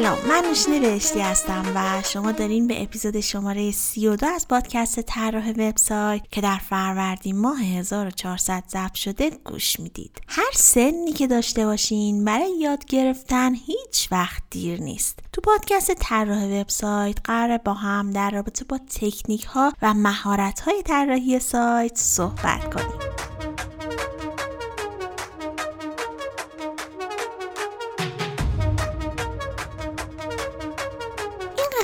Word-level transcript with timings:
سلام 0.00 0.18
من 0.28 0.42
نوشین 0.48 0.80
بهشتی 0.80 1.20
هستم 1.20 1.64
و 1.74 2.02
شما 2.02 2.32
دارین 2.32 2.66
به 2.66 2.82
اپیزود 2.82 3.20
شماره 3.20 3.70
32 3.70 4.26
از 4.26 4.48
پادکست 4.48 5.00
طراح 5.00 5.50
وبسایت 5.50 6.22
که 6.30 6.40
در 6.40 6.56
فروردین 6.56 7.38
ماه 7.38 7.60
1400 7.60 8.64
ضبط 8.68 8.94
شده 8.94 9.30
گوش 9.30 9.80
می‌دید. 9.80 10.20
هر 10.28 10.50
سنی 10.54 11.12
که 11.12 11.26
داشته 11.26 11.66
باشین 11.66 12.24
برای 12.24 12.58
یاد 12.58 12.84
گرفتن 12.84 13.54
هیچ 13.54 14.08
وقت 14.12 14.42
دیر 14.50 14.80
نیست. 14.80 15.18
تو 15.32 15.40
پادکست 15.40 15.94
طراح 15.94 16.60
وبسایت 16.60 17.18
قرار 17.24 17.58
با 17.58 17.74
هم 17.74 18.10
در 18.10 18.30
رابطه 18.30 18.64
با 18.64 18.78
تکنیک 19.00 19.44
ها 19.44 19.72
و 19.82 19.94
مهارت 19.94 20.60
های 20.60 20.82
طراحی 20.82 21.40
سایت 21.40 21.98
صحبت 21.98 22.74
کنیم. 22.74 23.33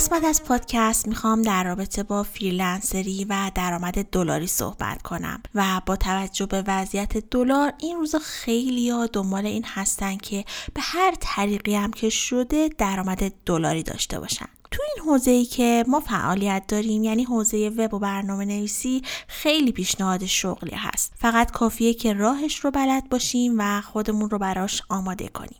قسمت 0.00 0.24
از 0.24 0.44
پادکست 0.44 1.08
می‌خوام 1.08 1.42
در 1.42 1.64
رابطه 1.64 2.02
با 2.02 2.22
فریلنسری 2.22 3.26
و 3.28 3.50
درآمد 3.54 4.04
دلاری 4.04 4.46
صحبت 4.46 5.02
کنم 5.02 5.42
و 5.54 5.80
با 5.86 5.96
توجه 5.96 6.46
به 6.46 6.64
وضعیت 6.66 7.16
دلار 7.30 7.72
این 7.78 7.96
روزا 7.96 8.18
خیلی 8.18 8.90
ها 8.90 9.06
دنبال 9.06 9.46
این 9.46 9.64
هستن 9.66 10.16
که 10.16 10.44
به 10.74 10.80
هر 10.80 11.14
طریقی 11.20 11.74
هم 11.74 11.90
که 11.90 12.08
شده 12.08 12.68
درآمد 12.78 13.32
دلاری 13.46 13.82
داشته 13.82 14.20
باشن. 14.20 14.46
تو 14.70 14.82
این 14.82 15.04
حوزه 15.04 15.30
ای 15.30 15.44
که 15.44 15.84
ما 15.88 16.00
فعالیت 16.00 16.64
داریم 16.68 17.04
یعنی 17.04 17.24
حوزه 17.24 17.68
وب 17.68 17.94
و 17.94 17.98
برنامه 17.98 18.44
نویسی 18.44 19.02
خیلی 19.28 19.72
پیشنهاد 19.72 20.26
شغلی 20.26 20.76
هست. 20.76 21.12
فقط 21.18 21.50
کافیه 21.50 21.94
که 21.94 22.12
راهش 22.12 22.56
رو 22.56 22.70
بلد 22.70 23.08
باشیم 23.08 23.54
و 23.58 23.80
خودمون 23.80 24.30
رو 24.30 24.38
براش 24.38 24.82
آماده 24.88 25.28
کنیم. 25.28 25.59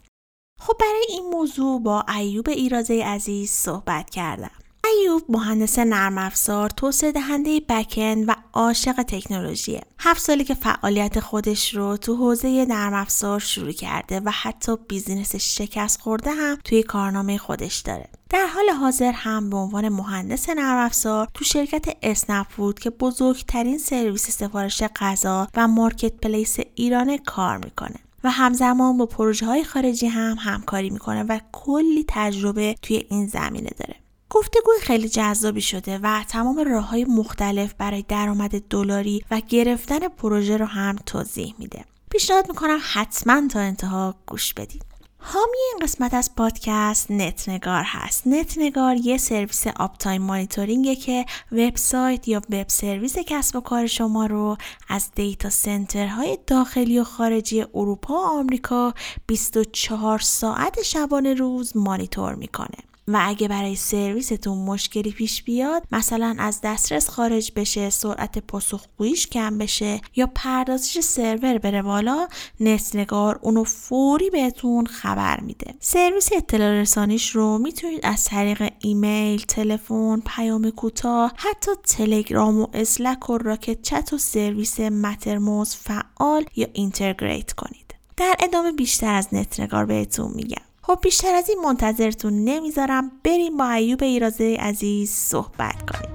خب 0.63 0.77
برای 0.81 1.07
این 1.09 1.31
موضوع 1.31 1.83
با 1.83 2.05
ایوب 2.17 2.49
ایرازه 2.49 3.05
عزیز 3.05 3.51
صحبت 3.51 4.11
کردم. 4.11 4.51
ایوب 4.85 5.23
مهندس 5.29 5.79
نرم 5.79 6.19
افزار، 6.19 6.71
توسعه 6.71 7.13
دهنده 7.13 7.61
backend 7.69 8.25
و 8.25 8.35
عاشق 8.53 9.03
تکنولوژیه. 9.03 9.81
هفت 9.99 10.23
سالی 10.23 10.45
که 10.45 10.55
فعالیت 10.55 11.21
خودش 11.21 11.75
رو 11.75 11.97
تو 11.97 12.17
حوزه 12.17 12.67
نرم 12.69 12.95
افزار 12.95 13.39
شروع 13.39 13.73
کرده 13.73 14.21
و 14.21 14.31
حتی 14.31 14.77
business 14.89 15.37
شکست 15.37 16.01
خورده 16.01 16.31
هم 16.31 16.59
توی 16.65 16.83
کارنامه 16.83 17.39
خودش 17.39 17.79
داره. 17.79 18.09
در 18.31 18.47
حال 18.47 18.69
حاضر 18.69 19.13
هم 19.13 19.51
به 19.51 19.57
عنوان 19.57 19.89
مهندس 19.89 20.49
نرم 20.49 20.87
افزار 20.87 21.29
تو 21.35 21.45
شرکت 21.45 21.97
اسنپ 22.03 22.47
فود 22.51 22.79
که 22.79 22.91
بزرگترین 22.91 23.79
سرویس 23.79 24.31
سفارش 24.31 24.83
غذا 24.97 25.49
و 25.55 25.69
marketplace 25.69 26.57
ایران 26.75 27.17
کار 27.17 27.57
می‌کنه. 27.57 27.97
و 28.25 28.31
همزمان 28.31 28.97
با 28.97 29.07
پروژه 29.07 29.47
های 29.47 29.65
خارجی 29.65 30.07
هم 30.07 30.37
همکاری 30.41 30.91
می‌کنه 30.91 31.23
و 31.23 31.41
کلی 31.53 32.05
تجربه 32.09 32.75
توی 32.83 33.07
این 33.11 33.27
زمینه 33.27 33.71
داره. 33.79 33.97
گفتگوی 34.31 34.81
خیلی 34.83 35.09
جذابی 35.09 35.61
شده 35.61 35.99
و 35.99 36.25
تمام 36.29 36.59
راه 36.59 36.89
های 36.89 37.05
مختلف 37.05 37.75
برای 37.75 38.05
درآمد 38.09 38.61
دلاری 38.61 39.25
و 39.31 39.41
گرفتن 39.49 40.09
پروژه 40.09 40.57
رو 40.57 40.67
هم 40.67 40.97
توضیح 41.07 41.55
میده. 41.59 41.85
پیشنهاد 42.11 42.49
می‌کنم 42.49 42.79
حتما 42.93 43.49
تا 43.49 43.61
انتها 43.61 44.15
گوش 44.27 44.55
بدید. 44.55 44.90
حامی 45.23 45.59
این 45.73 45.83
قسمت 45.83 46.15
از 46.15 46.35
پادکست 46.35 47.11
نتنگار 47.11 47.83
هست. 47.87 48.27
نتنگار 48.27 48.97
یه 48.97 49.19
سرویس 49.19 49.67
uptime 49.67 50.23
monitoring 50.23 50.90
ه 50.90 50.97
که 50.97 51.27
وبسایت 51.53 52.29
یا 52.29 52.43
web 52.51 52.69
service 52.69 53.19
کسب 53.19 53.57
و 53.57 53.61
کار 53.61 53.87
شما 53.87 54.27
رو 54.27 54.57
از 54.89 55.11
data 55.15 55.51
center 55.51 56.17
های 56.17 56.39
داخلی 56.47 56.99
و 56.99 57.05
خارجی 57.05 57.63
اروپا 57.75 58.15
و 58.15 58.27
آمریکا 58.27 58.95
24 59.27 60.19
ساعت 60.19 60.83
شبانه 60.83 61.35
روز 61.35 61.77
مانیتور 61.77 62.35
می‌کنه. 62.35 62.90
و 63.13 63.21
اگه 63.23 63.49
برای 63.49 63.77
سرویستون 63.77 64.59
مشکلی 64.59 65.11
پیش 65.11 65.43
بیاد 65.43 65.83
مثلا 65.93 66.37
از 66.39 66.61
دسترس 66.65 67.09
خارج 67.09 67.53
بشه 67.57 67.91
سرعت 67.91 68.39
پاسخگوییش 68.39 69.27
کم 69.27 69.59
بشه 69.59 70.01
یا 70.17 70.31
پردازش 70.35 71.01
سرور 71.01 71.59
بره 71.59 71.83
بالا 71.83 72.29
نتنگار 72.61 73.39
اونو 73.43 73.65
فوری 73.65 74.31
بهتون 74.31 74.87
خبر 74.87 75.41
میده. 75.41 75.75
سرویس 75.81 76.31
اطلاع 76.37 76.81
رسانیش 76.81 77.31
رو 77.31 77.59
می‌تونید 77.59 78.01
از 78.03 78.25
طریق 78.25 78.73
ایمیل 78.79 79.41
تلفن 79.41 80.23
پیام 80.27 80.71
کوتاه 80.71 81.33
حتی 81.37 81.71
تلگرام 81.85 82.61
و 82.61 82.67
Slack 82.75 83.31
و 83.31 83.39
Rocket.Chat 83.39 84.13
و 84.13 84.19
سرویس 84.19 84.81
Mattermost 84.81 85.75
فعال 85.75 86.45
یا 86.57 86.67
integrate 86.73 87.53
کنید. 87.53 87.95
در 88.17 88.35
ادامه 88.41 88.73
بیشتر 88.73 89.15
از 89.15 89.29
نتنگار 89.33 89.87
بهتون 89.87 90.33
میگم. 90.35 90.70
خب 90.91 90.99
بیشتر 91.03 91.35
از 91.35 91.49
این 91.49 91.59
منتظرتون 91.65 92.45
نمی‌ذارم 92.45 93.11
بریم 93.25 93.57
با 93.57 93.71
ایوب 93.71 94.03
ایرازه 94.03 94.57
عزیز 94.61 95.11
صحبت 95.11 95.75
کنیم. 95.91 96.15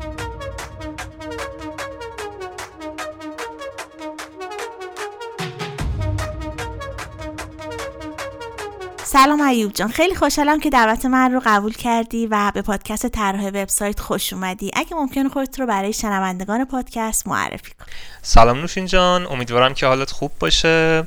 سلام 9.03 9.41
ایوب 9.41 9.71
جان. 9.73 9.87
خیلی 9.87 10.15
خوشحالم 10.15 10.59
که 10.59 10.69
دعوت 10.69 11.05
من 11.05 11.31
رو 11.31 11.41
قبول 11.45 11.73
کردی 11.73 12.27
و 12.27 12.51
به 12.53 12.61
پادکست 12.61 13.07
طراح 13.07 13.47
وبسایت 13.47 13.99
خوش 13.99 14.33
اومدی. 14.33 14.71
اگه 14.73 14.95
ممکن 14.95 15.29
خودت 15.29 15.59
رو 15.59 15.65
برای 15.65 15.93
شنوندگان 15.93 16.65
پادکست 16.65 17.27
معرفی 17.27 17.71
کن 17.71 17.85
سلام 18.21 18.57
نوشین 18.57 18.85
جان. 18.85 19.27
امیدوارم 19.27 19.73
که 19.73 19.85
حالت 19.85 20.11
خوب 20.11 20.31
باشه. 20.39 21.03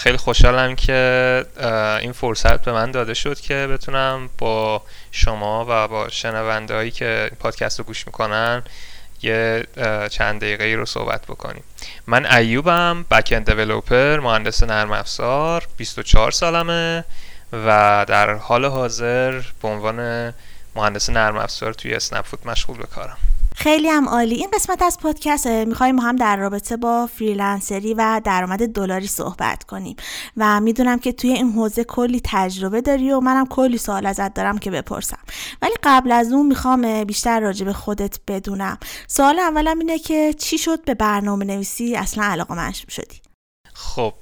خیلی 0.00 0.16
خوشحالم 0.16 0.76
که 0.76 1.44
این 2.00 2.12
فرصت 2.12 2.64
به 2.64 2.72
من 2.72 2.90
داده 2.90 3.14
شد 3.14 3.40
که 3.40 3.66
بتونم 3.66 4.30
با 4.38 4.82
شما 5.12 5.66
و 5.68 5.88
با 5.88 6.08
شنونده 6.08 6.74
هایی 6.74 6.90
که 6.90 7.30
پادکست 7.40 7.78
رو 7.78 7.84
گوش 7.84 8.06
می‌کنن 8.06 8.62
یه 9.22 9.66
چند 10.10 10.40
دقیقه 10.40 10.64
ای 10.64 10.74
رو 10.74 10.86
صحبت 10.86 11.22
بکنیم. 11.22 11.64
من 12.06 12.26
ایوبم 12.26 13.04
backend 13.10 13.50
developer 13.50 14.20
مهندس 14.20 14.62
نرم 14.62 14.92
افزار 14.92 15.66
24 15.76 16.30
سالمه 16.30 17.04
و 17.52 18.04
در 18.08 18.34
حال 18.34 18.64
حاضر 18.64 19.40
به 19.62 19.68
عنوان 19.68 20.32
مهندس 20.76 21.10
نرم 21.10 21.36
افزار 21.36 21.72
توی 21.72 21.94
اسنپ 21.94 22.24
فود 22.24 22.48
مشغول 22.48 22.78
به 22.78 22.86
کارم. 22.86 23.16
خیلی 23.62 23.88
هم 23.88 24.08
عالی. 24.08 24.34
این 24.34 24.48
قسمت 24.54 24.82
از 24.82 24.98
پادکست 24.98 25.46
می‌خوایم 25.46 25.98
هم 25.98 26.16
در 26.16 26.36
رابطه 26.36 26.76
با 26.76 27.06
freelancer 27.06 27.86
ی 27.86 27.94
و 27.94 28.20
درآمد 28.24 28.66
دلاری 28.66 29.06
صحبت 29.06 29.64
کنیم. 29.64 29.96
و 30.36 30.60
می‌دونم 30.60 30.98
که 30.98 31.12
توی 31.12 31.32
این 31.32 31.52
حوزه 31.52 31.84
کلی 31.84 32.20
تجربه 32.24 32.80
داری 32.80 33.12
و 33.12 33.20
منم 33.20 33.46
کلی 33.46 33.78
سوال 33.78 34.06
ازت 34.06 34.34
دارم 34.34 34.58
که 34.58 34.70
بپرسم. 34.70 35.18
ولی 35.62 35.74
قبل 35.82 36.12
از 36.12 36.32
اون 36.32 36.46
می‌خوام 36.46 37.04
بیشتر 37.04 37.40
راجع 37.40 37.64
به 37.64 37.72
خودت 37.72 38.18
بدونم. 38.28 38.78
سوال 39.08 39.38
اولم 39.38 39.78
اینه 39.78 39.98
که 39.98 40.34
چی 40.38 40.58
شد 40.58 40.84
به 40.84 40.94
برنامه 40.94 41.44
نویسی 41.44 41.96
اصلا 41.96 42.24
علاقه 42.24 42.72
شدی؟ 42.72 43.31
خب 43.74 44.14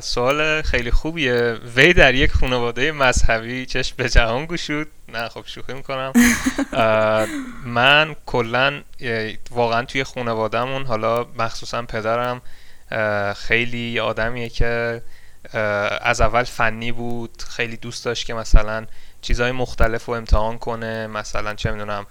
سوال 0.00 0.62
خیلی 0.62 0.90
خوبیه. 0.90 1.58
وی 1.76 1.92
در 1.92 2.14
یک 2.14 2.32
خانواده 2.32 2.92
مذهبی 2.92 3.66
چشم 3.66 3.94
به 3.96 4.08
جهان 4.08 4.46
گشود؟ 4.46 4.86
نه 5.08 5.28
خب 5.28 5.42
شوخی 5.46 5.72
می‌کنم. 5.72 6.12
من 7.64 8.16
کلا 8.26 8.82
واقعا 9.50 9.84
توی 9.84 10.04
خانوادهمون 10.04 10.84
حالا 10.86 11.26
مخصوصا 11.38 11.82
پدرم 11.82 12.42
خیلی 13.36 14.00
آدمیه 14.00 14.48
که 14.48 15.02
از 16.00 16.20
اول 16.20 16.44
فنی 16.44 16.92
بود 16.92 17.42
خیلی 17.48 17.76
دوست 17.76 18.04
داشت 18.04 18.26
که 18.26 18.34
مثلا 18.34 18.86
چیزهای 19.22 19.52
مختلف 19.52 20.04
رو 20.04 20.14
امتحان 20.14 20.58
کنه 20.58 21.06
مثلا 21.06 21.54
چه 21.54 21.70
می‌دونم 21.70 22.06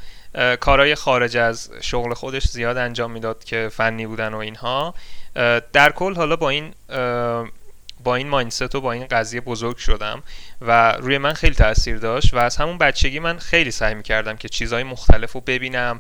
کارهای 0.59 0.95
خارج 0.95 1.37
از 1.37 1.71
شغل 1.81 2.13
خودش 2.13 2.47
زیاد 2.47 2.77
انجام 2.77 3.11
می‌داد 3.11 3.43
که 3.43 3.69
فنی 3.71 4.07
بودن 4.07 4.33
و 4.33 4.37
اینها. 4.37 4.93
در 5.73 5.91
کل 5.91 6.15
حالا 6.15 6.35
با 6.35 6.49
این 6.49 6.73
با 8.03 8.15
این 8.15 8.29
ماینست 8.29 8.75
و 8.75 8.81
با 8.81 8.91
این 8.91 9.07
قضیه 9.07 9.41
بزرگ 9.41 9.77
شدم 9.77 10.23
و 10.61 10.91
روی 10.91 11.17
من 11.17 11.33
خیلی 11.33 11.55
تاثیر 11.55 11.97
داشت 11.97 12.33
و 12.33 12.37
از 12.37 12.57
همون 12.57 12.77
بچگی 12.77 13.19
من 13.19 13.37
خیلی 13.37 13.71
سعی 13.71 13.93
می‌کردم 13.93 14.37
که 14.37 14.49
چیزهای 14.49 14.83
مختلف 14.83 15.31
رو 15.31 15.41
ببینم 15.41 15.99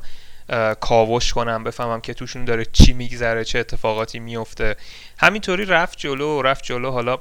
کاوش 0.79 1.33
کنم 1.33 1.63
بفهمم 1.63 2.01
که 2.01 2.13
توشون 2.13 2.45
داره 2.45 2.65
چی 2.65 2.93
میگذره 2.93 3.45
چه 3.45 3.59
اتفاقاتی 3.59 4.19
میفته 4.19 4.75
همینطوری 5.17 5.65
رفت 5.65 5.97
جلو 5.97 6.41
رفت 6.41 6.63
جلو. 6.63 6.91
حالا 6.91 7.17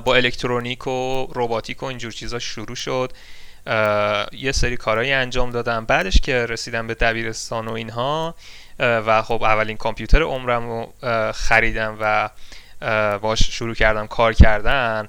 با 0.00 0.14
الکترونیک 0.16 0.86
و 0.86 1.26
روباتیک 1.32 1.82
و 1.82 1.86
اینجور 1.86 2.12
چیزا 2.12 2.38
شروع 2.38 2.76
شد. 2.76 3.12
یه 4.32 4.52
سری 4.52 4.76
کارهایی 4.76 5.12
انجام 5.12 5.50
دادم. 5.50 5.84
بعدش 5.84 6.20
که 6.20 6.46
رسیدم 6.46 6.86
به 6.86 6.94
دبیرستان 6.94 7.68
و 7.68 7.72
اینها 7.72 8.34
و 8.78 9.22
خب 9.22 9.42
اولین 9.42 9.76
کامپیوتر 9.76 10.22
عمرم 10.22 10.68
رو 10.68 10.92
خریدم 11.32 11.96
و 12.00 12.30
باش 13.18 13.50
شروع 13.50 13.74
کردم 13.74 14.06
کار 14.06 14.32
کردن. 14.32 15.08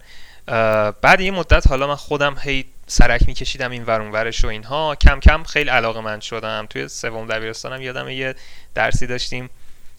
بعد 1.02 1.22
یه 1.22 1.32
مدت 1.32 1.68
حالا 1.68 1.88
من 1.88 1.96
خودم 1.96 2.36
هی 2.42 2.66
سرک 2.88 3.28
میکشیدم 3.28 3.72
این 3.72 3.84
ورون 3.84 4.12
ورش 4.12 4.46
و 4.46 4.48
اینها. 4.48 4.96
کم 4.96 5.20
کم 5.20 5.44
خیلی 5.44 5.70
علاقه 5.70 6.02
من 6.02 6.20
شدم. 6.20 6.68
توی 6.70 6.88
سوم 6.88 7.28
دبیرستانم 7.28 7.82
یادم 7.82 8.10
یه 8.10 8.36
درسی 8.76 9.08
داشتیم 9.08 9.50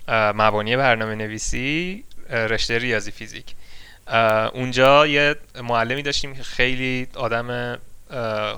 مبانی 0.09 0.77
برنامه 0.77 1.15
نویسی 1.15 2.05
رشته 2.31 2.79
ریاضی 2.79 3.11
فیزیک. 3.11 3.55
اونجا 4.53 5.07
یه 5.07 5.37
معلمی 5.63 6.03
داشتیم 6.03 6.35
که 6.35 6.43
خیلی 6.43 7.07
آدم 7.15 7.79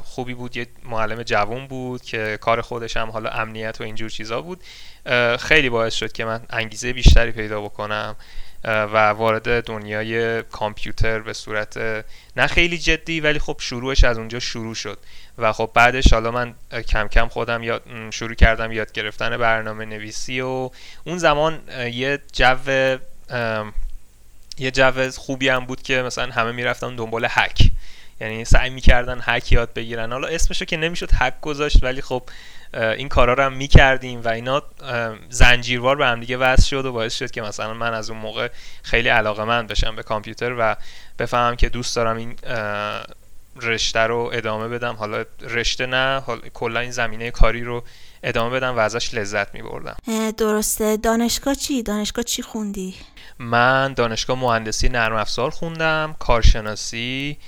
خوبی 0.05 0.35
بود. 0.35 0.57
یه 0.57 0.67
معلم 0.85 1.23
جوون 1.23 1.67
بود 1.67 2.03
که 2.03 2.39
کار 2.41 2.61
خودش 2.61 2.97
هم 2.97 3.11
حالا 3.11 3.31
امنیت 3.31 3.81
و 3.81 3.85
اینجور 3.85 4.11
چیزا 4.11 4.41
بود. 4.41 4.63
خیلی 5.39 5.71
باعث 5.71 5.95
شد 5.95 6.13
که 6.13 6.25
من 6.25 6.41
انگیزه 6.51 6.93
بیشتری 6.93 7.33
پیدا 7.33 7.61
بکنم 7.61 8.17
و 8.65 9.09
وارد 9.09 9.65
دنیای 9.65 10.43
کامپیوتر 10.43 11.19
به 11.19 11.33
صورت 11.33 11.77
نه 12.37 12.47
خیلی 12.47 12.79
جدی 12.79 13.21
ولی 13.21 13.39
خب 13.39 13.57
شروعش 13.61 14.05
از 14.05 14.19
اونجا 14.19 14.39
شروع 14.39 14.75
شد. 14.75 14.99
و 15.39 15.53
خب 15.53 15.71
بعدش 15.75 16.13
حالا 16.13 16.31
من 16.31 16.55
کم 16.89 17.09
کم 17.09 17.29
خودم 17.29 17.63
یاد 17.63 17.83
شروع 18.11 18.35
کردم 18.35 18.73
یاد 18.73 18.93
گرفتن 18.93 19.37
برنامه 19.37 19.85
نویسی 19.85 20.41
و 20.41 20.71
اون 21.05 21.19
زمان 21.19 21.61
یه 21.93 22.19
جو 22.33 22.57
یه 24.59 24.71
جو 24.71 25.11
خوبی 25.11 25.49
هم 25.49 25.67
بود 25.67 25.83
که 25.83 26.03
مثلا 26.03 26.33
همه 26.33 26.53
می‌رفتن 26.53 26.97
دنبال 26.97 27.27
هک. 27.31 27.71
یعنی 28.21 28.45
سعی 28.45 28.71
می‌کردن 28.71 29.21
هک 29.23 29.53
یاد 29.53 29.73
بگیرن. 29.75 30.13
حالا 30.13 30.29
اسمشو 30.29 30.65
که 30.65 30.77
نمی‌شد 30.77 31.11
هک 31.15 31.41
گذاشت 31.41 31.83
ولی 31.83 32.03
خب 32.03 32.23
این 32.75 33.09
کارا 33.09 33.35
رو 33.35 33.43
هم 33.43 33.53
می‌کردیم 33.53 34.21
و 34.25 34.29
اینا 34.29 34.63
زنجیروار 35.29 35.97
به 35.97 36.07
هم 36.07 36.21
دیگه 36.21 36.37
وصل 36.37 36.63
شد 36.63 36.87
و 36.87 36.93
باعث 36.93 37.15
شد 37.15 37.31
که 37.31 37.43
مثلا 37.43 37.75
من 37.75 37.95
از 37.95 38.11
اون 38.11 38.19
موقع 38.19 38.49
خیلی 38.83 39.09
علاقه 39.09 39.45
من 39.45 39.67
بشم 39.67 39.97
به 39.97 40.03
کامپیوتر 40.03 40.57
و 40.59 40.77
بفهمم 41.19 41.57
که 41.57 41.69
دوست 41.69 41.97
دارم 41.97 42.17
این 42.17 42.37
رشته 43.63 44.01
رو 44.01 44.31
ادامه 44.33 44.69
بدم 44.69 44.95
حالا 44.95 45.25
رشته 45.41 45.87
نه 45.87 46.23
کلا 46.55 46.81
این 46.81 46.91
زمینه 46.91 47.31
کاری 47.31 47.65
رو 47.65 47.85
ادامه 48.23 48.57
بدم 48.57 48.77
و 48.77 48.79
ازش 48.79 49.15
لذت 49.15 49.55
می 49.55 49.63
بردم 49.63 49.97
درسته 50.31 50.97
دانشگاه 50.97 51.55
چی؟ 51.55 51.83
دانشگاه 51.83 52.25
چی 52.25 52.43
خوندی؟ 52.43 52.95
من 53.39 53.93
دانشگاه 53.93 54.39
مهندسی 54.39 54.89
نرم 54.89 55.17
افزار 55.17 55.51
خوندم 55.51 56.17
کارشناسی 56.19 57.39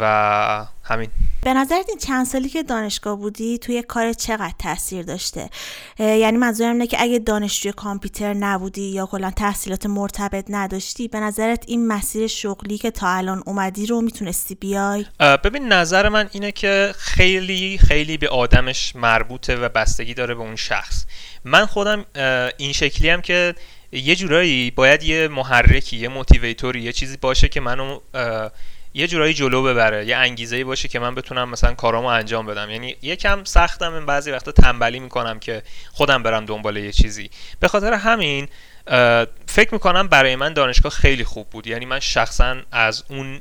و 0.00 0.66
همین. 0.84 1.10
به 1.44 1.54
نظرت 1.54 1.88
این 1.88 1.98
چند 1.98 2.26
سالی 2.26 2.48
که 2.48 2.62
دانشگاه 2.62 3.16
بودی 3.16 3.58
توی 3.58 3.82
کار 3.82 4.12
چقدر 4.12 4.54
تاثیر 4.58 5.02
داشته؟ 5.02 5.50
یعنی 5.98 6.36
منظورم 6.36 6.72
اینه 6.72 6.86
که 6.86 7.02
اگه 7.02 7.18
دانشجوی 7.18 7.72
کامپیوتر 7.72 8.34
نبودی 8.34 8.82
یا 8.82 9.06
کلا 9.06 9.30
تحصیلات 9.30 9.86
مرتبط 9.86 10.44
نداشتی 10.48 11.08
به 11.08 11.20
نظرت 11.20 11.64
این 11.66 11.86
مسیر 11.86 12.26
شغلی 12.26 12.78
که 12.78 12.90
تا 12.90 13.08
الان 13.08 13.42
اومدی 13.46 13.86
رو 13.86 14.00
می‌تونستی 14.00 14.54
بیای؟ 14.54 15.06
ببین 15.44 15.72
نظر 15.72 16.08
من 16.08 16.28
اینه 16.32 16.52
که 16.52 16.94
خیلی 16.98 17.78
خیلی 17.78 18.16
به 18.16 18.28
آدمش 18.28 18.96
مربوطه 18.96 19.56
و 19.56 19.68
بستگی 19.68 20.14
داره 20.14 20.34
به 20.34 20.40
اون 20.40 20.56
شخص. 20.56 21.04
من 21.44 21.66
خودم 21.66 22.04
این 22.56 22.72
شکلی 22.72 23.08
هم 23.08 23.20
که 23.20 23.54
یه 23.92 24.16
جورایی 24.16 24.70
باید 24.70 25.02
یه 25.02 25.28
محرکی 25.28 25.96
یه 25.96 26.08
موتیویتوری 26.08 26.82
یه 26.82 26.92
چیزی 26.92 27.16
باشه 27.16 27.48
که 27.48 27.60
منو 27.60 28.00
یه 28.94 29.06
جورایی 29.06 29.34
جلو 29.34 29.62
ببره 29.62 30.06
یه 30.06 30.16
انگیزه 30.16 30.64
باشه 30.64 30.88
که 30.88 30.98
من 30.98 31.14
بتونم 31.14 31.48
مثلا 31.48 31.74
کارامو 31.74 32.06
انجام 32.06 32.46
بدم. 32.46 32.70
یعنی 32.70 32.96
یکم 33.02 33.44
سختم 33.44 33.94
این 33.94 34.06
بعضی 34.06 34.30
وقتا 34.30 34.52
تنبلی 34.52 35.00
می‌کنم 35.00 35.38
که 35.38 35.62
خودم 35.92 36.22
برم 36.22 36.44
دنبال 36.44 36.76
یه 36.76 36.92
چیزی. 36.92 37.30
به 37.60 37.68
خاطر 37.68 37.92
همین 37.92 38.48
فکر 39.46 39.68
می‌کنم 39.72 40.08
برای 40.08 40.36
من 40.36 40.52
دانشگاه 40.52 40.92
خیلی 40.92 41.24
خوب 41.24 41.50
بود. 41.50 41.66
یعنی 41.66 41.86
من 41.86 42.00
شخصا 42.00 42.56
از 42.72 43.04
اون 43.08 43.40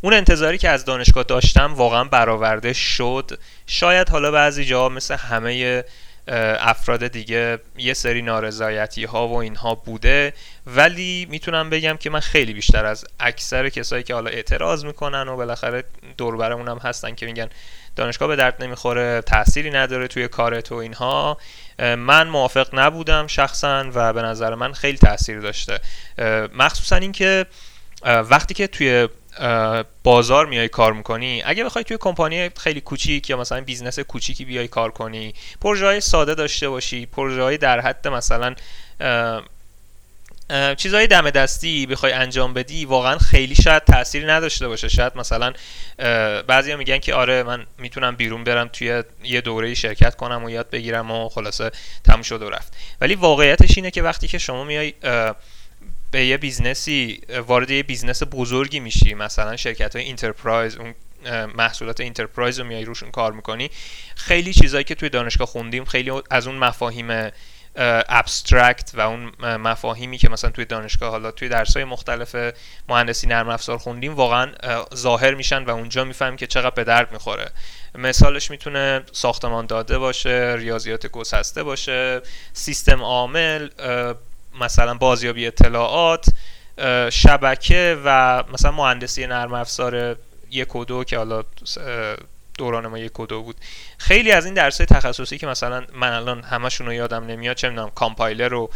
اون 0.00 0.14
انتظاری 0.14 0.58
که 0.58 0.68
از 0.68 0.84
دانشگاه 0.84 1.24
داشتم 1.24 1.74
واقعا 1.74 2.04
برآورده 2.04 2.72
شد. 2.72 3.38
شاید 3.66 4.08
حالا 4.08 4.30
بعضی 4.30 4.64
جا 4.64 4.88
مثل 4.88 5.14
همه 5.16 5.84
افراد 6.28 7.08
دیگه 7.08 7.58
یه 7.76 7.94
سری 7.94 8.22
نارضایتی 8.22 9.04
ها 9.04 9.28
و 9.28 9.36
اینها 9.36 9.74
بوده. 9.74 10.32
ولی 10.66 11.26
می‌تونم 11.30 11.70
بگم 11.70 11.96
که 11.96 12.10
من 12.10 12.20
خیلی 12.20 12.52
بیشتر 12.52 12.86
از 12.86 13.04
اکثر 13.20 13.68
کسایی 13.68 14.02
که 14.02 14.14
حالا 14.14 14.30
اعتراض 14.30 14.84
می‌کنن 14.84 15.28
و 15.28 15.36
بالاخره 15.36 15.84
دور 16.16 16.36
برمون 16.36 16.68
هم 16.68 16.78
هستن 16.78 17.14
که 17.14 17.26
میگن 17.26 17.48
دانشگاه 17.96 18.28
به 18.28 18.36
درد 18.36 18.62
نمی‌خوره 18.62 19.20
تأثیری 19.20 19.70
نداره 19.70 20.08
توی 20.08 20.28
کار 20.28 20.60
تو 20.60 20.74
اینها 20.74 21.38
من 21.78 22.28
موافق 22.28 22.68
نبودم 22.72 23.26
شخصا 23.26 23.90
و 23.94 24.12
به 24.12 24.22
نظر 24.22 24.54
من 24.54 24.72
خیلی 24.72 24.98
تاثیر 24.98 25.40
داشته. 25.40 25.80
مخصوصا 26.54 26.96
اینکه 26.96 27.46
وقتی 28.04 28.54
که 28.54 28.66
توی 28.66 29.08
بازار 30.02 30.46
میای 30.46 30.68
کار 30.68 30.92
می‌کنی؟ 30.92 31.42
اگه 31.46 31.64
بخوای 31.64 31.84
توی 31.84 31.96
کمپانی 32.00 32.50
خیلی 32.56 32.80
کوچیک 32.80 33.30
یا 33.30 33.36
مثلا 33.36 33.60
business 33.60 33.98
کوچیکی 33.98 34.44
بیای 34.44 34.68
کار 34.68 34.90
کنی 34.90 35.34
پروژه 35.60 35.86
های 35.86 36.00
ساده 36.00 36.34
داشته 36.34 36.68
باشی 36.68 37.06
پروژه 37.06 37.42
های 37.42 37.58
در 37.58 37.80
حد 37.80 38.08
مثلا 38.08 38.54
چیزهای 40.76 41.06
دم 41.06 41.30
دستی 41.30 41.86
بخوای 41.86 42.12
انجام 42.12 42.54
بدی 42.54 42.84
واقعا 42.84 43.18
خیلی 43.18 43.54
شاید 43.54 43.84
تأثیری 43.84 44.26
نداشته 44.26 44.68
باشه. 44.68 44.88
شاید 44.88 45.12
مثلا 45.16 45.52
بعضیا 46.46 46.76
میگن 46.76 46.98
که 46.98 47.14
آره 47.14 47.42
من 47.42 47.66
می‌تونم 47.78 48.16
بیرون 48.16 48.44
برم 48.44 48.68
توی 48.68 49.02
یه 49.22 49.40
دوره 49.40 49.74
شرکت 49.74 50.16
کنم 50.16 50.44
و 50.44 50.50
یاد 50.50 50.70
بگیرم 50.70 51.10
و 51.10 51.28
خلاصه 51.28 51.70
تموم 52.04 52.22
شد 52.22 52.42
و 52.42 52.50
رفت. 52.50 52.72
ولی 53.00 53.14
واقعیتش 53.14 53.76
اینه 53.76 53.90
که 53.90 54.02
وقتی 54.02 54.28
که 54.28 54.38
شما 54.38 54.64
میای 54.64 54.92
به 56.14 56.26
یه 56.26 56.36
business 56.36 57.11
ی 57.11 57.20
وارد 57.46 57.70
یه 57.70 57.82
business 57.82 58.22
بزرگی 58.30 58.80
میشی. 58.80 59.14
مثلا 59.14 59.56
شرکت 59.56 59.96
های 59.96 60.04
enterprise 60.04 60.76
اون 60.76 60.94
محصولات 61.54 62.00
enterprise 62.00 62.58
رو 62.58 62.66
میای 62.66 62.84
روشون 62.84 63.10
کار 63.10 63.32
می‌کنی. 63.32 63.70
خیلی 64.16 64.52
چیزایی 64.52 64.84
که 64.84 64.94
توی 64.94 65.08
دانشگاه 65.08 65.46
خوندیم 65.46 65.84
خیلی 65.84 66.12
از 66.30 66.46
اون 66.46 66.56
مفاهیم 66.56 67.30
abstract 67.76 68.90
و 68.94 69.00
اون 69.00 69.32
مفاهیمی 69.56 70.18
که 70.18 70.28
مثلا 70.28 70.50
توی 70.50 70.64
دانشگاه 70.64 71.10
حالا 71.10 71.30
توی 71.30 71.48
درسای 71.48 71.84
مختلف 71.84 72.36
مهندسی 72.88 73.26
نرم 73.26 73.48
افزار 73.48 73.78
خوندیم 73.78 74.14
واقعا 74.14 74.52
ظاهر 74.94 75.34
میشن 75.34 75.64
و 75.64 75.70
اونجا 75.70 76.04
می‌فهمیم 76.04 76.36
که 76.36 76.46
چقدر 76.46 76.74
به 76.74 76.84
درد 76.84 77.12
می‌خوره. 77.12 77.50
مثالش 77.94 78.50
می‌تونه 78.50 79.02
ساختمان 79.12 79.66
داده 79.66 79.98
باشه 79.98 80.54
ریاضیات 80.58 81.06
گسسته 81.06 81.62
باشه 81.62 82.20
سیستم 82.52 83.02
عامل 83.02 83.68
مثلا 84.60 84.94
بازیابی 84.94 85.46
اطلاعات 85.46 86.26
شبکه 87.10 87.98
و 88.04 88.42
مثلا 88.52 88.70
مهندسی 88.70 89.26
نرم 89.26 89.52
افزار 89.52 90.16
یک 90.50 90.76
و 90.76 90.84
دو 90.84 91.04
که 91.04 91.18
حالا 91.18 91.44
دوران 92.58 92.86
ما 92.86 92.98
یک 92.98 93.20
و 93.20 93.26
دو 93.26 93.42
بود. 93.42 93.56
خیلی 93.98 94.32
از 94.32 94.44
این 94.44 94.54
درس 94.54 94.76
تخصصی 94.76 95.38
که 95.38 95.46
مثلا 95.46 95.84
من 95.94 96.12
الان 96.12 96.42
همشون 96.42 96.86
رو 96.86 96.92
یادم 96.92 97.26
نمیاد 97.26 97.56
چه 97.56 97.68
می‌دونم 97.68 97.90
کامپایلر 97.90 98.54
و 98.54 98.70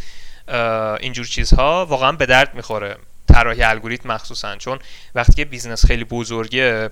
اینجور 0.99 1.25
چیزها 1.25 1.85
واقعا 1.85 2.11
به 2.11 2.25
درد 2.25 2.55
می‌خوره 2.55 2.97
طراحی 3.33 3.63
الگوریتم 3.63 4.09
مخصوصا. 4.09 4.55
چون 4.55 4.79
وقتی 5.15 5.33
که 5.33 5.45
business 5.45 5.85
خیلی 5.85 6.03
بزرگه 6.03 6.89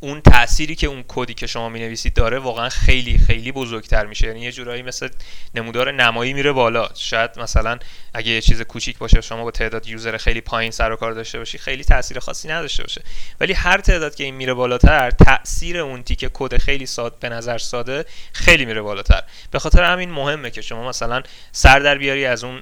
اون 0.00 0.20
تأثیری 0.20 0.74
که 0.74 0.86
اون 0.86 1.04
کدی 1.08 1.34
که 1.34 1.46
شما 1.46 1.68
می 1.68 1.80
نویسید 1.80 2.14
داره 2.14 2.38
واقعا 2.38 2.68
خیلی 2.68 3.18
خیلی 3.18 3.52
بزرگتر 3.52 4.06
میشه. 4.06 4.26
یعنی 4.26 4.40
یه 4.40 4.52
جورایی 4.52 4.82
مثل 4.82 5.08
نمودار 5.54 5.92
نمایی 5.92 6.32
میره 6.32 6.52
بالا. 6.52 6.88
شاید 6.94 7.30
مثلا 7.38 7.78
اگه 8.14 8.30
یه 8.30 8.40
چیز 8.40 8.62
کوچیک 8.62 8.98
باشه 8.98 9.20
شما 9.20 9.44
با 9.44 9.50
تعداد 9.50 9.86
user 9.86 10.16
خیلی 10.16 10.40
پایین 10.40 10.70
سر 10.70 10.92
و 10.92 10.96
کار 10.96 11.12
داشته 11.12 11.38
باشی 11.38 11.58
خیلی 11.58 11.84
تاثیر 11.84 12.18
خاصی 12.18 12.48
نداشته 12.48 12.82
باشه. 12.82 13.02
ولی 13.40 13.52
هر 13.52 13.78
تعداد 13.78 14.14
که 14.14 14.24
این 14.24 14.34
میره 14.34 14.54
بالاتر 14.54 15.10
تاثیر 15.10 15.78
اون 15.78 16.02
تیکه 16.02 16.30
کد 16.34 16.56
خیلی 16.56 16.86
ساده 16.86 17.16
به 17.20 17.28
نظر 17.28 17.58
ساده 17.58 18.04
خیلی 18.32 18.64
میره 18.64 18.82
بالاتر. 18.82 19.22
به 19.50 19.58
خاطر 19.58 19.82
همین 19.82 20.10
مهمه 20.10 20.50
که 20.50 20.62
شما 20.62 20.88
مثلا 20.88 21.22
سر 21.52 21.78
در 21.78 21.98
بیاری 21.98 22.26
از 22.26 22.44
اون 22.44 22.60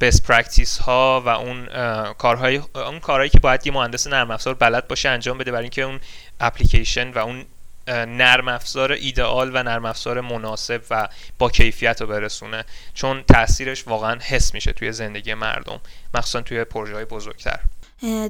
best 0.00 0.22
practice 0.22 0.78
ها 0.78 1.22
و 1.26 1.28
اون 1.28 1.68
کارهای 2.12 2.60
اون 2.74 3.00
کارهایی 3.00 3.30
که 3.30 3.38
باید 3.38 3.66
یه 3.66 3.72
مهندس 3.72 4.06
نرم 4.06 4.30
افزار 4.30 4.54
بلد 4.54 4.88
باشه 4.88 5.08
انجام 5.08 5.38
بده 5.38 5.52
برای 5.52 5.64
اینکه 5.64 5.82
اون 5.82 6.00
اپلیکیشن 6.40 7.10
و 7.10 7.18
اون 7.18 7.44
نرم 7.88 8.48
افزار 8.48 8.92
ایدئال 8.92 9.50
و 9.54 9.62
نرم 9.62 9.84
افزار 9.84 10.20
مناسب 10.20 10.82
و 10.90 11.08
با 11.38 11.50
کیفیت 11.50 12.00
رو 12.00 12.06
برسونه. 12.06 12.64
چون 12.94 13.22
تاثیرش 13.22 13.88
واقعا 13.88 14.18
حس 14.20 14.54
میشه 14.54 14.72
توی 14.72 14.92
زندگی 14.92 15.34
مردم 15.34 15.80
مخصوصا 16.14 16.40
توی 16.40 16.64
پروژه 16.64 16.94
های 16.94 17.04
بزرگتر 17.04 17.60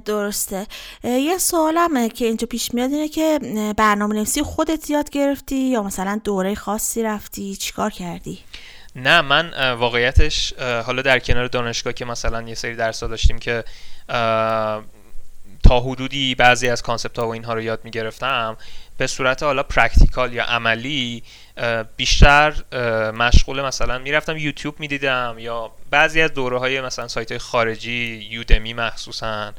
درسته. 0.04 0.66
یه 1.04 1.38
سوالم 1.38 2.09
که 2.09 2.25
اینجا 2.25 2.47
پیش 2.47 2.75
میاد 2.75 2.90
اینه 2.90 3.09
که 3.09 3.38
برنامه 3.76 4.14
نویسی 4.14 4.43
خودت 4.43 4.90
یاد 4.90 5.11
گرفتی 5.11 5.57
یا 5.57 5.83
مثلا 5.83 6.21
دوره 6.25 6.54
خاصی 6.54 7.02
رفتی؟ 7.02 7.57
چیکار 7.57 7.90
کردی؟ 7.90 8.38
نه 8.97 9.21
من 9.21 9.73
واقعیتش 9.73 10.53
حالا 10.59 11.03
در 11.03 11.19
کنار 11.19 11.47
دانشگاه 11.47 11.93
که 11.93 12.05
مثلا 12.05 12.43
یه 12.43 12.55
سری 12.55 12.77
درس 12.77 13.01
داشتیم 13.01 13.39
که 13.39 13.65
تا 15.63 15.81
حدودی 15.81 16.35
بعضی 16.35 16.69
از 16.69 16.83
concept 16.83 17.19
ها 17.19 17.29
و 17.29 17.33
اینها 17.33 17.55
رو 17.55 17.61
یاد 17.61 17.81
می 17.85 17.91
گرفتم 17.91 18.57
به 18.99 19.07
صورت 19.07 19.43
حالا 19.43 19.63
practical 19.62 20.33
یا 20.33 20.45
عملی 20.45 21.23
بیشتر 21.97 22.55
مشغول 23.11 23.63
مثلا 23.63 23.99
می‌رفتم 23.99 24.37
یوتیوب 24.37 24.81
می‌دیدم 24.81 25.37
یا 25.39 25.71
بعضی 25.91 26.21
از 26.23 26.35
دوره 26.35 26.59
های 26.59 26.81
مثلا 26.81 27.09
سایت 27.09 27.31
های 27.31 27.39
خارجی 27.39 28.29
Udemy 28.31 28.75
مخصوصا 28.75 29.53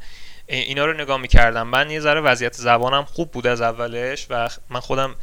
اینا 0.46 0.86
رو 0.86 0.92
نگاه 0.92 1.16
می‌کردم. 1.16 1.66
من 1.66 1.90
یه 1.90 2.00
ذره 2.00 2.20
وضعیت 2.20 2.52
زبانم 2.52 3.04
خوب 3.04 3.30
بود 3.30 3.46
از 3.46 3.60
اولش 3.60 4.26
و 4.30 4.48
من 4.70 4.80
خودم 4.80 5.14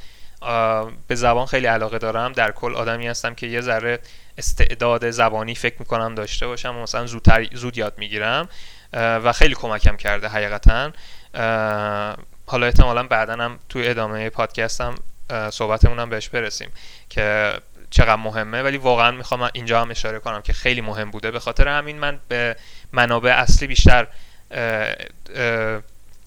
به 1.07 1.15
زبان 1.15 1.45
خیلی 1.45 1.67
علاقه 1.67 1.97
دارم. 1.97 2.33
در 2.33 2.51
کل 2.51 2.75
آدمی 2.75 3.07
هستم 3.07 3.35
که 3.35 3.47
یه 3.47 3.61
ذره 3.61 3.99
استعداد 4.37 5.09
زبانی 5.09 5.55
فکر 5.55 5.75
می‌کنم 5.79 6.15
داشته 6.15 6.47
باشم 6.47 6.77
و 6.77 6.81
مثلا 6.81 7.05
زودتر 7.05 7.47
زود 7.53 7.77
یاد 7.77 7.93
می‌گیرم 7.97 8.49
و 8.93 9.33
خیلی 9.33 9.55
کمکم 9.55 9.97
کرده 9.97 10.27
حقیقتا. 10.27 10.91
حالا 12.45 12.65
احتمالا 12.65 13.03
بعدا 13.03 13.33
هم 13.33 13.59
توی 13.69 13.87
ادامه 13.87 14.29
پادکستم 14.29 14.95
صحبتمون 15.49 15.99
هم 15.99 16.09
بهش 16.09 16.29
برسیم 16.29 16.69
که 17.09 17.53
چقدر 17.89 18.15
مهمه. 18.15 18.61
ولی 18.61 18.77
واقعا 18.77 19.11
می‌خوام 19.11 19.49
اینجا 19.53 19.81
هم 19.81 19.91
اشاره 19.91 20.19
کنم 20.19 20.41
که 20.41 20.53
خیلی 20.53 20.81
مهم 20.81 21.11
بوده. 21.11 21.31
به 21.31 21.39
خاطر 21.39 21.67
همین 21.67 21.99
من 21.99 22.19
به 22.27 22.55
منابع 22.91 23.31
اصلی 23.31 23.67
بیشتر 23.67 24.07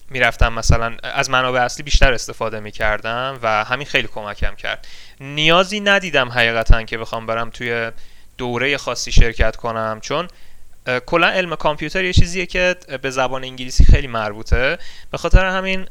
می‌رفتم 0.09 0.53
مثلا 0.53 0.97
از 1.03 1.29
منابع 1.29 1.59
اصلی 1.59 1.83
بیشتر 1.83 2.13
استفاده 2.13 2.59
می‌کردم 2.59 3.39
و 3.41 3.63
همین 3.63 3.87
خیلی 3.87 4.07
کمکم 4.07 4.55
کرد. 4.55 4.87
نیازی 5.19 5.79
ندیدم 5.79 6.29
حقیقتا 6.29 6.83
که 6.83 6.97
بخوام 6.97 7.25
برم 7.25 7.49
توی 7.49 7.91
دوره 8.37 8.77
خاصی 8.77 9.11
شرکت 9.11 9.55
کنم 9.55 9.99
چون 10.01 10.27
کلا 11.05 11.27
علم 11.27 11.55
کامپیوتر 11.55 12.03
یه 12.03 12.13
چیزیه 12.13 12.45
که 12.45 12.75
به 13.01 13.09
زبان 13.09 13.43
انگلیسی 13.43 13.85
خیلی 13.85 14.07
مربوطه. 14.07 14.77
به 15.11 15.17
خاطر 15.17 15.45
همین 15.45 15.87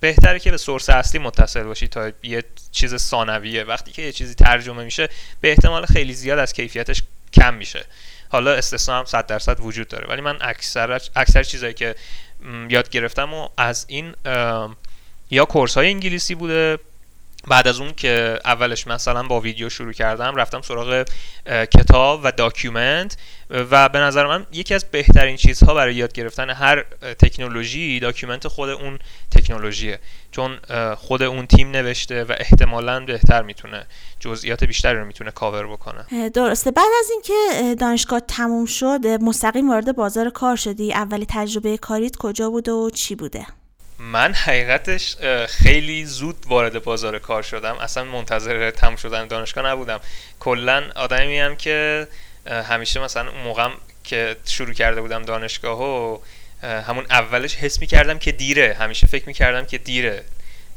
بهتره 0.00 0.38
که 0.38 0.50
به 0.50 0.56
سورس 0.56 0.90
اصلی 0.90 1.20
متصل 1.20 1.62
باشی 1.62 1.88
تا 1.88 2.12
یه 2.22 2.44
چیز 2.72 2.96
ثانویه. 2.96 3.64
وقتی 3.64 3.92
که 3.92 4.02
یه 4.02 4.12
چیزی 4.12 4.34
ترجمه 4.34 4.84
میشه 4.84 5.08
به 5.40 5.50
احتمال 5.50 5.86
خیلی 5.86 6.12
زیاد 6.12 6.38
از 6.38 6.52
کیفیتش 6.52 7.02
کم 7.32 7.54
میشه. 7.54 7.84
حالا 8.28 8.52
استثنا 8.52 8.98
هم 8.98 9.04
100 9.04 9.26
درصد 9.26 9.60
وجود 9.60 9.88
داره 9.88 10.08
ولی 10.08 10.20
من 10.20 10.38
اکثر 10.40 11.00
اکثر 11.16 11.42
چیزایی 11.42 11.74
که 11.74 11.94
یاد 12.68 12.90
گرفتم 12.90 13.34
و 13.34 13.48
از 13.56 13.86
این 13.88 14.14
یا 15.30 15.44
course 15.44 15.74
های 15.74 15.88
انگلیسی 15.88 16.34
بوده 16.34 16.78
بعد 17.48 17.68
از 17.68 17.80
اون 17.80 17.92
که 17.92 18.38
اولش 18.44 18.86
مثلا 18.86 19.22
با 19.22 19.40
ویدیو 19.40 19.68
شروع 19.68 19.92
کردم 19.92 20.36
رفتم 20.36 20.60
سراغ 20.60 21.04
کتاب 21.46 22.20
و 22.24 22.32
document 22.32 23.16
و 23.50 23.88
به 23.88 23.98
نظر 23.98 24.26
من 24.26 24.46
یکی 24.52 24.74
از 24.74 24.84
بهترین 24.84 25.36
چیزها 25.36 25.74
برای 25.74 25.94
یاد 25.94 26.12
گرفتن 26.12 26.50
هر 26.50 26.84
تکنولوژی 27.18 28.00
document 28.00 28.48
خود 28.48 28.68
اون 28.68 28.98
تکنولوژیه. 29.30 29.98
چون 30.30 30.58
خود 30.96 31.22
اون 31.22 31.46
تیم 31.46 31.70
نوشته 31.70 32.24
و 32.24 32.34
احتمالا 32.38 33.04
بهتر 33.04 33.42
می‌تونه 33.42 33.86
جزئیات 34.20 34.64
بیشتری 34.64 34.98
رو 34.98 35.04
می‌تونه 35.04 35.30
کاور 35.30 35.66
بکنه. 35.66 36.28
درسته. 36.28 36.70
بعد 36.70 36.90
از 37.00 37.10
اینکه 37.10 37.74
دانشگاه 37.74 38.20
تموم 38.20 38.66
شد 38.66 39.06
مستقیم 39.06 39.70
وارد 39.70 39.96
بازار 39.96 40.30
کار 40.30 40.56
شدی. 40.56 40.92
اولی 40.92 41.26
تجربه 41.28 41.78
کاریت 41.78 42.16
کجا 42.16 42.50
بوده 42.50 42.72
و 42.72 42.90
چی 42.90 43.14
بوده؟ 43.14 43.46
من 44.02 44.34
حقیقتش 44.34 45.16
خیلی 45.48 46.04
زود 46.04 46.36
وارد 46.46 46.84
بازار 46.84 47.18
کار 47.18 47.42
شدم. 47.42 47.78
اصلا 47.78 48.04
منتظر 48.04 48.70
تموم 48.70 48.96
شدن 48.96 49.26
دانشگاه 49.26 49.66
نبودم. 49.66 50.00
کلا 50.40 50.90
آدمی 50.96 51.38
هم 51.38 51.56
که 51.56 52.08
همیشه 52.46 53.00
مثلا 53.00 53.30
اون 53.30 53.40
موقع 53.40 53.68
که 54.04 54.36
شروع 54.44 54.72
کرده 54.72 55.00
بودم 55.00 55.22
دانشگاه 55.22 55.82
و 55.82 56.18
همون 56.62 57.06
اولش 57.10 57.56
حس 57.56 57.80
می 57.80 57.86
کردم 57.86 58.18
که 58.18 58.32
دیره. 58.32 58.76
همیشه 58.80 59.06
فکر 59.06 59.26
می 59.26 59.34
کردم 59.34 59.66
که 59.66 59.78
دیره. 59.78 60.24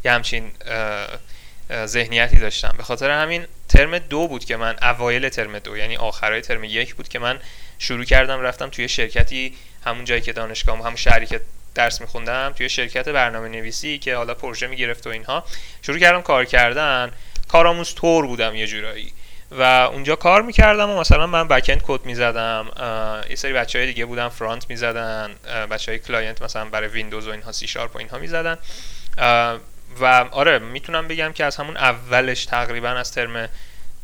یه 0.06 0.12
همچین 0.12 0.52
ذهنیتی 1.86 2.38
داشتم. 2.38 2.74
به 2.78 2.84
خاطر 2.84 3.10
همین 3.10 3.46
ترم 3.70 4.00
دو 4.00 4.28
بود 4.28 4.46
که 4.46 4.58
من 4.58 4.76
اوایل 4.82 5.30
ترم 5.30 5.60
دو 5.60 5.78
یعنی 5.78 5.98
آخرای 5.98 6.42
ترم 6.42 6.64
یک 6.64 6.96
بود 6.96 7.08
که 7.08 7.20
من 7.20 7.40
شروع 7.80 8.04
کردم 8.04 8.42
رفتم 8.42 8.70
توی 8.70 8.90
شرکتی 8.90 9.56
همون 9.86 10.06
جایی 10.06 10.22
که 10.22 10.34
دانشگاه 10.34 10.78
همون 10.80 10.96
شهری 10.96 11.26
که 11.26 11.42
درس 11.76 12.02
میخوندم 12.02 12.54
توی 12.58 12.70
شرکت 12.70 13.10
برنامه 13.10 13.50
نویسی 13.50 13.98
که 13.98 14.16
حالا 14.16 14.34
پروژه 14.34 14.68
می‌گرفت 14.68 15.08
و 15.08 15.10
اینها. 15.10 15.44
شروع 15.82 16.00
کردم 16.00 16.22
کار 16.22 16.46
کردن. 16.46 17.12
کارآموز 17.48 17.94
طور 17.94 18.28
بودم 18.28 18.56
یه 18.56 18.68
جورایی. 18.68 19.14
و 19.52 19.62
اونجا 19.62 20.16
کار 20.16 20.42
می‌کردم 20.42 20.90
و 20.90 21.00
مثلا 21.00 21.28
من 21.28 21.48
backend 21.48 21.82
کد 21.84 22.06
می‌زدم. 22.06 22.72
یه 23.30 23.36
سری 23.36 23.54
بچه 23.54 23.80
های 23.80 23.88
دیگه 23.88 24.06
بودن 24.06 24.30
front 24.30 24.70
می‌زدن. 24.70 25.36
بچه 25.72 25.92
های 25.92 26.00
client 26.00 26.42
مثلا 26.42 26.66
برای 26.66 26.88
ویندوز 26.88 27.28
و 27.28 27.32
اینها 27.32 27.52
سی 27.52 27.68
شارپ 27.68 27.96
و 27.96 27.98
اینها 27.98 28.18
می‌زدن. 28.18 28.58
و 30.00 30.06
آره 30.32 30.60
می‌تونم 30.60 31.08
بگم 31.08 31.34
که 31.34 31.46
از 31.46 31.56
همون 31.56 31.78
اولش 31.78 32.46
تقریبا 32.46 32.90
از 32.90 33.12
ترم 33.12 33.50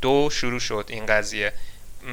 دو 0.00 0.30
شروع 0.32 0.60
شد 0.60 0.84
این 0.88 1.06
قضیه. 1.06 1.52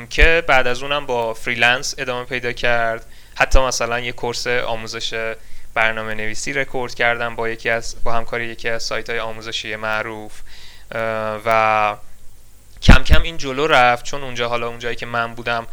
که 0.10 0.44
بعد 0.48 0.68
از 0.68 0.84
اونم 0.84 1.06
با 1.06 1.34
freelance 1.34 1.96
ادامه 1.98 2.26
پیدا 2.26 2.52
کرد. 2.52 3.06
حتی 3.40 3.60
مثلا 3.60 4.00
یه 4.00 4.12
course 4.12 4.48
آموزش 4.48 5.34
برنامه 5.74 6.14
نویسی 6.14 6.54
رکورد 6.54 6.96
کردم 6.96 7.36
با 7.36 7.50
یکی 7.50 7.70
از 7.70 7.96
با 8.04 8.14
همکاری 8.14 8.48
یکی 8.48 8.70
از 8.70 8.84
سایت 8.84 9.10
های 9.10 9.20
آموزشی 9.20 9.76
معروف 9.76 10.42
و 11.46 11.96
کم 12.82 13.04
کم 13.04 13.22
این 13.22 13.38
جلو 13.38 13.68
رفت. 13.68 14.06
چون 14.06 14.24
اونجا 14.24 14.50
حالا 14.50 14.68
اونجایی 14.68 14.96
که 14.96 15.06
من 15.06 15.34
بودم 15.36 15.68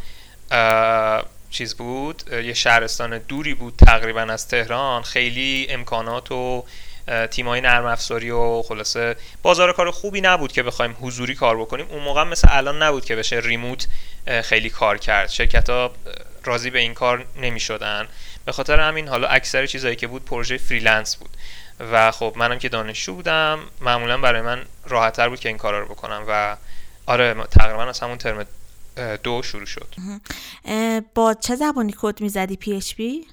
چیز 1.49 1.75
بود 1.75 2.23
یه 2.33 2.53
شهرستان 2.53 3.17
دوری 3.17 3.53
بود 3.53 3.73
تقریبا 3.85 4.21
از 4.21 4.47
تهران. 4.47 5.01
خیلی 5.01 5.67
امکانات 5.69 6.31
و 6.31 6.65
تیمای 7.31 7.61
نرم 7.61 7.85
افزاری 7.85 8.29
و 8.29 8.61
خلاصه 8.61 9.15
بازار 9.41 9.73
کار 9.73 9.91
خوبی 9.91 10.21
نبود 10.21 10.51
که 10.51 10.63
بخوایم 10.63 10.97
حضوری 11.01 11.35
کار 11.35 11.57
بکنیم. 11.57 11.87
اون 11.89 12.03
موقع 12.03 12.23
مثل 12.23 12.47
الان 12.51 12.83
نبود 12.83 13.05
که 13.05 13.15
بشه 13.15 13.39
remote 13.43 13.87
خیلی 14.43 14.69
کار 14.69 14.97
کرد. 14.97 15.29
شرکت 15.29 15.69
ها 15.69 15.91
راضی 16.43 16.69
به 16.69 16.79
این 16.79 16.93
کار 16.93 17.25
نمی 17.41 17.59
شدن 17.59 18.07
به 18.45 18.51
خاطر 18.51 18.79
همین 18.79 19.07
حالا 19.07 19.27
اکثر 19.27 19.65
چیزایی 19.65 19.95
که 19.95 20.07
بود 20.07 20.25
پروژه 20.25 20.57
freelance 20.57 21.15
بود. 21.15 21.29
و 21.91 22.11
خب 22.11 22.33
منم 22.35 22.59
که 22.59 22.69
دانشجو 22.69 23.13
بودم 23.13 23.59
معمولا 23.81 24.17
برای 24.17 24.41
من 24.41 24.65
راحتتر 24.85 25.29
بود 25.29 25.39
که 25.39 25.49
این 25.49 25.57
کارا 25.57 25.79
رو 25.79 25.85
بکنم 25.85 26.25
و 26.27 26.57
آره 27.05 27.33
تقریبا 27.51 27.83
از 27.83 27.99
همون 27.99 28.17
ترم 28.17 28.45
دو 29.23 29.41
شروع 29.43 29.65
شد. 29.65 29.95
با 31.15 31.33
چه 31.33 31.55
زبانی 31.55 31.95
کد 31.97 32.21
می‌زدی 32.21 32.55
PHP؟ 32.55 33.27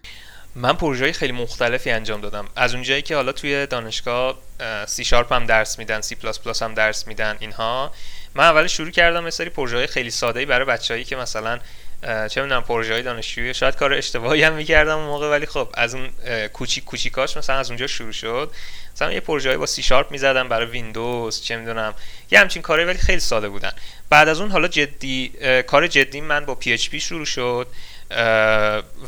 من 0.56 0.72
پروژه 0.72 1.12
خیلی 1.12 1.32
مختلفی 1.32 1.90
انجام 1.90 2.20
دادم. 2.20 2.48
از 2.56 2.74
اونجایی 2.74 3.02
که 3.02 3.16
حالا 3.16 3.32
توی 3.32 3.66
دانشگاه 3.66 4.38
سی 4.86 5.04
شارپ 5.04 5.32
هم 5.32 5.46
درس 5.46 5.78
میدن 5.78 6.00
سی 6.00 6.14
پلاس 6.14 6.40
پلاس 6.40 6.62
هم 6.62 6.74
درس 6.74 7.06
میدن 7.06 7.36
اینها. 7.40 7.92
من 8.34 8.44
اول 8.44 8.66
شروع 8.66 8.90
کردم 8.90 9.24
یه 9.24 9.30
سری 9.30 9.50
پروژه 9.50 9.86
خیلی 9.86 10.10
ساده 10.10 10.46
برای 10.46 10.66
بچههایی 10.66 11.04
که 11.04 11.16
مثلا 11.16 11.58
چه 12.02 12.42
می‌دونم 12.42 12.62
پروژه 12.62 13.02
دانشجویی 13.02 13.54
شاید 13.54 13.76
کار 13.76 13.92
اشتباهی 13.92 14.42
هم 14.42 14.52
می‌کردم 14.52 14.98
اون 14.98 15.06
موقع 15.06 15.30
ولی 15.30 15.46
خب 15.46 15.68
از 15.74 15.94
اون 15.94 16.10
کوچیک 16.52 16.84
کوچیکاش 16.84 17.36
مثلا 17.36 17.56
از 17.56 17.70
اونجا 17.70 17.86
شروع 17.86 18.12
شد. 18.12 18.50
مثلا 18.94 19.12
یه 19.12 19.20
پروژه 19.20 19.56
با 19.56 19.66
سی 19.66 19.82
شارپ 19.82 20.10
می‌زدم 20.10 20.48
برای 20.48 20.66
ویندوز 20.66 21.42
چه 21.42 21.56
می‌دونم 21.56 21.94
یه 22.30 22.40
همچین 22.40 22.62
کاری 22.62 22.84
ولی 22.84 22.98
خیلی 22.98 23.20
ساده 23.20 23.48
بودن. 23.48 23.72
بعد 24.10 24.28
از 24.28 24.40
اون 24.40 24.50
حالا 24.50 24.68
جدی 24.68 25.32
کار 25.66 25.86
جدی 25.86 26.20
من 26.20 26.44
با 26.44 26.54
PHP 26.54 27.00
شروع 27.00 27.24
شد. 27.24 27.66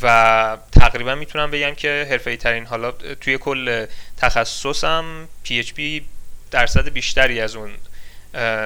و 0.02 0.58
تقریبا 0.72 1.14
می‌تونم 1.14 1.50
بگم 1.50 1.74
که 1.74 2.06
حرفه‌ای 2.10 2.36
ترین 2.36 2.66
حالا 2.66 2.90
توی 2.92 3.38
کل 3.38 3.86
تخصصم 4.16 5.28
PHP 5.42 6.06
درصد 6.50 6.88
بیشتری 6.88 7.40
از 7.40 7.56
اون 7.56 7.70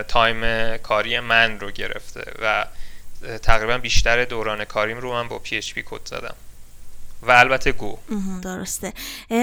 تایم 0.08 0.76
کاری 0.76 1.20
من 1.20 1.60
رو 1.60 1.70
گرفته 1.70 2.32
و 2.42 2.66
تقریبا 3.42 3.78
بیشتر 3.78 4.24
دوران 4.24 4.64
کاریم 4.64 4.98
رو 4.98 5.12
من 5.12 5.28
با 5.28 5.38
PHP 5.38 5.82
کد 5.86 6.00
زدم. 6.04 6.34
و 7.22 7.30
البته 7.30 7.72
گو. 7.72 7.98
درسته. 8.42 8.92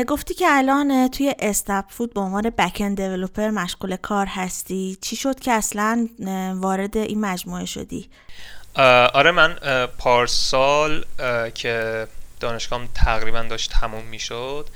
گفتی 0.07 0.33
که 0.33 0.45
الان 0.49 1.07
توی 1.07 1.35
اسنپ 1.39 1.85
فود 1.89 2.13
به 2.13 2.19
عنوان 2.19 2.49
backend 2.49 3.01
developer 3.01 3.49
مشغول 3.49 3.95
کار 3.95 4.25
هستی. 4.25 4.97
چی 5.01 5.15
شد 5.15 5.39
که 5.39 5.51
اصلا 5.51 6.07
وارد 6.55 6.97
این 6.97 7.21
مجموعه 7.21 7.65
شدی؟ 7.65 8.09
آره 8.77 9.31
من 9.31 9.55
پارسال 9.97 11.05
که 11.55 12.07
دانشگاهم 12.39 12.89
تقریبا 12.95 13.41
داشت 13.41 13.71
تموم 13.71 14.03
می‌شد 14.03 14.69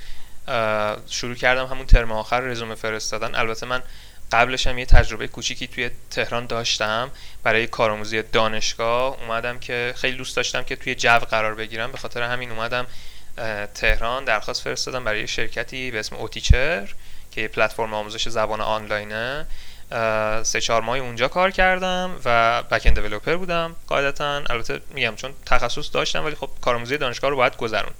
شروع 1.08 1.34
کردم 1.34 1.66
همون 1.66 1.86
ترم 1.86 2.12
آخر 2.12 2.40
رزومه 2.40 2.74
فرستادن. 2.74 3.34
البته 3.34 3.66
من 3.66 3.82
قبلش 4.32 4.66
هم 4.66 4.78
یه 4.78 4.86
تجربه 4.86 5.28
کوچیکی 5.28 5.66
توی 5.66 5.90
تهران 6.10 6.46
داشتم. 6.46 7.10
برای 7.42 7.66
کارآموزی 7.66 8.22
دانشگاه 8.22 9.16
اومدم 9.20 9.58
که 9.58 9.94
خیلی 9.96 10.16
دوست 10.16 10.36
داشتم 10.36 10.62
که 10.62 10.76
توی 10.76 10.94
جو 10.94 11.18
قرار 11.18 11.54
بگیرم. 11.54 11.92
به 11.92 11.98
خاطر 11.98 12.22
همین 12.22 12.50
اومدم 12.50 12.86
تهران 13.74 14.24
درخواست 14.24 14.62
فرستادم 14.62 15.04
برای 15.04 15.28
شرکتی 15.28 15.90
به 15.90 15.98
اسم 15.98 16.16
اوتیچر 16.16 16.94
که 17.30 17.40
یه 17.40 17.48
پلتفرم 17.48 17.94
آموزش 17.94 18.28
زبان 18.28 18.60
آنلاینه. 18.60 19.46
سه 20.42 20.60
چهار 20.60 20.82
ماه 20.82 20.98
اونجا 20.98 21.28
کار 21.28 21.50
کردم 21.50 22.20
و 22.24 22.62
بک 22.62 22.82
اند 22.86 23.00
دیولپر 23.00 23.36
بودم. 23.36 23.76
قاعدتا 23.86 24.42
البته 24.50 24.80
میگم 24.94 25.14
چون 25.16 25.32
تخصص 25.46 25.94
داشتم 25.94 26.24
ولی 26.24 26.34
خب 26.34 26.50
کارآموزی 26.60 26.98
دانشگاه 26.98 27.30
رو 27.30 27.36
باید 27.36 27.56
گذرون 27.56 27.92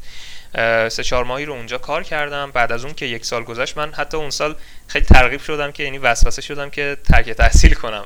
سه 0.88 1.04
چهار 1.04 1.24
ماهی 1.24 1.44
رو 1.44 1.52
اونجا 1.52 1.78
کار 1.78 2.02
کردم. 2.02 2.50
بعد 2.50 2.72
از 2.72 2.84
اون 2.84 2.94
که 2.94 3.06
یک 3.06 3.24
سال 3.24 3.44
گذشت 3.44 3.78
من 3.78 3.92
حتی 3.92 4.16
اون 4.16 4.30
سال 4.30 4.56
خیلی 4.86 5.04
ترغیب 5.04 5.40
شدم 5.40 5.72
که 5.72 5.82
یعنی 5.82 5.98
وسوسه 5.98 6.42
شدم 6.42 6.70
که 6.70 6.96
ترک 7.04 7.30
تحصیل 7.30 7.74
کنم. 7.74 8.04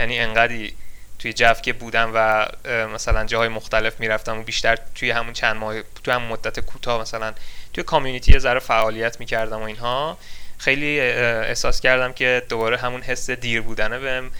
یعنی 0.00 0.18
انقدی 0.18 0.74
توی 1.18 1.32
جف 1.32 1.62
که 1.62 1.72
بودم 1.72 2.10
و 2.14 2.48
مثلا 2.94 3.24
جاهای 3.24 3.48
مختلف 3.48 4.00
می‌رفتم 4.00 4.38
و 4.38 4.42
بیشتر 4.42 4.78
توی 4.94 5.10
همون 5.10 5.32
چند 5.32 5.56
ماه 5.56 5.74
توی 6.04 6.14
همون 6.14 6.28
مدت 6.28 6.60
کوتاه 6.60 7.00
مثلا 7.00 7.34
توی 7.72 7.84
کامیونیتی 7.84 8.32
یه 8.32 8.38
ذره 8.38 8.58
فعالیت 8.58 9.20
می‌کردم 9.20 9.60
و 9.60 9.62
اینها. 9.62 10.18
خیلی 10.58 11.00
احساس 11.00 11.80
کردم 11.80 12.12
که 12.12 12.42
دوباره 12.48 12.76
همون 12.76 13.02
حس 13.02 13.30
دیر 13.30 13.60
بودنه 13.60 13.98
بهم 13.98 14.30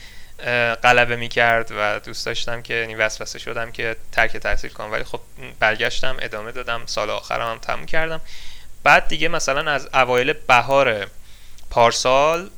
غلبه 0.75 1.17
می‌کرد 1.17 1.73
و 1.79 2.01
دوست 2.01 2.27
داشتم 2.27 2.63
که 2.63 2.75
یعنی 2.75 2.95
وسوسه 2.95 3.39
شدم 3.39 3.73
که 3.73 3.97
ترک 4.13 4.37
تحصیل 4.37 4.71
کنم. 4.71 4.93
ولی 4.93 5.05
خب 5.05 5.21
برگشتم 5.61 6.17
ادامه 6.21 6.53
دادم 6.53 6.83
سال 6.87 7.11
آخرم 7.11 7.51
هم 7.51 7.59
تموم 7.59 7.87
کردم. 7.87 8.21
بعد 8.83 9.09
دیگه 9.09 9.29
مثلا 9.29 9.71
از 9.71 9.89
اوایل 9.95 10.33
بهار 10.33 11.07
پارسال 11.71 12.51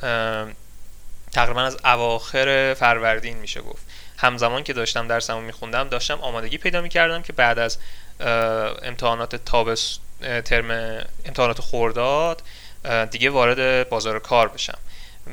تقریبا 1.32 1.62
از 1.62 1.78
اواخر 1.84 2.74
فروردین 2.74 3.36
میشه 3.36 3.60
گفت. 3.60 3.82
همزمان 4.18 4.64
که 4.64 4.72
داشتم 4.72 5.08
درسمو 5.08 5.40
میخوندم 5.40 5.88
داشتم 5.88 6.20
آمادگی 6.20 6.58
پیدا 6.58 6.80
می‌کردم 6.80 7.22
که 7.22 7.32
بعد 7.32 7.58
از 7.58 7.78
امتحانات 8.82 9.36
تابس 9.36 9.98
ترم 10.44 10.70
امتحانات 11.24 11.60
خورداد 11.60 12.42
دیگه 13.10 13.30
وارد 13.30 13.88
بازار 13.88 14.18
کار 14.18 14.48
بشم. 14.48 14.78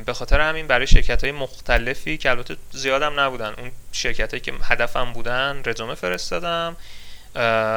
به 0.05 0.13
خاطر 0.13 0.41
همین 0.41 0.67
برای 0.67 0.87
شرکت 0.87 1.23
های 1.23 1.31
مختلفی 1.31 2.17
که 2.17 2.29
البته 2.29 2.55
زیادم 2.71 3.19
نبودن 3.19 3.53
اون 3.57 3.71
شرکت 3.91 4.29
هایی 4.29 4.41
که 4.41 4.53
هدفم 4.63 5.13
بودن 5.13 5.61
رزومه 5.65 5.95
فرستادم 5.95 6.75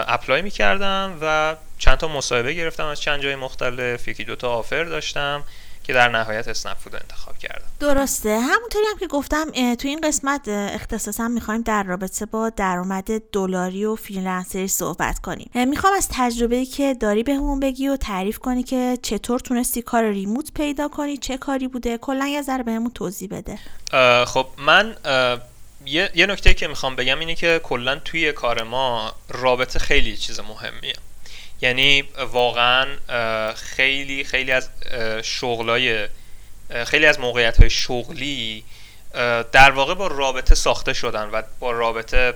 apply 0.09 0.43
می‌کردم 0.43 1.19
و 1.21 1.57
چند 1.79 1.99
تا 1.99 2.09
مصاحبه 2.09 2.55
گرفتم 2.55 2.87
از 2.87 3.01
چند 3.01 3.23
جای 3.23 3.37
مختلف 3.37 4.09
یکی 4.09 4.25
دوتا 4.25 4.51
offer 4.51 4.85
داشتم. 4.85 5.45
که 5.85 5.93
در 5.93 6.09
نهایت 6.09 6.49
اسنپ 6.49 6.79
فود 6.79 6.95
انتخاب 6.95 7.39
کردم. 7.39 7.65
درسته. 7.81 8.41
همونطوری 8.41 8.85
هم 8.93 8.99
که 8.99 9.07
گفتم 9.07 9.75
تو 9.75 9.89
این 9.89 10.01
قسمت 10.01 10.49
اختصاصا 10.49 11.29
می‌خوایم 11.29 11.63
در 11.63 11.83
رابطه 11.83 12.27
با 12.27 12.49
درآمد 12.49 13.19
دلاری 13.33 13.85
و 13.85 13.97
freelancer 13.97 14.62
ی 14.62 14.69
صحبت 14.69 15.19
کنیم. 15.19 15.51
می‌خوام 15.55 15.93
از 15.97 16.09
تجربه 16.13 16.65
که 16.65 16.95
داری 16.95 17.23
بهمون 17.23 17.61
بگی 17.61 17.89
و 17.89 17.97
تعریف 17.97 18.39
کنی 18.39 18.63
که 18.63 18.99
چطور 19.03 19.41
تونستی 19.41 19.83
کار 19.83 20.11
remote 20.11 20.53
پیدا 20.55 20.89
کنی 20.89 21.17
چه 21.17 21.37
کاری 21.37 21.69
بوده. 21.69 21.99
کلا 21.99 22.27
یه 22.27 22.43
ذره 22.43 22.63
بهمون 22.63 22.91
توضیح 22.91 23.29
بده. 23.29 23.59
خب 24.25 24.47
من 24.59 24.97
یه, 25.87 26.11
یه 26.15 26.27
نکته 26.27 26.55
که 26.55 26.69
می‌خوام 26.69 26.97
بگم 26.97 27.19
اینه 27.19 27.35
که 27.35 27.61
کلا 27.65 27.97
توی 27.97 28.33
کار 28.33 28.63
ما 28.63 29.13
رابطه 29.29 29.79
خیلی 29.79 30.17
چیز 30.17 30.41
مهمیه. 30.41 30.95
یعنی 31.63 32.05
واقعا 32.19 32.87
خیلی 33.55 34.25
خیلی 34.25 34.53
از 34.53 34.69
شغلای 35.23 36.09
خیلی 36.87 37.07
از 37.07 37.21
موقعیت 37.21 37.61
های 37.61 37.71
شغلی 37.71 38.65
در 39.53 39.71
واقع 39.71 39.95
با 39.95 40.07
رابطه 40.07 40.55
ساخته 40.55 40.93
شدن 40.93 41.29
و 41.31 41.43
با 41.61 41.71
رابطه 41.71 42.35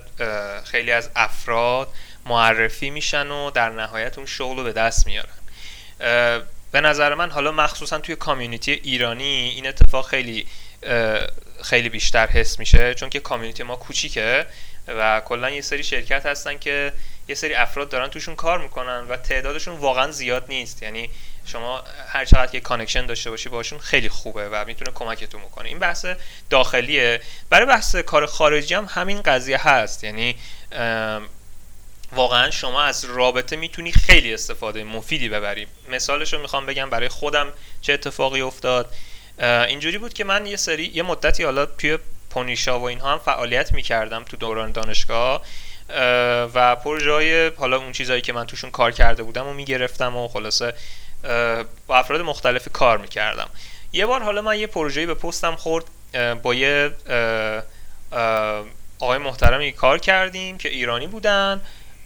خیلی 0.65 0.93
از 0.93 1.11
افراد 1.17 1.89
معرفی 2.27 2.91
میشن 2.91 3.31
و 3.31 3.51
در 3.51 3.71
نهایت 3.71 4.19
اون 4.19 4.27
شغل 4.27 4.57
رو 4.57 4.65
به 4.65 4.73
دست 4.73 5.07
میارن. 5.07 5.35
به 6.73 6.81
نظر 6.81 7.15
من 7.15 7.31
حالا 7.31 7.53
مخصوصا 7.53 7.99
توی 7.99 8.17
کامیونیتی 8.17 8.73
ایرانی 8.73 9.53
این 9.55 9.67
اتفاق 9.67 10.07
خیلی 10.07 10.47
خیلی 11.63 11.89
بیشتر 11.89 12.27
حس 12.27 12.59
میشه 12.59 12.95
چون 12.95 13.11
که 13.11 13.21
community 13.21 13.63
ما 13.63 13.77
کوچیکه 13.77 14.47
و 14.89 15.21
کلا 15.21 15.51
یه 15.51 15.61
سری 15.61 15.83
شرکت 15.83 16.27
هستن 16.27 16.59
که 16.59 16.93
یه 17.29 17.35
سری 17.35 17.55
افراد 17.55 17.89
دارن 17.89 18.09
توشون 18.09 18.35
کار 18.35 18.59
می‌کنن 18.59 19.07
و 19.09 19.17
تعدادشون 19.17 19.77
واقعا 19.77 20.11
زیاد 20.11 20.45
نیست. 20.49 20.83
یعنی 20.83 21.11
شما 21.47 21.85
هر 22.09 22.25
چقدر 22.25 22.53
که 22.53 22.61
connection 22.61 23.07
داشته 23.07 23.31
باشی 23.31 23.49
باشون 23.49 23.79
خیلی 23.79 24.09
خوبه 24.09 24.49
و 24.49 24.65
می‌تونه 24.67 24.91
کمکتون 24.95 25.41
می‌کنه 25.41 25.69
این 25.69 25.79
بحث 25.79 26.07
داخلیه. 26.51 27.21
برای 27.51 27.67
بحث 27.67 27.97
کار 27.97 28.27
خارجی 28.27 28.75
هم 28.75 28.89
همین 28.91 29.23
قضیه 29.23 29.69
هست. 29.69 30.05
یعنی 30.05 30.37
واقعا 32.13 32.51
شما 32.51 32.83
از 32.83 33.05
رابطه 33.05 33.57
می‌تونی 33.57 33.93
خیلی 33.93 34.35
استفاده 34.35 34.85
مفیدی 34.85 35.29
ببری. 35.29 35.67
مثالش 35.89 36.33
رو 36.33 36.41
می‌خوام 36.41 36.67
بگم 36.67 36.91
برای 36.91 37.09
خودم 37.09 37.53
چه 37.81 37.93
اتفاقی 37.93 38.41
افتاد. 38.41 38.93
اینجوری 39.39 39.99
بود 39.99 40.13
که 40.13 40.25
من 40.25 40.47
یه 40.47 40.57
سری 40.57 40.91
یه 40.95 41.03
مدتی 41.03 41.43
حالا 41.43 41.67
توی 41.67 41.99
پونیشا 42.31 42.81
و 42.81 42.83
اینها 42.83 43.13
هم 43.13 43.19
فعالیت 43.19 43.73
می‌کردم 43.73 44.25
تو 44.25 44.37
دوران 44.37 44.73
دانشگاه. 44.73 45.43
و 46.55 46.77
پروژه 46.77 47.53
حالا 47.57 47.77
اون 47.77 47.93
چیزهایی 47.93 48.23
که 48.23 48.33
من 48.33 48.47
توشون 48.47 48.71
کار 48.71 48.93
کرده 48.93 49.23
بودم 49.23 49.47
و 49.47 49.53
می‌گرفتم 49.53 50.17
و 50.17 50.29
خلاصه 50.29 50.75
با 51.87 51.97
افراد 51.97 52.21
مختلف 52.21 52.69
کار 52.73 52.99
می‌کردم. 52.99 53.49
یه 53.93 54.07
بار 54.07 54.23
حالا 54.23 54.43
من 54.43 54.59
یه 54.59 54.67
پروژه‌ای 54.67 55.07
به 55.07 55.15
پستم 55.15 55.57
خورد 55.57 55.85
با 56.43 56.55
یه 56.55 56.91
آقای 58.99 59.19
محترمی 59.19 59.73
کار 59.73 59.99
کردیم 59.99 60.59
که 60.59 60.69
ایرانی 60.69 61.07
بودن. 61.07 61.61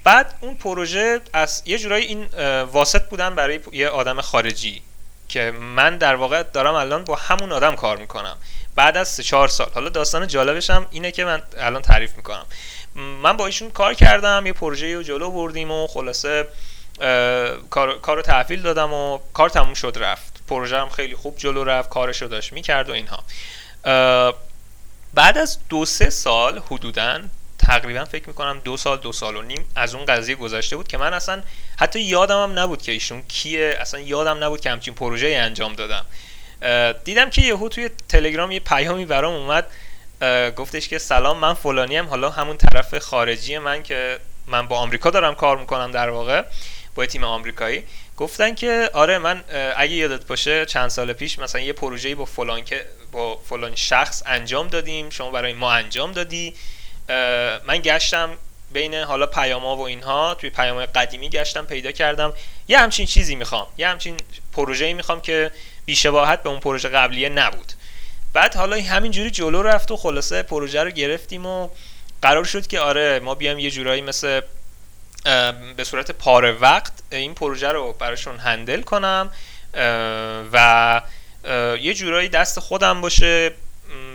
بعد 0.05 0.35
اون 0.40 0.55
پروژه 0.55 1.20
از 1.33 1.62
یه 1.66 1.79
جورایی 1.79 2.07
این 2.07 2.24
واسط 2.64 3.02
بودن 3.02 3.35
برای 3.35 3.61
یه 3.72 3.88
آدم 3.88 4.20
خارجی 4.20 4.83
که 5.29 5.50
من 5.50 5.98
در 5.98 6.14
واقع 6.14 6.42
دارم 6.42 6.74
الان 6.74 7.05
با 7.05 7.14
همون 7.14 7.52
آدم 7.52 7.76
کار 7.76 7.96
می‌کنم. 7.96 8.37
بعد 8.74 8.96
از 8.96 9.09
3 9.09 9.22
4 9.22 9.48
سال. 9.48 9.70
حالا 9.74 9.88
داستان 9.88 10.26
جالبش 10.26 10.70
هم 10.70 10.87
اینه 10.90 11.11
که 11.11 11.24
من 11.24 11.42
الان 11.59 11.83
تعریف 11.83 12.16
می‌کنم. 12.16 12.46
من 12.98 13.37
با 13.37 13.46
ایشون 13.46 13.70
کار 13.70 13.94
کردم 13.94 14.46
یه 14.46 14.52
پروژه 14.52 14.94
رو 14.94 15.02
جلو 15.02 15.30
بردیم 15.30 15.70
و 15.70 15.87
خلاصه 15.87 16.48
کار 17.70 18.16
رو 18.16 18.22
تحویل 18.22 18.62
دادم 18.62 18.92
و 18.92 19.18
کار 19.32 19.48
تموم 19.48 19.74
شد 19.74 19.96
رفت. 20.00 20.42
پروژه 20.48 20.78
هم 20.78 20.88
خیلی 20.88 21.14
خوب 21.14 21.37
جلو 21.37 21.64
رفت 21.64 21.88
کارش 21.88 22.22
رو 22.22 22.28
داشت 22.28 22.52
می‌کرد 22.52 22.90
و 22.90 22.92
اینها. 22.92 23.24
بعد 25.14 25.38
از 25.38 25.58
دو 25.68 25.84
سه 25.84 26.11
سال 26.11 26.62
حدودا 26.70 27.20
تقریبا 27.58 28.04
فکر 28.04 28.28
می‌کنم 28.28 28.61
دو 28.64 28.76
سال 28.76 28.98
دو 28.98 29.12
سال 29.12 29.37
و 29.37 29.42
نیم 29.42 29.64
از 29.76 29.94
اون 29.94 30.04
قضیه 30.04 30.34
گذشته 30.34 30.76
بود 30.76 30.88
که 30.88 30.98
من 30.98 31.14
اصلا 31.14 31.42
حتی 31.78 32.00
یادم 32.00 32.42
هم 32.42 32.58
نبود 32.58 32.82
که 32.82 32.92
ایشون 32.92 33.22
کیه 33.22 33.76
اصلا 33.80 34.00
یادم 34.00 34.44
نبود 34.44 34.61
که 34.61 34.70
همچین 34.70 34.94
پروژه 34.94 35.28
انجام 35.28 35.74
دادم. 35.74 36.04
دیدم 37.04 37.30
که 37.30 37.42
یهو 37.42 37.68
توی 37.68 37.90
تلگرام 38.08 38.50
یه 38.50 38.61
پیامی 38.61 39.04
برام 39.04 39.34
اومد 39.34 39.66
گفتش 40.57 40.88
که 40.88 40.98
سلام 40.98 41.38
من 41.38 41.54
فلانی 41.54 41.96
هم 41.96 42.07
حالا 42.07 42.31
همون 42.31 42.57
طرف 42.57 42.98
خارجی 42.98 43.59
من 43.59 43.83
که 43.83 44.18
من 44.46 44.68
با 44.68 44.78
آمریکا 44.78 45.11
دارم 45.11 45.35
کار 45.35 45.59
می‌کنم 45.59 45.90
در 45.90 46.11
واقع 46.11 46.42
با 46.94 47.07
تیم 47.07 47.24
آمریکایی. 47.24 47.85
گفتن 48.16 48.54
که 48.54 48.90
آره 48.92 49.18
من 49.18 49.44
اگه 49.76 49.92
یادت 49.92 50.26
باشه 50.26 50.66
چند 50.66 50.88
سال 50.88 51.12
پیش 51.12 51.38
مثلا 51.38 51.61
یه 51.61 51.72
پروژه‌ای 51.72 52.14
با 52.14 52.24
فلان 52.24 52.64
که 52.64 52.87
با 53.12 53.37
فلان 53.37 53.74
شخص 53.74 54.22
انجام 54.26 54.68
دادیم 54.68 55.11
شما 55.11 55.31
برای 55.31 55.52
ما 55.52 55.72
انجام 55.72 56.12
دادی. 56.12 56.54
من 57.66 57.81
گشتم 57.85 58.31
بین 58.72 58.94
حالا 58.94 59.26
پیاما 59.26 59.76
و 59.76 59.81
اینها 59.81 60.35
توی 60.35 60.50
پیام 60.50 60.87
قدیمی 60.87 61.28
گشتم 61.28 61.64
پیدا 61.64 61.92
کردم. 61.92 62.33
یه 62.68 62.78
همچین 62.78 63.07
چیزی 63.07 63.35
می‌خوام 63.35 63.66
یه 63.78 63.88
همچین 63.88 64.16
پروژه‌ای 64.52 64.94
می‌خوام 64.94 65.20
که 65.20 65.50
بیشباهت 65.85 66.42
به 66.42 66.48
اون 66.48 66.61
پروژه 66.61 66.88
قبلیه 66.88 67.28
نبود. 67.28 67.72
بعد 68.32 68.54
حالا 68.54 68.76
همینجوری 68.76 69.30
جلو 69.30 69.62
رفت 69.62 69.90
و 69.90 69.96
خلاصه 69.96 70.42
پروژه 70.42 70.82
رو 70.82 70.90
گرفتیم 70.90 71.46
و 71.46 71.68
قرار 72.22 72.44
شد 72.44 72.66
که 72.66 72.80
آره 72.80 73.20
ما 73.20 73.34
بیام 73.34 73.58
یه 73.58 73.70
جورایی 73.70 74.02
مثل 74.02 74.40
به 75.76 75.84
صورت 75.84 76.10
پاره 76.10 76.52
وقت 76.52 76.92
این 77.10 77.34
پروژه 77.34 77.68
رو 77.68 77.92
براشون 77.92 78.36
هندل 78.36 78.82
کنم 78.82 79.30
و 80.52 81.02
یه 81.80 81.94
جورایی 81.94 82.28
دست 82.28 82.60
خودم 82.60 83.00
باشه 83.00 83.52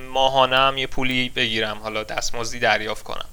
ماهانم 0.09 0.77
یه 0.77 0.87
پولی 0.87 1.29
بگیرم 1.29 1.77
حالا 1.77 2.03
دستمزدی 2.03 2.59
دریافت 2.59 3.03
کنم. 3.03 3.25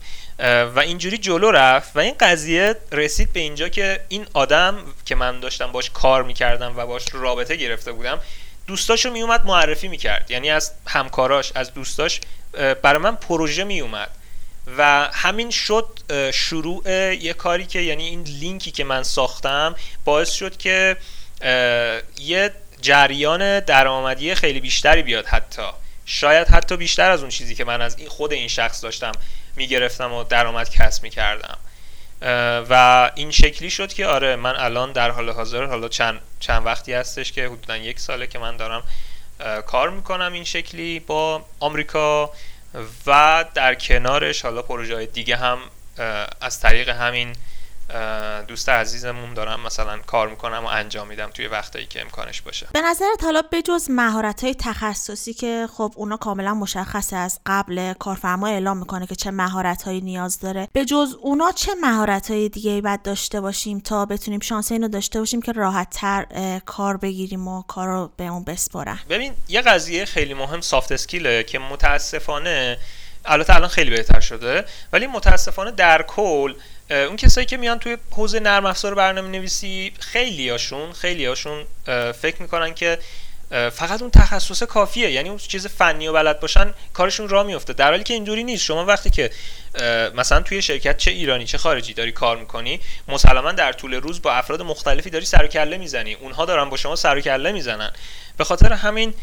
و 0.75 0.79
اینجوری 0.79 1.19
جلو 1.19 1.51
رفت 1.51 1.97
و 1.97 1.99
این 1.99 2.15
قضیه 2.21 2.77
رسید 2.93 3.33
به 3.33 3.41
اینجا 3.41 3.69
که 3.69 4.01
این 4.09 4.27
آدم 4.35 4.79
که 5.05 5.15
من 5.15 5.41
داشتم 5.41 5.73
باش 5.73 5.91
کار 5.91 6.23
می‌کردم 6.23 6.77
و 6.77 6.87
باش 6.87 7.05
رابطه 7.13 7.57
گرفته 7.57 7.93
بودم 7.93 8.21
دوستاشو 8.71 9.11
میومد 9.11 9.47
معرفی 9.47 9.89
می‌کرد. 9.89 10.31
یعنی 10.31 10.51
از 10.51 10.73
همکاراش 10.87 11.53
از 11.55 11.75
دوستاش 11.75 12.21
برای 12.83 13.03
من 13.03 13.17
پروژه 13.17 13.65
میومد. 13.65 14.11
و 14.79 15.09
همین 15.13 15.51
شد 15.51 15.87
شروع 16.35 16.83
یه 17.15 17.33
کاری 17.33 17.67
که 17.67 17.81
یعنی 17.81 18.07
این 18.07 18.23
لینکی 18.23 18.71
که 18.71 18.85
من 18.85 19.03
ساختم 19.03 19.75
باعث 20.05 20.31
شد 20.31 20.57
که 20.57 20.97
یه 22.19 22.51
جریان 22.81 23.61
درآمدی 23.61 24.35
خیلی 24.35 24.61
بیشتری 24.61 25.03
بیاد 25.03 25.27
حتی. 25.27 25.69
شاید 26.07 26.49
حتی 26.49 26.77
بیشتر 26.77 27.11
از 27.11 27.21
اون 27.21 27.31
چیزی 27.31 27.55
که 27.55 27.65
من 27.65 27.83
از 27.83 27.97
خود 28.09 28.33
این 28.33 28.49
شخص 28.49 28.83
داشتم 28.83 29.13
می‌گرفتم 29.57 30.13
و 30.13 30.25
درآمد 30.25 30.71
کسب 30.71 31.03
می‌کردم. 31.03 31.59
و 32.71 33.11
این 33.15 33.31
شکلی 33.31 33.71
شد 33.71 33.93
که 33.93 34.07
آره 34.07 34.37
من 34.37 34.57
الان 34.57 34.93
در 34.93 35.11
حال 35.11 35.31
حاضر 35.31 35.65
حالا 35.65 35.89
چند, 35.89 36.21
چند 36.41 36.67
وقتی 36.67 36.93
هستش 36.93 37.33
که 37.33 37.47
حدودا 37.47 37.77
یک 37.77 38.01
ساله 38.01 38.27
که 38.27 38.39
من 38.39 38.57
دارم 38.57 38.83
کار 39.67 39.91
می‌کنم 39.91 40.33
این 40.33 40.45
شکلی 40.45 41.01
با 41.01 41.45
آمریکا 41.61 42.31
و 43.07 43.45
در 43.55 43.75
کنارش 43.75 44.43
حالا 44.43 44.63
پروژه 44.63 44.95
های 44.95 45.07
دیگه 45.07 45.37
هم 45.37 45.59
از 46.41 46.61
طریق 46.61 46.89
همین 46.89 47.37
دوست 48.49 48.69
عزیزمون 48.69 49.35
دارم 49.35 49.61
مثلا 49.61 49.99
کار 49.99 50.29
می‌کنم 50.29 50.65
و 50.65 50.67
انجام 50.67 51.09
میدم 51.09 51.31
توی 51.35 51.47
وقتایی 51.47 51.87
که 51.87 52.01
امکانش 52.01 52.43
باشه. 52.43 52.69
به 52.73 52.81
نظرت 52.81 53.25
حالا 53.25 53.43
بجز 53.53 53.91
مهارت 53.91 54.45
های 54.45 54.55
تخصصی 54.55 55.35
که 55.35 55.69
خب 55.77 55.93
اونا 55.97 56.17
کاملا 56.17 56.55
مشخصه 56.55 57.17
از 57.17 57.41
قبل 57.47 57.93
کارفرما 57.93 58.47
اعلام 58.49 58.77
می‌کنه 58.77 59.07
که 59.07 59.15
چه 59.15 59.31
مهارت 59.31 59.83
هایی 59.83 60.01
نیاز 60.01 60.41
داره. 60.41 60.69
به 60.73 60.85
جز 60.85 61.15
اونا 61.21 61.53
چه 61.53 61.73
مهارت 61.83 62.31
های 62.31 62.49
دیگه 62.49 62.81
باید 62.81 63.03
داشته 63.03 63.41
باشیم 63.41 63.81
تا 63.81 64.07
بتونیم 64.07 64.41
شانس 64.41 64.73
اینو 64.73 64.89
داشته 64.89 65.19
باشیم 65.19 65.43
که 65.43 65.53
راحت 65.53 65.91
تر 65.91 66.27
کار 66.67 66.97
بگیریم 66.97 67.49
و 67.49 67.63
کار 67.63 67.89
رو 67.89 68.11
به 68.17 68.27
اون 68.27 68.45
بسپارن 68.45 68.99
ببین 69.09 69.33
یه 69.49 69.61
قضیه 69.61 70.05
خیلی 70.05 70.35
مهم 70.35 70.61
سافت 70.61 70.93
اسکیله 70.93 71.43
که 71.43 71.59
متاسفانه 71.59 72.79
البته 73.25 73.55
الان 73.55 73.69
خیلی 73.69 73.91
بهتر 73.91 74.21
شده 74.21 74.65
ولی 74.93 75.07
متاسفانه 75.07 75.71
در 75.71 76.03
کل 76.03 76.55
اون 76.91 77.17
کسایی 77.17 77.47
که 77.47 77.57
میان 77.57 77.79
توی 77.79 77.97
حوزه 78.11 78.41
نرم 78.41 78.67
افزار 78.67 78.95
برنامه 78.95 79.29
نویسی 79.29 79.93
خیلی 80.01 80.49
هاشون 80.49 80.93
خیلی 80.93 81.27
هاشون 81.27 81.65
فکر 82.13 82.43
می‌کنن 82.43 82.75
که 82.75 82.99
فقط 83.51 84.03
اون 84.03 84.11
تخصص 84.11 84.63
کافیه. 84.63 85.11
یعنی 85.11 85.29
اون 85.29 85.39
چیز 85.39 85.67
فنی 85.67 86.09
و 86.09 86.13
بلد 86.13 86.41
باشن 86.41 86.75
کارشون 86.93 87.29
راه 87.29 87.47
میفته 87.47 87.73
در 87.73 87.91
حالی 87.91 88.05
که 88.05 88.15
اینجوری 88.15 88.45
نیست. 88.45 88.65
شما 88.65 88.85
وقتی 88.85 89.11
که 89.11 89.31
مثلا 90.15 90.41
توی 90.41 90.63
شرکت 90.63 90.97
چه 90.97 91.11
ایرانی 91.11 91.45
چه 91.45 91.59
خارجی 91.59 91.95
داری 91.95 92.13
کار 92.13 92.37
می‌کنی 92.37 92.81
مسلما 93.09 93.53
در 93.53 93.73
طول 93.73 93.95
روز 93.95 94.23
با 94.23 94.33
افراد 94.33 94.63
مختلفی 94.63 95.11
داری 95.11 95.25
سر 95.25 95.45
و 95.45 95.47
کله 95.47 95.79
می‌زنی. 95.79 96.15
اونها 96.15 96.45
دارن 96.45 96.71
با 96.71 96.77
شما 96.77 96.97
سر 96.97 97.17
و 97.17 97.21
کله 97.21 97.53
می‌زنن. 97.53 97.93
به 98.37 98.45
خاطر 98.45 98.73
همین 98.73 99.15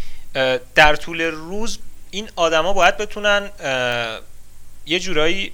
در 0.76 0.96
طول 0.96 1.22
روز 1.22 1.80
این 2.12 2.30
آدما 2.36 2.74
باید 2.74 2.98
بتونن 2.98 3.50
یه 4.86 5.00
جورایی 5.00 5.52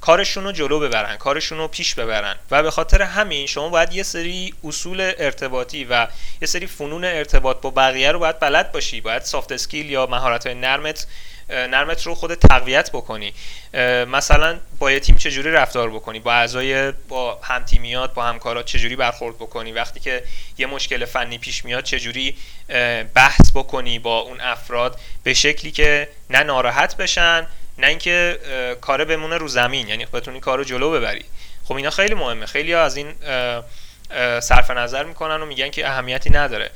کارشون 0.00 0.44
رو 0.44 0.52
جلو 0.52 0.80
ببرن 0.80 1.16
کارشون 1.16 1.58
رو 1.58 1.68
پیش 1.68 1.94
ببرن. 1.94 2.36
و 2.50 2.62
به 2.62 2.70
خاطر 2.70 3.02
همین 3.02 3.46
شما 3.46 3.68
باید 3.68 3.92
یه 3.92 4.02
سری 4.02 4.54
اصول 4.64 5.12
ارتباطی 5.18 5.84
و 5.84 6.06
یه 6.40 6.46
سری 6.46 6.66
فنون 6.66 7.04
ارتباط 7.04 7.60
با 7.60 7.70
بقیه 7.70 8.12
رو 8.12 8.18
باید 8.18 8.38
بلد 8.38 8.72
باشی. 8.72 9.00
باید 9.00 9.22
سافت 9.22 9.52
اسکیل 9.52 9.90
یا 9.90 10.06
مهارت 10.06 10.46
های 10.46 10.54
نرمت 10.54 11.06
نرمت 11.50 12.06
رو 12.06 12.14
خود 12.14 12.34
تقویت 12.34 12.90
بکنی. 12.90 13.34
مثلا 14.08 14.58
با 14.78 14.90
یه 14.90 15.00
تیم 15.00 15.16
چجوری 15.16 15.50
رفتار 15.50 15.90
بکنی؟ 15.90 16.20
با 16.20 16.32
اعضای 16.32 16.92
با 16.92 17.38
هم 17.42 17.64
تیمیات 17.64 18.14
با 18.14 18.24
همکارات 18.24 18.64
چجوری 18.64 18.96
برخورد 18.96 19.36
بکنی؟ 19.36 19.72
وقتی 19.72 20.00
که 20.00 20.22
یه 20.58 20.66
مشکل 20.66 21.04
فنی 21.04 21.38
پیش 21.38 21.64
میاد 21.64 21.84
چجوری 21.84 22.36
بحث 23.14 23.50
بکنی 23.54 23.98
با 23.98 24.18
اون 24.18 24.40
افراد؟ 24.40 25.00
به 25.22 25.34
شکلی 25.34 25.70
که 25.70 26.08
نه 26.30 26.42
ناراحت 26.42 26.96
بشن 26.96 27.46
نه 27.80 27.86
اینکه 27.86 28.38
کار 28.80 29.04
بمونه 29.04 29.36
رو 29.36 29.48
زمین 29.48 29.88
یعنی 29.88 30.06
بتونی 30.06 30.40
کارو 30.40 30.64
جلو 30.64 30.90
ببری. 30.90 31.24
خب 31.64 31.74
اینا 31.74 31.90
خیلی 31.90 32.14
مهمه. 32.14 32.46
خیلی 32.46 32.74
از 32.74 32.96
این 32.96 33.14
صرف 34.40 34.70
نظر 34.70 35.04
می‌کنن 35.04 35.42
و 35.42 35.46
میگن 35.46 35.68
که 35.68 35.88
اهمیتی 35.88 36.30
نداره. 36.30 36.70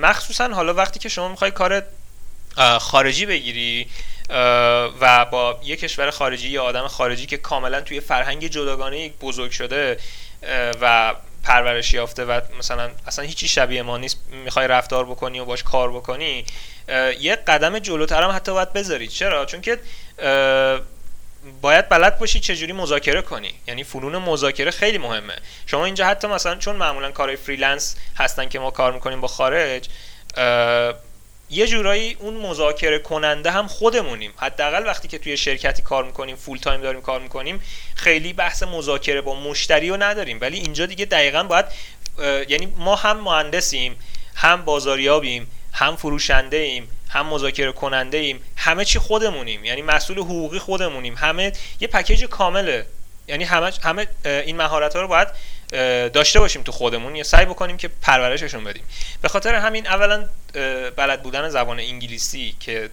مخصوصا 0.00 0.48
حالا 0.48 0.74
وقتی 0.74 0.98
که 0.98 1.08
شما 1.08 1.28
می‌خوای 1.28 1.50
کار 1.50 1.82
خارجی 2.80 3.26
بگیری 3.26 3.88
و 5.00 5.24
با 5.24 5.60
یه 5.64 5.76
کشور 5.76 6.10
خارجی 6.10 6.48
یا 6.48 6.64
آدم 6.64 6.86
خارجی 6.86 7.26
که 7.26 7.36
کاملا 7.36 7.80
توی 7.80 8.00
فرهنگ 8.00 8.46
جداگانه 8.46 9.08
بزرگ 9.08 9.50
شده 9.50 9.98
و 10.80 11.14
پرورش 11.46 11.94
یافته 11.94 12.24
و 12.24 12.40
مثلا 12.58 12.90
اصلا 13.06 13.24
هیچی 13.24 13.48
شبیه 13.48 13.82
ما 13.82 13.98
نیست. 13.98 14.18
می‌خوای 14.44 14.68
رفتار 14.68 15.04
بکنی 15.04 15.40
و 15.40 15.44
باش 15.44 15.62
کار 15.62 15.92
بکنی 15.92 16.44
یه 17.20 17.36
قدم 17.36 17.78
جلوتر 17.78 18.22
هم 18.22 18.30
حتی 18.30 18.52
باید 18.52 18.72
بذارید 18.72 19.10
چرا؟ 19.10 19.44
چون 19.44 19.60
که 19.60 19.78
باید 21.60 21.88
بلد 21.88 22.18
باشی 22.18 22.40
چجوری 22.40 22.72
مذاکره 22.72 23.22
کنی. 23.22 23.54
یعنی 23.66 23.84
فنون 23.84 24.16
مذاکره 24.16 24.70
خیلی 24.70 24.98
مهمه. 24.98 25.36
شما 25.66 25.84
اینجا 25.84 26.06
حتی 26.06 26.28
مثلا 26.28 26.54
چون 26.54 26.76
معمولا 26.76 27.10
کارهای 27.10 27.36
freelance 27.36 27.96
هستن 28.16 28.48
که 28.48 28.58
ما 28.58 28.70
کار 28.70 28.92
می‌کنیم 28.92 29.20
با 29.20 29.28
خارج 29.28 29.88
یه 31.50 31.66
جورایی 31.66 32.16
اون 32.20 32.34
مذاکره 32.34 32.98
کننده 32.98 33.50
هم 33.50 33.66
خودمونیم. 33.66 34.32
حداقل 34.36 34.86
وقتی 34.86 35.08
که 35.08 35.18
توی 35.18 35.36
شرکتی 35.36 35.82
کار 35.82 36.04
می‌کنیم 36.04 36.36
full 36.36 36.58
time 36.58 36.80
داریم 36.80 37.00
کار 37.00 37.20
می‌کنیم 37.20 37.62
خیلی 37.94 38.32
بحث 38.32 38.62
مذاکره 38.62 39.20
با 39.20 39.34
مشتری 39.34 39.88
رو 39.88 39.96
نداریم. 39.96 40.38
ولی 40.40 40.58
اینجا 40.58 40.86
دیگه 40.86 41.04
دقیقا 41.04 41.42
باید 41.42 41.66
یعنی 42.48 42.74
ما 42.76 42.96
هم 42.96 43.20
مهندسیم 43.20 43.96
هم 44.34 44.64
بازاریابیم 44.64 45.50
هم 45.72 45.96
فروشنده 45.96 46.56
ایم 46.56 46.88
هم 47.08 47.26
مذاکره 47.26 47.72
کننده 47.72 48.18
ایم 48.18 48.42
همه 48.56 48.84
چی 48.84 48.98
خودمونیم. 48.98 49.64
یعنی 49.64 49.82
مسئول 49.82 50.18
حقوقی 50.18 50.58
خودمونیم. 50.58 51.14
همه 51.16 51.52
یه 51.80 51.88
پکیج 51.88 52.24
کامله. 52.24 52.86
یعنی 53.28 53.44
همه 53.44 53.72
همه 53.82 54.06
این 54.24 54.56
مهارت 54.56 54.96
ها 54.96 55.02
رو 55.02 55.08
باید 55.08 55.28
داشته 56.12 56.40
باشیم 56.40 56.62
تو 56.62 56.72
خودمون. 56.72 57.16
یا 57.16 57.24
سعی 57.24 57.46
بکنیم 57.46 57.76
که 57.76 57.88
پرورششون 58.02 58.64
بدیم. 58.64 58.84
به 59.22 59.28
خاطر 59.28 59.54
همین 59.54 59.86
اولا 59.86 60.28
بلد 60.96 61.22
بودن 61.22 61.48
زبان 61.48 61.80
انگلیسی 61.80 62.56
که 62.60 62.90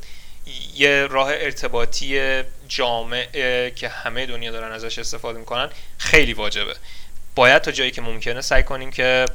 یه 0.75 1.07
راه 1.07 1.29
ارتباطی 1.31 2.41
جامع 2.67 3.69
که 3.69 3.89
همه 3.89 4.25
دنیا 4.25 4.51
دارن 4.51 4.71
ازش 4.71 4.99
استفاده 4.99 5.39
می‌کنن 5.39 5.69
خیلی 5.97 6.33
واجبه. 6.33 6.75
باید 7.35 7.61
تا 7.61 7.71
جایی 7.71 7.91
که 7.91 8.01
ممکنه 8.01 8.41
سعی 8.41 8.63
کنیم 8.63 8.91
که 8.91 9.25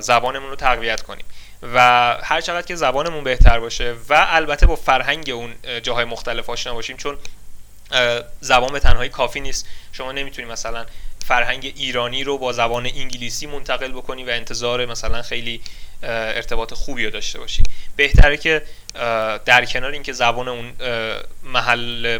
زبانمون 0.00 0.50
رو 0.50 0.56
تقویت 0.56 1.02
کنیم. 1.02 1.24
و 1.62 1.78
هر 2.22 2.40
چقدر 2.40 2.66
که 2.66 2.74
زبانمون 2.76 3.24
بهتر 3.24 3.60
باشه 3.60 3.94
و 4.08 4.26
البته 4.28 4.66
با 4.66 4.76
فرهنگ 4.76 5.30
اون 5.30 5.54
جاهای 5.82 6.04
مختلف 6.04 6.50
آشنا 6.50 6.74
باشیم 6.74 6.96
چون 6.96 7.18
زبان 8.40 8.72
به 8.72 8.80
تنهایی 8.80 9.10
کافی 9.10 9.40
نیست. 9.40 9.66
شما 9.92 10.12
نمی‌تونید 10.12 10.50
مثلا 10.50 10.86
فرهنگ 11.28 11.72
ایرانی 11.76 12.24
رو 12.24 12.38
با 12.38 12.52
زبان 12.52 12.86
انگلیسی 12.86 13.46
منتقل 13.46 13.92
بکنی 13.92 14.24
و 14.24 14.30
انتظار 14.30 14.86
مثلا 14.86 15.22
خیلی 15.22 15.60
ارتباط 16.02 16.74
خوبی 16.74 17.04
رو 17.04 17.10
داشته 17.10 17.38
باشی. 17.38 17.62
بهتره 17.96 18.36
که 18.36 18.62
در 19.44 19.64
کنار 19.64 19.90
اینکه 19.90 20.12
زبان 20.12 20.48
اون 20.48 20.72
محل 21.42 22.18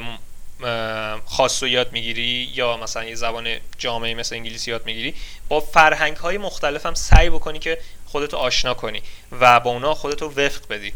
خاص 1.26 1.62
رو 1.62 1.68
یاد 1.68 1.92
می‌گیری 1.92 2.50
یا 2.54 2.76
مثلا 2.76 3.04
یه 3.04 3.14
زبان 3.14 3.56
جامعه 3.78 4.14
مثل 4.14 4.34
انگلیسی 4.34 4.70
یاد 4.70 4.86
می‌گیری 4.86 5.14
با 5.48 5.60
فرهنگ 5.60 6.16
های 6.16 6.38
مختلف 6.38 6.86
هم 6.86 6.94
سعی 6.94 7.30
بکنی 7.30 7.58
که 7.58 7.78
خودتو 8.06 8.36
آشنا 8.36 8.74
کنی 8.74 9.02
و 9.40 9.60
با 9.60 9.70
اونا 9.70 9.94
خودتو 9.94 10.26
وفق 10.26 10.68
بدی. 10.70 10.92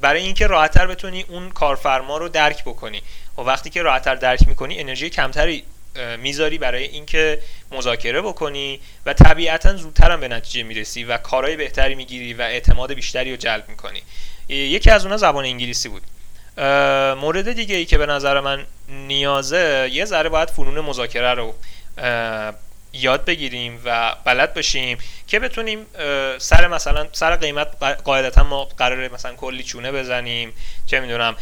برای 0.00 0.22
اینکه 0.22 0.46
راحتتر 0.46 0.86
بتونی 0.86 1.24
اون 1.28 1.50
کارفرما 1.50 2.16
رو 2.16 2.28
درک 2.28 2.64
بکنی. 2.64 3.02
و 3.38 3.40
وقتی 3.40 3.70
که 3.70 3.82
راحتتر 3.82 4.14
درک 4.14 4.48
می‌کنی 4.48 4.80
انرژی 4.80 5.10
کمتری 5.10 5.64
می‌ذاری 6.18 6.58
برای 6.58 6.84
اینکه 6.84 7.38
مذاکره 7.70 8.22
بکنی 8.22 8.80
و 9.06 9.12
طبیعتا 9.12 9.76
زودتر 9.76 10.10
هم 10.10 10.20
به 10.20 10.28
نتیجه 10.28 10.62
می‌رسی 10.62 11.04
و 11.04 11.16
کارهای 11.16 11.56
بهتری 11.56 11.94
می‌گیری 11.94 12.34
و 12.34 12.42
اعتماد 12.42 12.92
بیشتری 12.92 13.30
رو 13.30 13.36
جلب 13.36 13.68
می‌کنی. 13.68 14.02
یکی 14.48 14.90
از 14.90 15.02
اونها 15.02 15.16
زبان 15.16 15.44
انگلیسی 15.44 15.88
بود. 15.88 16.02
مورد 17.20 17.52
دیگه 17.52 17.76
ای 17.76 17.84
که 17.84 17.98
به 17.98 18.06
نظر 18.06 18.40
من 18.40 18.66
نیازه 18.88 19.90
یه 19.92 20.04
ذره 20.04 20.28
باید 20.28 20.50
فنون 20.50 20.80
مذاکره 20.80 21.34
رو 21.34 21.54
یاد 22.94 23.24
بگیریم 23.24 23.80
و 23.84 24.16
بلد 24.24 24.54
باشیم 24.54 24.98
که 25.26 25.40
بتونیم 25.40 25.86
سر 26.38 26.68
مثلا 26.68 27.08
سر 27.12 27.36
قیمت 27.36 27.82
قاعدتا 28.04 28.42
ما 28.42 28.64
قراره 28.64 29.08
مثلا 29.08 29.34
کلی 29.34 29.62
چونه 29.62 29.92
بزنیم 29.92 30.52
چه 30.86 31.00
می‌دونم 31.00 31.36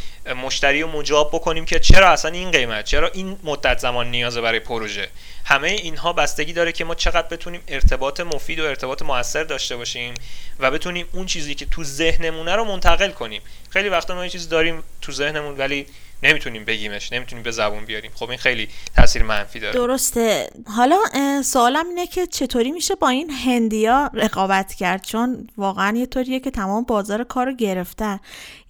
مشتری 0.44 0.82
رو 0.82 0.88
مجاب 0.88 1.30
بکنیم 1.32 1.64
که 1.64 1.78
چرا 1.78 2.08
اصلا 2.08 2.30
این 2.30 2.50
قیمت 2.50 2.84
چرا 2.84 3.08
این 3.08 3.38
مدت 3.44 3.78
زمان 3.78 4.10
نیازه 4.10 4.40
برای 4.40 4.60
پروژه. 4.60 5.08
همه 5.44 5.68
اینها 5.68 6.12
بستگی 6.12 6.52
داره 6.52 6.72
که 6.72 6.84
ما 6.84 6.94
چقدر 6.94 7.28
بتونیم 7.28 7.60
ارتباط 7.68 8.20
مفید 8.20 8.60
و 8.60 8.64
ارتباط 8.64 9.02
موثر 9.02 9.44
داشته 9.44 9.76
باشیم 9.76 10.14
و 10.58 10.70
بتونیم 10.70 11.06
اون 11.12 11.26
چیزی 11.26 11.54
که 11.54 11.66
تو 11.66 11.84
ذهنمونه 11.84 12.56
رو 12.56 12.64
منتقل 12.64 13.10
کنیم. 13.10 13.42
خیلی 13.70 13.88
وقتا 13.88 14.14
ما 14.14 14.24
یه 14.24 14.30
چیز 14.30 14.48
داریم 14.48 14.82
تو 15.00 15.12
ذهنمون 15.12 15.56
ولی 15.56 15.86
نمی‌تونیم 16.22 16.64
بگیمش 16.64 17.12
نمی‌تونیم 17.12 17.42
به 17.42 17.50
زبون 17.50 17.84
بیاریم. 17.84 18.10
خب 18.14 18.30
این 18.30 18.38
خیلی 18.38 18.68
تاثیر 18.96 19.22
منفی 19.22 19.60
داره. 19.60 19.74
درسته. 19.74 20.50
حالا 20.76 20.96
سوالم 21.44 21.88
اینه 21.88 22.06
که 22.06 22.26
چطوری 22.26 22.72
میشه 22.72 22.94
با 22.94 23.08
این 23.08 23.30
هندیا 23.30 24.10
رقابت 24.14 24.74
کرد؟ 24.74 25.02
چون 25.02 25.48
واقعا 25.56 25.98
یه 25.98 26.06
طوریه 26.06 26.40
که 26.40 26.50
تمام 26.50 26.84
بازار 26.84 27.24
کار 27.24 27.46
رو 27.46 27.52
گرفتن. 27.52 28.20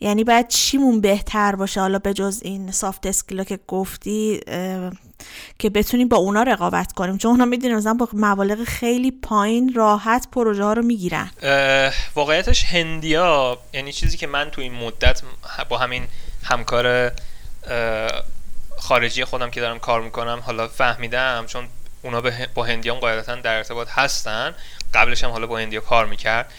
یعنی 0.00 0.24
باید 0.24 0.48
چیمون 0.48 1.00
بهتر 1.00 1.54
باشه؟ 1.54 1.80
حالا 1.80 1.98
به 1.98 2.14
جز 2.14 2.40
این 2.44 2.70
سافت 2.70 3.06
اسکیلا 3.06 3.44
که 3.44 3.58
گفتی 3.68 4.40
که 5.58 5.70
بتونیم 5.70 6.08
با 6.08 6.16
اونا 6.16 6.42
رقابت 6.42 6.92
کنیم. 6.92 7.18
چون 7.18 7.30
اونا 7.30 7.44
می‌دونیم 7.44 7.76
مثلا 7.76 7.94
با 7.94 8.08
مبالغ 8.12 8.64
خیلی 8.64 9.10
پایین 9.10 9.74
راحت 9.74 10.28
پروژه 10.32 10.64
ها 10.64 10.72
رو 10.72 10.82
می‌گیرن. 10.82 11.30
واقعیتش 12.14 12.64
هندیا 12.64 13.58
یعنی 13.74 13.92
چیزی 13.92 14.16
که 14.16 14.26
من 14.26 14.50
تو 14.50 14.60
این 14.60 14.74
مدت 14.74 15.22
با 15.68 15.78
همین 15.78 16.06
همکار 16.42 17.12
خارجی 18.78 19.24
خودم 19.24 19.50
که 19.50 19.60
دارم 19.60 19.78
کار 19.78 20.00
می‌کنم 20.00 20.42
حالا 20.46 20.68
فهمیدم 20.68 21.46
چون 21.46 21.68
اونا 22.02 22.22
با 22.54 22.64
هندیان 22.64 23.00
قاعدتا 23.00 23.34
در 23.34 23.56
ارتباط 23.56 23.88
هستن 23.90 24.54
قبلش 24.94 25.24
هم 25.24 25.30
حالا 25.30 25.46
با 25.46 25.58
هندیا 25.58 25.80
کار 25.80 26.06
می‌کرد. 26.06 26.52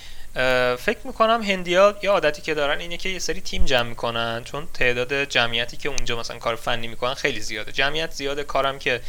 فکر 0.80 1.00
می‌کنم 1.04 1.44
هندیا 1.44 1.96
یه 2.04 2.10
عادتی 2.10 2.42
که 2.42 2.54
دارن 2.54 2.80
اینه 2.80 2.98
که 2.98 3.10
یه 3.10 3.20
سری 3.20 3.42
تیم 3.42 3.66
جمع 3.66 3.90
می‌کنن 3.90 4.44
چون 4.44 4.68
تعداد 4.74 5.24
جمعیتی 5.24 5.78
که 5.78 5.90
اونجا 5.90 6.20
مثلا 6.20 6.38
کار 6.38 6.56
فنی 6.56 6.88
می‌کنن 6.88 7.14
خیلی 7.14 7.40
زیاده. 7.40 7.72
جمعیت 7.72 8.12
زیاده 8.12 8.44
کارم 8.44 8.80
که 8.80 9.02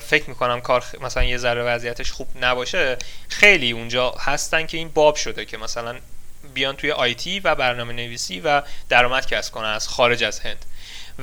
فکر 0.00 0.24
می‌کنم 0.26 0.60
کار 0.60 0.84
مثلا 1.00 1.24
یه 1.24 1.36
ذره 1.36 1.62
وضعیتش 1.62 2.12
خوب 2.12 2.28
نباشه 2.40 2.96
خیلی 3.28 3.70
اونجا 3.70 4.10
هستن 4.10 4.66
که 4.66 4.76
این 4.76 4.88
باب 4.88 5.16
شده 5.16 5.44
که 5.44 5.58
مثلا 5.58 5.96
بیان 6.54 6.76
توی 6.76 6.92
آیتی 6.92 7.40
و 7.40 7.54
برنامه 7.54 7.92
نویسی 7.92 8.40
و 8.40 8.62
درآمد 8.88 9.26
کسب 9.26 9.52
کنن 9.52 9.68
از 9.68 9.88
خارج 9.88 10.24
از 10.24 10.40
هند. 10.40 10.64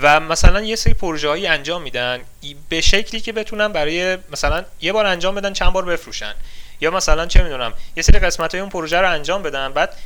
و 0.02 0.20
مثلا 0.20 0.62
یه 0.62 0.76
سری 0.76 0.94
پروژه 0.94 1.30
هایی 1.30 1.48
انجام 1.48 1.82
میدن 1.82 2.22
به 2.70 2.82
شکلی 2.82 3.22
که 3.22 3.32
بتونن 3.32 3.68
برای 3.68 4.18
مثلا 4.32 4.66
یه 4.82 4.94
بار 4.94 5.06
انجام 5.06 5.36
بدن 5.36 5.54
چند 5.54 5.74
بار 5.74 5.86
بفروشن. 5.86 6.34
یا 6.82 6.92
مثلا 6.92 7.26
چه 7.26 7.44
می‌دونم 7.44 7.74
یه 7.96 8.04
سری 8.04 8.20
قسمت 8.20 8.52
های 8.52 8.62
اون 8.62 8.70
پروژه 8.70 8.98
رو 8.98 9.12
انجام 9.12 9.44
بدن 9.44 9.74
بعد 9.74 9.98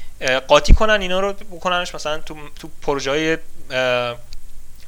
قاطی 0.47 0.73
کنن 0.73 1.01
اینا 1.01 1.19
رو 1.19 1.33
بکننش 1.33 1.95
مثلا 1.95 2.17
تو, 2.17 2.35
تو 2.59 2.69
پروژه 2.81 3.11
های 3.11 3.37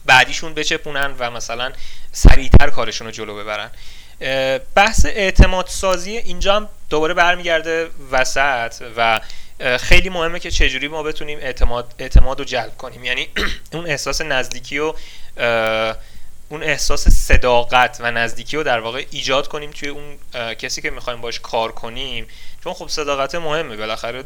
بعدیشون 0.06 0.54
بچپونن 0.54 1.14
و 1.20 1.32
مثلا 1.32 1.72
سریعتر 2.12 2.70
کارشون 2.70 3.08
رو 3.08 3.14
جلو 3.14 3.36
ببرن. 3.36 3.70
بحث 4.76 5.06
اعتماد 5.06 5.68
سازی 5.68 6.18
اینجا 6.18 6.56
هم 6.56 6.70
دوباره 6.90 7.14
برمیگرده 7.14 7.90
وسط 8.12 8.74
و 8.98 9.20
خیلی 9.80 10.10
مهمه 10.10 10.40
که 10.40 10.52
چجوری 10.52 10.88
ما 10.88 11.04
بتونیم 11.04 11.40
اعتماد, 11.42 11.94
اعتماد 12.00 12.40
رو 12.40 12.46
جلب 12.46 12.78
کنیم. 12.78 13.04
یعنی 13.04 13.28
اون 13.74 13.86
احساس 13.88 14.22
نزدیکی 14.22 14.80
و 14.80 14.94
اون 16.50 16.64
احساس 16.64 17.08
صداقت 17.08 17.98
و 18.00 18.12
نزدیکی 18.12 18.58
رو 18.58 18.64
در 18.64 18.80
واقع 18.80 19.06
ایجاد 19.12 19.48
کنیم 19.48 19.72
توی 19.72 19.90
اون 19.90 20.18
کسی 20.56 20.82
که 20.82 20.90
می‌خوایم 20.90 21.22
باش 21.22 21.40
کار 21.40 21.72
کنیم. 21.72 22.28
چون 22.64 22.74
خب 22.74 22.88
صداقت 22.88 23.36
مهمه. 23.36 23.78
بالاخره 23.78 24.24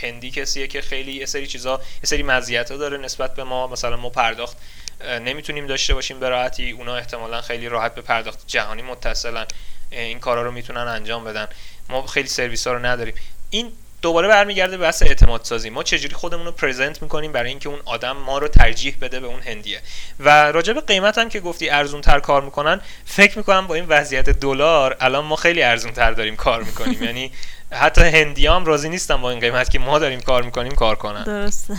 هندی 0.00 0.30
کسیه 0.30 0.66
که 0.66 0.80
خیلی 0.80 1.12
یه 1.12 1.26
سری 1.26 1.46
چیزا 1.46 1.80
یه 1.94 2.06
سری 2.06 2.22
مزیت 2.22 2.72
داره 2.72 2.98
نسبت 2.98 3.34
به 3.34 3.44
ما. 3.44 3.66
مثلا 3.66 3.96
ما 3.96 4.10
پرداخت 4.10 4.56
نمی‌تونیم 5.00 5.66
داشته 5.66 5.94
باشیم 5.94 6.20
به 6.20 6.28
راحتی. 6.28 6.70
اونا 6.70 6.96
احتمالا 6.96 7.40
خیلی 7.40 7.68
راحت 7.68 7.94
به 7.94 8.02
پرداخت 8.02 8.44
جهانی 8.46 8.82
متصلن 8.82 9.46
این 9.90 10.20
کارا 10.20 10.42
رو 10.42 10.50
می‌تونن 10.50 10.80
انجام 10.80 11.24
بدن. 11.24 11.48
ما 11.88 12.06
خیلی 12.06 12.28
سرویس 12.28 12.66
ها 12.66 12.72
رو 12.72 12.86
نداریم. 12.86 13.14
این 13.50 13.72
دوباره 14.06 14.28
برمیگرده 14.28 14.76
به 14.76 14.84
بحث 14.84 15.02
اعتماد 15.02 15.44
سازی. 15.44 15.70
ما 15.70 15.82
چجوری 15.82 16.14
خودمون 16.14 16.46
رو 16.46 16.52
پرزنت 16.52 17.02
می‌کنیم 17.02 17.32
برای 17.32 17.50
اینکه 17.50 17.68
اون 17.68 17.78
آدم 17.84 18.16
ما 18.16 18.38
رو 18.38 18.48
ترجیح 18.48 18.96
بده 19.00 19.20
به 19.20 19.26
اون 19.26 19.40
هندیه. 19.40 19.80
و 20.20 20.52
راجع 20.52 20.72
به 20.72 20.80
قیمت 20.80 21.18
هم 21.18 21.28
که 21.28 21.40
گفتی 21.40 21.70
ارزون 21.70 22.00
تر 22.00 22.20
کار 22.20 22.42
می‌کنن 22.42 22.80
فکر 23.04 23.38
می‌کنم 23.38 23.66
با 23.66 23.74
این 23.74 23.86
وضعیت 23.88 24.30
دلار 24.30 24.96
الان 25.00 25.24
ما 25.24 25.36
خیلی 25.36 25.62
ارزون 25.62 25.92
تر 25.92 26.12
داریم 26.12 26.36
کار 26.36 26.62
می‌کنیم. 26.62 27.02
یعنی 27.08 27.32
حتی 27.72 28.00
هندی 28.00 28.46
هم 28.46 28.64
راضی 28.64 28.88
نیستن 28.88 29.16
با 29.16 29.30
این 29.30 29.40
قیمت 29.40 29.70
که 29.70 29.78
ما 29.78 29.98
داریم 29.98 30.20
کار 30.20 30.42
می‌کنیم 30.42 30.72
کار 30.72 30.96
کنن. 30.96 31.24
درسته. 31.24 31.76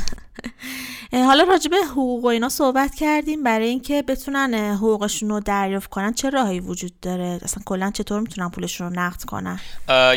حالا 1.12 1.44
راجع 1.44 1.70
به 1.70 1.78
حقوق 1.78 2.24
و 2.24 2.28
اینا 2.28 2.50
صحبت 2.50 2.96
کردیم. 2.96 3.44
برای 3.44 3.68
اینکه 3.68 4.02
بتونن 4.02 4.76
حقوقشون 4.76 5.30
رو 5.30 5.40
دریافت 5.40 5.90
کنن 5.90 6.14
چه 6.14 6.30
راهی 6.30 6.60
وجود 6.60 7.00
داره؟ 7.00 7.40
اصلا 7.44 7.64
کلا 7.66 7.92
چطور 7.92 8.20
می‌تونن 8.20 8.50
پولشون 8.50 8.88
رو 8.88 9.00
نقد 9.00 9.24
کنن؟ 9.24 9.60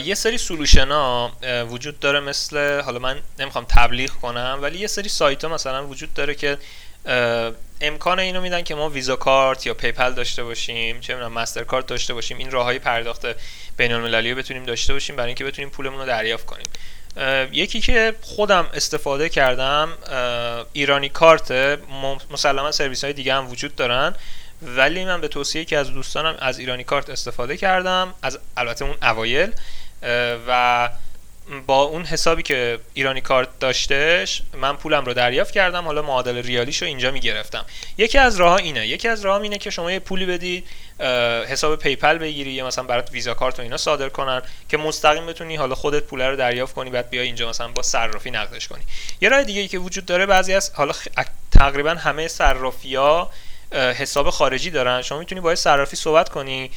یه 0.05 0.15
سری 0.15 0.39
solution 0.39 0.89
ها 0.89 1.33
وجود 1.71 2.01
داره 2.01 2.21
مثل 2.21 2.81
حالا 2.81 2.99
من 2.99 3.17
نمی‌خوام 3.39 3.65
تبلیغ 3.69 4.11
کنم 4.11 4.59
ولی 4.63 4.79
یه 4.79 4.87
سری 4.87 5.09
سایت 5.09 5.45
ها 5.45 5.55
مثلا 5.55 5.87
وجود 5.87 6.15
داره 6.15 6.35
که 6.35 6.59
امکان 7.81 8.19
اینو 8.19 8.41
میدن 8.41 8.63
که 8.63 8.75
ما 8.75 8.89
ویزا 8.89 9.17
کارت 9.17 9.67
یا 9.67 9.75
پیپل 9.75 10.13
داشته 10.13 10.45
باشیم 10.45 11.01
چه 11.01 11.15
می‌دونم 11.15 11.33
مستر 11.33 11.65
کارت 11.65 11.87
داشته 11.87 12.15
باشیم 12.15 12.39
این 12.39 12.51
راههای 12.51 12.79
پرداخت 12.79 13.27
بین 13.77 13.93
المللی 13.93 14.31
رو 14.31 14.39
بتونیم 14.39 14.65
داشته 14.65 14.93
باشیم 14.93 15.17
برای 15.17 15.27
اینکه 15.27 15.45
بتونیم 15.45 15.71
پولمون 15.71 16.01
رو 16.01 16.07
دریافت 16.07 16.47
کنیم. 16.47 16.67
یکی 17.53 17.81
که 17.81 18.15
خودم 18.21 18.67
استفاده 18.75 19.29
کردم 19.29 19.89
ایرانی 20.73 21.09
کارت 21.09 21.79
مسلما 22.31 22.73
سرویس 22.73 23.05
های 23.05 23.13
دیگه 23.13 23.35
هم 23.35 23.51
وجود 23.51 23.77
دارن 23.77 24.15
ولی 24.63 25.05
من 25.05 25.21
به 25.21 25.29
توصیه 25.29 25.65
که 25.65 25.79
از 25.79 25.91
دوستانم 25.91 26.37
از 26.39 26.59
ایرانی 26.59 26.85
کارت 26.85 27.11
استفاده 27.11 27.57
کردم 27.57 28.15
از 28.23 28.39
البته 28.57 28.85
اون 28.85 28.97
اوایل 29.03 29.53
و 30.49 30.89
با 31.67 31.83
اون 31.83 32.05
حسابی 32.05 32.43
که 32.43 32.79
ایرانی 32.95 33.21
کارت 33.21 33.59
داشتش 33.61 34.43
من 34.55 34.77
پولم 34.77 35.05
رو 35.05 35.15
دریافت 35.15 35.53
کردم 35.53 35.85
حالا 35.85 36.03
معادل 36.03 36.43
ریالیش 36.43 36.83
رو 36.83 36.89
اینجا 36.89 37.11
می‌گرفتم. 37.11 37.65
یکی 37.99 38.19
از 38.19 38.37
راه 38.37 38.55
اینه. 38.57 38.87
یکی 38.87 39.09
از 39.09 39.25
راه 39.25 39.43
اینه 39.43 39.59
که 39.59 39.71
شما 39.71 39.93
یه 39.93 39.99
پولی 39.99 40.27
بدید 40.27 40.67
حساب 41.49 41.77
پیپل 41.77 42.19
بگیری 42.19 42.51
یا 42.51 42.67
مثلا 42.67 42.85
برات 42.85 43.13
ویزا 43.13 43.35
کارت 43.35 43.59
و 43.59 43.63
اینا 43.63 43.77
صادر 43.77 44.09
کنن 44.09 44.43
که 44.69 44.77
مستقیم 44.77 45.27
بتونی 45.27 45.57
حالا 45.57 45.75
خودت 45.75 46.03
پول 46.03 46.23
رو 46.23 46.37
دریافت 46.37 46.75
کنی 46.75 46.91
بعد 46.91 47.11
بیای 47.11 47.27
اینجا 47.27 47.49
مثلا 47.49 47.69
با 47.69 47.83
صرافی 47.83 48.31
نقدش 48.31 48.69
کنی. 48.69 48.83
یه 49.21 49.29
راه 49.29 49.45
دیگه 49.45 49.61
ای 49.61 49.69
که 49.69 49.79
وجود 49.79 50.07
داره 50.07 50.27
بعضی 50.27 50.55
از 50.55 50.73
حالا 50.75 50.93
تقریبا 51.51 51.91
همه 51.91 52.29
صرافی 52.29 52.95
ها 52.95 53.31
حساب 53.73 54.31
خارجی 54.31 54.71
دارن. 54.71 55.03
شما 55.03 55.19
می‌تونی 55.19 55.41
با 55.41 55.55
صرافی 55.55 55.97
صحبت 55.97 56.29
کنی 56.29 56.71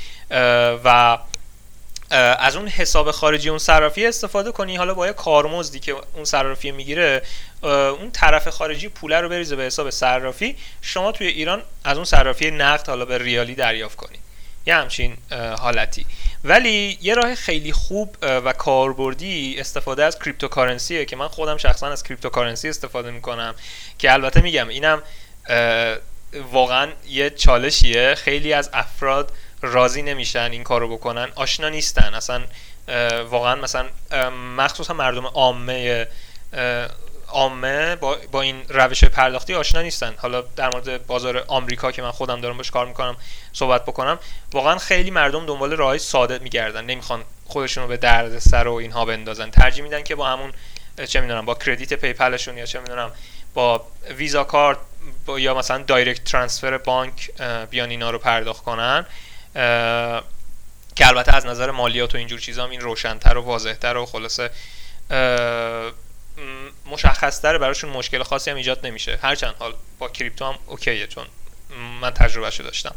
و 0.83 1.17
از 2.09 2.55
اون 2.55 2.67
حساب 2.67 3.11
خارجی 3.11 3.49
اون 3.49 3.59
صرافی 3.59 4.05
استفاده 4.05 4.51
کنی 4.51 4.75
حالا 4.75 4.93
با 4.93 5.07
یه 5.07 5.13
کارمزدی 5.13 5.79
که 5.79 5.95
اون 6.13 6.25
صرافی 6.25 6.71
می‌گیره 6.71 7.21
اون 7.61 8.11
طرف 8.11 8.47
خارجی 8.47 8.89
پوله 8.89 9.21
رو 9.21 9.29
بریزه 9.29 9.55
به 9.55 9.63
حساب 9.63 9.89
صرافی 9.89 10.55
شما 10.81 11.11
توی 11.11 11.27
ایران 11.27 11.63
از 11.83 11.97
اون 11.97 12.05
صرافی 12.05 12.51
نقد 12.51 12.87
حالا 12.87 13.05
به 13.05 13.17
ریالی 13.17 13.55
دریافت 13.55 13.95
کنی. 13.95 14.17
یه 14.65 14.75
همچین 14.75 15.17
حالتی. 15.59 16.05
ولی 16.43 16.97
یه 17.01 17.15
راه 17.15 17.35
خیلی 17.35 17.71
خوب 17.71 18.17
و 18.21 18.53
کاربردی 18.53 19.55
استفاده 19.59 20.03
از 20.03 20.19
cryptocurrency 20.19 20.99
ه 20.99 21.05
که 21.05 21.15
من 21.15 21.27
خودم 21.27 21.57
شخصا 21.57 21.87
از 21.87 22.03
cryptocurrency 22.03 22.69
استفاده 22.69 23.11
می‌کنم 23.11 23.55
که 23.97 24.13
البته 24.13 24.41
میگم 24.41 24.67
اینم 24.67 25.03
واقعا 26.51 26.89
یه 27.09 27.29
چالشیه. 27.29 28.15
خیلی 28.15 28.53
از 28.53 28.69
افراد 28.73 29.31
راضی 29.63 30.01
نمیشن 30.01 30.51
این 30.51 30.63
کارو 30.63 30.97
بکنن 30.97 31.31
آشنا 31.35 31.69
نیستن 31.69 32.13
اصلا 32.13 32.43
واقعا 33.29 33.55
مثلا 33.55 33.85
مخصوصا 34.57 34.93
مردم 34.93 35.25
عامه 35.25 36.07
عامه 37.27 37.95
با, 37.95 38.17
با 38.31 38.41
این 38.41 38.65
روش 38.69 39.03
پرداختی 39.03 39.53
آشنا 39.53 39.81
نیستن. 39.81 40.13
حالا 40.17 40.41
در 40.41 40.69
مورد 40.73 41.07
بازار 41.07 41.43
آمریکا 41.47 41.91
که 41.91 42.01
من 42.01 42.11
خودم 42.11 42.41
دارم 42.41 42.57
باش 42.57 42.71
کار 42.71 42.85
می‌کنم 42.85 43.15
صحبت 43.53 43.85
بکنم 43.85 44.19
واقعا 44.51 44.77
خیلی 44.77 45.11
مردم 45.11 45.45
دنبال 45.45 45.71
راهی 45.71 45.99
ساده 45.99 46.39
میگردن. 46.39 46.85
نمی‌خوان 46.85 47.23
خودشون 47.45 47.83
رو 47.83 47.89
به 47.89 47.97
درد 47.97 48.39
سر 48.39 48.67
و 48.67 48.73
اینها 48.73 49.05
بندازن. 49.05 49.49
ترجیح 49.49 49.83
میدن 49.83 50.03
که 50.03 50.15
با 50.15 50.27
همون 50.27 50.53
چه 51.07 51.21
می‌دونم 51.21 51.45
با 51.45 51.55
کردیت 51.55 51.93
پیپلشون 51.93 52.57
یا 52.57 52.65
چه 52.65 52.79
می‌دونم 52.79 53.11
با 53.53 53.85
ویزا 54.17 54.43
کارت 54.43 54.77
یا 55.37 55.53
مثلا 55.53 55.77
دایرکت 55.77 56.23
ترانسفر 56.23 56.77
بانک 56.77 57.29
بیان 57.69 57.89
اینا 57.89 58.09
رو 58.09 58.17
پرداخت 58.17 58.63
کنن. 58.63 59.05
که 60.95 61.07
البته 61.07 61.35
از 61.35 61.45
نظر 61.45 61.71
مالیات 61.71 62.15
و 62.15 62.17
اینجور 62.17 62.39
چیزا 62.39 62.65
این 62.65 62.81
روشنتر 62.81 63.37
و 63.37 63.41
واضحتر 63.41 63.97
و 63.97 64.05
خلاصه 64.05 64.49
مشخصتر 66.85 67.57
براشون 67.57 67.89
مشکل 67.89 68.23
خاصی 68.23 68.51
هم 68.51 68.57
ایجاد 68.57 68.85
نمیشه. 68.85 69.19
هرچند 69.21 69.55
حال 69.59 69.73
با 69.99 70.09
crypto 70.09 70.45
هم 70.45 70.55
okay 70.65 70.99
ه 70.99 71.07
چون 71.07 71.25
من 72.01 72.09
تجربه 72.09 72.51
شو 72.51 72.63
داشتم 72.63 72.95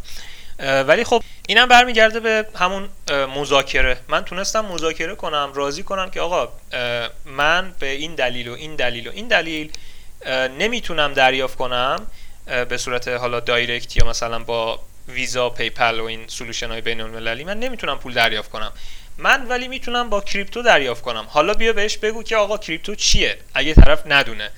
ولی 0.59 1.05
خب 1.05 1.23
اینم 1.49 1.69
برمیگرده 1.69 2.21
به 2.21 2.47
همون 2.55 2.89
مذاکره. 3.11 4.01
من 4.09 4.25
تونستم 4.25 4.65
مذاکره 4.65 5.15
کنم 5.15 5.53
راضی 5.55 5.83
کنم 5.83 6.11
که 6.11 6.21
آقا 6.21 6.49
من 7.25 7.75
به 7.79 7.87
این 7.87 8.15
دلیل 8.15 8.49
و 8.49 8.53
این 8.53 8.77
دلیل 8.77 9.09
و 9.09 9.11
این 9.11 9.29
دلیل 9.29 9.73
نمی‌تونم 10.59 11.13
دریافت 11.13 11.57
کنم 11.57 12.07
به 12.69 12.79
صورت 12.79 13.09
حالا 13.09 13.41
direct 13.41 13.97
یا 13.97 14.07
مثلا 14.07 14.39
با 14.39 14.81
ویزا 15.09 15.51
پیپل 15.51 16.01
و 16.01 16.05
این 16.05 16.29
solution 16.29 16.69
های 16.69 16.81
بین 16.81 17.01
المللی. 17.01 17.45
من 17.45 17.59
نمی‌تونم 17.59 17.99
پول 17.99 18.15
دریافت 18.15 18.51
کنم. 18.51 18.73
من 19.19 19.47
ولی 19.47 19.69
می‌تونم 19.69 20.11
با 20.11 20.21
crypto 20.21 20.63
دریافت 20.63 21.03
کنم. 21.03 21.27
حالا 21.29 21.55
بیا 21.55 21.73
بهش 21.73 21.97
بگو 21.97 22.23
که 22.23 22.37
آقا 22.37 22.59
crypto 22.59 22.95
چیه؟ 22.95 23.39
اگه 23.55 23.75
طرف 23.75 24.03
ندونه. 24.07 24.51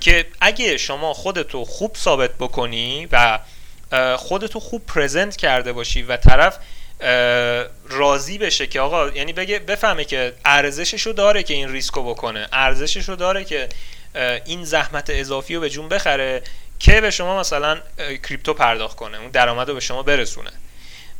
که 0.00 0.26
اگه 0.40 0.76
شما 0.76 1.14
خودتو 1.14 1.64
خوب 1.64 1.96
ثابت 1.96 2.30
بکنی 2.38 3.08
و 3.12 3.38
خودتو 4.16 4.60
خوب 4.60 4.86
پرزنت 4.86 5.36
کرده 5.36 5.72
باشی 5.72 6.02
و 6.02 6.16
طرف 6.16 6.58
راضی 7.88 8.38
بشه 8.38 8.66
که 8.66 8.80
آقا 8.80 9.08
یعنی 9.08 9.32
بگه 9.32 9.58
بفهمه 9.58 10.04
که 10.04 10.34
ارزششو 10.44 11.12
داره 11.12 11.42
که 11.42 11.54
این 11.54 11.72
ریسکو 11.72 12.02
بکنه. 12.02 12.48
ارزششو 12.52 13.14
داره 13.14 13.44
که 13.44 13.68
این 14.44 14.64
زحمت 14.64 15.10
اضافی 15.10 15.54
رو 15.54 15.60
به 15.60 15.70
جون 15.70 15.88
بخره. 15.88 16.42
که 16.82 17.00
به 17.00 17.10
شما 17.10 17.40
مثلا 17.40 17.80
کریپتو 17.98 18.54
پرداخت 18.54 18.96
کنه 18.96 19.18
اون 19.18 19.30
درآمد 19.30 19.68
رو 19.68 19.74
به 19.74 19.80
شما 19.80 20.02
برسونه. 20.02 20.50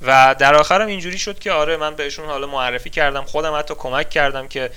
و 0.03 0.35
در 0.39 0.55
آخرم 0.55 0.87
اینجوری 0.87 1.19
شد 1.19 1.39
که 1.39 1.53
آره 1.53 1.77
من 1.77 1.95
بهشون 1.95 2.27
حالا 2.27 2.47
معرفی 2.47 2.91
کردم 2.91 3.25
خودم 3.25 3.59
حتی 3.59 3.75
کمک 3.75 4.11
کردم 4.11 4.49
که 4.49 4.71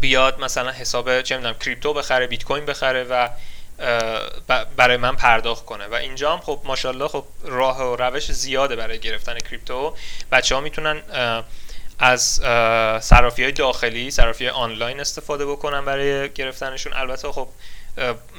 بیاد 0.00 0.40
مثلا 0.40 0.70
حساب 0.70 1.22
چه 1.22 1.36
می‌دونم 1.36 1.54
کریپتو 1.54 1.92
بخره 1.92 2.26
بیت 2.26 2.44
کوین 2.44 2.66
بخره 2.66 3.04
و 3.04 3.28
برای 4.76 4.96
من 4.96 5.16
پرداخت 5.16 5.64
کنه. 5.64 5.86
و 5.86 5.94
اینجا 5.94 6.32
هم 6.32 6.40
خب 6.40 6.60
ماشاءالله 6.64 7.08
خب 7.08 7.24
راه 7.44 7.82
و 7.82 7.96
روش 7.96 8.32
زیاده 8.32 8.76
برای 8.76 8.98
گرفتن 8.98 9.38
کریپتو. 9.38 9.96
بچه 10.32 10.54
ها 10.54 10.60
می‌تونن 10.60 11.02
از 11.98 12.22
صرافی 13.04 13.42
های 13.42 13.52
داخلی 13.52 14.10
صرافی 14.10 14.48
آنلاین 14.48 15.00
استفاده 15.00 15.46
بکنن 15.46 15.84
برای 15.84 16.28
گرفتنشون. 16.28 16.92
البته 16.92 17.32
خب 17.32 17.48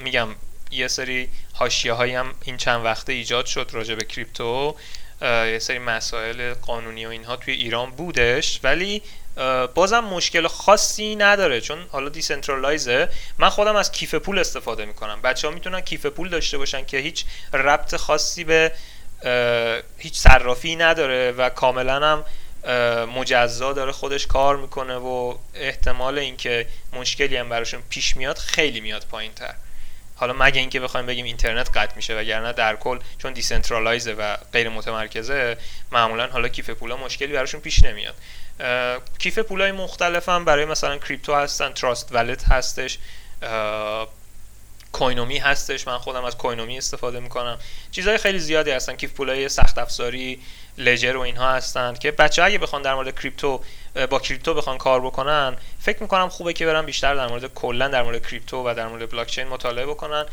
میگم 0.03 0.27
یه 0.71 0.87
سری 0.87 1.29
حاشیه 1.53 1.93
هایی 1.93 2.15
هم 2.15 2.35
این 2.43 2.57
چند 2.57 2.85
وقته 2.85 3.13
ایجاد 3.13 3.45
شد 3.45 3.69
راجع 3.73 3.95
به 3.95 4.05
کریپتو. 4.05 4.75
یه 5.21 5.59
سری 5.59 5.79
مسائل 5.79 6.53
قانونی 6.53 7.05
و 7.05 7.09
اینها 7.09 7.35
توی 7.35 7.53
ایران 7.53 7.91
بودش. 7.91 8.59
ولی 8.63 9.01
بازم 9.75 9.99
مشکل 9.99 10.47
خاصی 10.47 11.15
نداره 11.15 11.61
چون 11.61 11.85
حالا 11.91 12.09
decentralize 12.09 12.95
ه. 12.95 13.09
من 13.37 13.49
خودم 13.49 13.75
از 13.75 13.91
کیف 13.91 14.15
پول 14.15 14.39
استفاده 14.39 14.85
می‌کنم. 14.85 15.21
بچه 15.21 15.47
ها 15.47 15.53
می‌تونن 15.53 15.81
کیف 15.81 16.05
پول 16.05 16.29
داشته 16.29 16.57
باشن 16.57 16.85
که 16.85 16.97
هیچ 16.97 17.25
ربط 17.53 17.95
خاصی 17.95 18.43
به 18.43 18.71
هیچ 19.97 20.17
صرافی 20.17 20.75
نداره 20.75 21.31
و 21.31 21.49
کاملا 21.49 22.07
هم 22.07 22.25
مجزا 23.05 23.73
داره 23.73 23.91
خودش 23.91 24.27
کار 24.27 24.57
می‌کنه 24.57 24.95
و 24.95 25.35
احتمال 25.53 26.19
اینکه 26.19 26.67
مشکلی 26.93 27.37
هم 27.37 27.49
براشون 27.49 27.81
پیش 27.89 28.17
میاد 28.17 28.37
خیلی 28.37 28.79
میاد 28.79 29.05
پایین 29.11 29.33
تر 29.33 29.55
حالا 30.21 30.33
مگه 30.33 30.59
اینکه 30.59 30.79
بخوایم 30.79 31.05
بگیم 31.05 31.25
اینترنت 31.25 31.77
قطع 31.77 31.95
میشه 31.95 32.17
وگرنه 32.17 32.53
در 32.53 32.75
کل 32.75 32.99
چون 33.17 33.33
decentralize 33.33 34.07
ه 34.07 34.13
و 34.13 34.37
غیر 34.53 34.69
متمرکزه 34.69 35.57
معمولا 35.91 36.27
حالا 36.27 36.47
کیف 36.47 36.69
پولا 36.69 36.97
مشکلی 36.97 37.33
براشون 37.33 37.61
پیش 37.61 37.83
نمیاد. 37.83 38.15
کیف 39.19 39.39
پولای 39.39 39.71
مختلف 39.71 40.29
هم 40.29 40.45
برای 40.45 40.65
مثلا 40.65 40.97
crypto 40.97 41.35
هستن 41.35 41.73
Trust 41.73 42.11
Wallet 42.11 42.47
هستش 42.47 42.97
Coinomi 44.91 45.37
هستش 45.37 45.87
من 45.87 45.97
خودم 45.97 46.25
از 46.25 46.37
Coinomi 46.37 46.77
استفاده 46.77 47.19
می‌کنم. 47.19 47.57
چیزهای 47.91 48.17
خیلی 48.17 48.39
زیادی 48.39 48.71
هستن 48.71 48.95
کیف 48.95 49.13
پولای 49.13 49.49
سخت 49.49 49.77
افزاری 49.77 50.39
Ledger 50.77 51.15
و 51.17 51.19
اینها 51.19 51.51
هستند 51.51 51.99
که 51.99 52.11
بچه‌ها 52.11 52.43
اگه 52.43 52.57
بخوان 52.57 52.81
در 52.81 52.93
مورد 52.93 53.19
crypto 53.19 53.61
با 54.09 54.19
crypto 54.19 54.53
بخوان 54.53 54.77
کار 54.77 55.01
بکنن 55.01 55.57
فکر 55.79 56.01
می‌کنم 56.01 56.29
خوبه 56.29 56.53
که 56.53 56.65
برن 56.65 56.85
بیشتر 56.85 57.15
در 57.15 57.27
مورد 57.27 57.53
کلا 57.53 57.87
در 57.87 58.03
مورد 58.03 58.27
crypto 58.27 58.69
و 58.69 58.73
در 58.73 58.87
مورد 58.87 59.11
بلاک 59.11 59.27
چین 59.27 59.47
مطالعه 59.47 59.85
بکنن. 59.85 60.25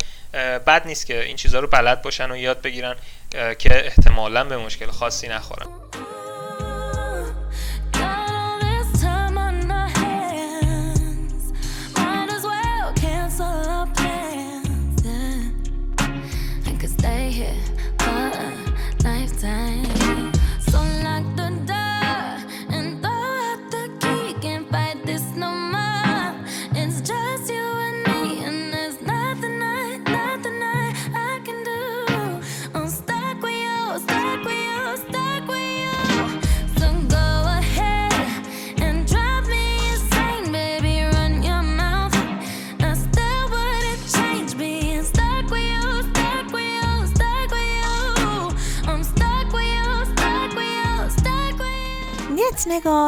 بد 0.67 0.87
نیست 0.87 1.05
که 1.05 1.23
این 1.23 1.35
چیزها 1.35 1.59
رو 1.59 1.67
بلد 1.67 2.01
باشن 2.01 2.31
و 2.31 2.37
یاد 2.37 2.61
بگیرن 2.61 2.95
که 3.31 3.85
احتمالا 3.85 4.43
به 4.43 4.57
مشکل 4.57 4.87
خاصی 4.87 5.27
نخورن. 5.27 5.67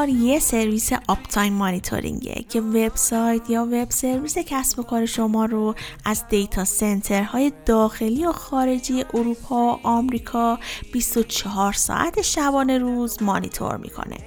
نگار 0.02 0.10
یه 0.10 0.40
سرویس 0.40 0.90
uptime 1.08 1.54
monitoring 1.54 2.37
ه 2.37 2.46
که 2.50 2.62
وبسایت 2.62 3.50
یا 3.50 3.68
web 3.72 3.90
service 3.90 4.38
کسب 4.38 4.80
و 4.80 4.84
کار 4.84 5.06
شما 5.06 5.46
رو 5.46 5.76
از 6.06 6.24
data 6.30 6.66
center 6.66 7.30
های 7.30 7.52
داخلی 7.66 8.26
و 8.26 8.32
خارجی 8.32 9.06
اروپا 9.14 9.76
و 9.76 9.80
آمریکا 9.84 10.60
24 10.94 11.74
ساعت 11.74 12.22
شبانه 12.22 12.78
روز 12.78 13.24
مانیتور 13.24 13.78
می‌کنه. 13.78 14.18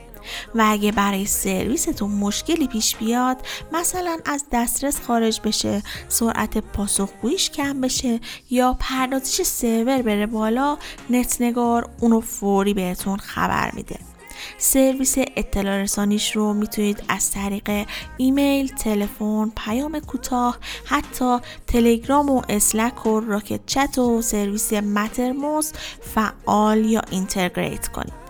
و 0.55 0.65
اگه 0.67 0.93
برای 0.93 1.27
سرویستون 1.27 2.11
مشکلی 2.11 2.67
پیش 2.67 2.97
بیاد 2.97 3.37
مثلا 3.73 4.19
از 4.25 4.45
دسترس 4.53 5.01
خارج 5.01 5.41
بشه 5.45 5.83
سرعت 6.09 6.59
پاسخگوییش 6.59 7.51
کم 7.51 7.81
بشه 7.81 8.21
یا 8.51 8.77
پردازش 8.81 9.43
سرور 9.43 10.03
بره 10.03 10.27
بالا 10.27 10.79
نتنگار 11.11 11.91
اونو 12.01 12.21
فوری 12.21 12.75
بهتون 12.75 13.17
خبر 13.17 13.71
میده. 13.75 14.14
سرویس 14.59 15.15
اطلاع 15.19 15.83
رسانیش 15.83 16.37
رو 16.37 16.55
می‌تونید 16.55 17.05
از 17.09 17.31
طریق 17.31 17.87
ایمیل، 18.17 18.69
تلفن، 18.69 19.53
پیام 19.57 19.99
کوتاه، 20.01 20.59
حتی 20.85 21.39
تلگرام 21.67 22.31
و 22.31 22.43
Slack 22.49 23.07
و 23.07 23.21
Rocket.Chat 23.21 23.99
و 23.99 24.23
سرویس 24.23 24.73
Mattermost 24.73 25.73
فعال 26.15 26.85
یا 26.85 27.03
integrate 27.11 27.89
کنید. 27.89 28.25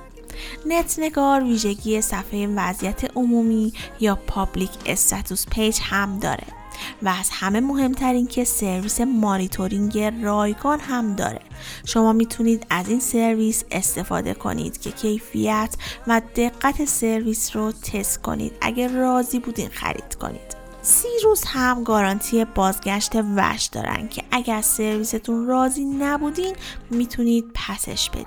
نت 0.66 0.94
نگار 0.98 1.44
ویژگی 1.44 2.00
صفحه 2.00 2.46
وضعیت 2.46 3.16
عمومی 3.16 3.72
یا 4.00 4.18
public 4.26 4.70
status 4.87 5.46
page 5.46 5.78
هم 5.82 6.18
داره 6.18 6.63
و 7.02 7.08
از 7.08 7.28
همه 7.32 7.60
مهمتر 7.60 8.12
این 8.12 8.26
که 8.26 8.44
سرویس 8.44 9.00
مانیتورینگ 9.00 9.98
رایگان 9.98 10.80
هم 10.80 11.14
داره. 11.14 11.40
شما 11.84 12.12
می‌تونید 12.12 12.66
از 12.70 12.88
این 12.88 13.00
سرویس 13.00 13.64
استفاده 13.70 14.34
کنید 14.34 14.80
که 14.80 14.90
کیفیت 14.90 15.74
و 16.06 16.22
دقت 16.37 16.84
سرویس 16.84 17.56
رو 17.56 17.72
تست 17.72 18.22
کنید. 18.22 18.52
اگر 18.60 18.88
راضی 18.88 19.38
بودین 19.38 19.68
خرید 19.68 20.14
کنید. 20.14 20.64
سی 20.82 21.08
روز 21.24 21.44
هم 21.46 21.84
گارانتی 21.84 22.44
بازگشت 22.44 23.12
وش 23.37 23.64
دارن 23.64 24.08
که 24.08 24.22
اگر 24.30 24.62
سرویستون 24.62 25.46
راضی 25.46 25.84
نبودین 25.84 26.56
می‌تونید 26.90 27.44
پسش 27.54 28.10
بدین. 28.10 28.26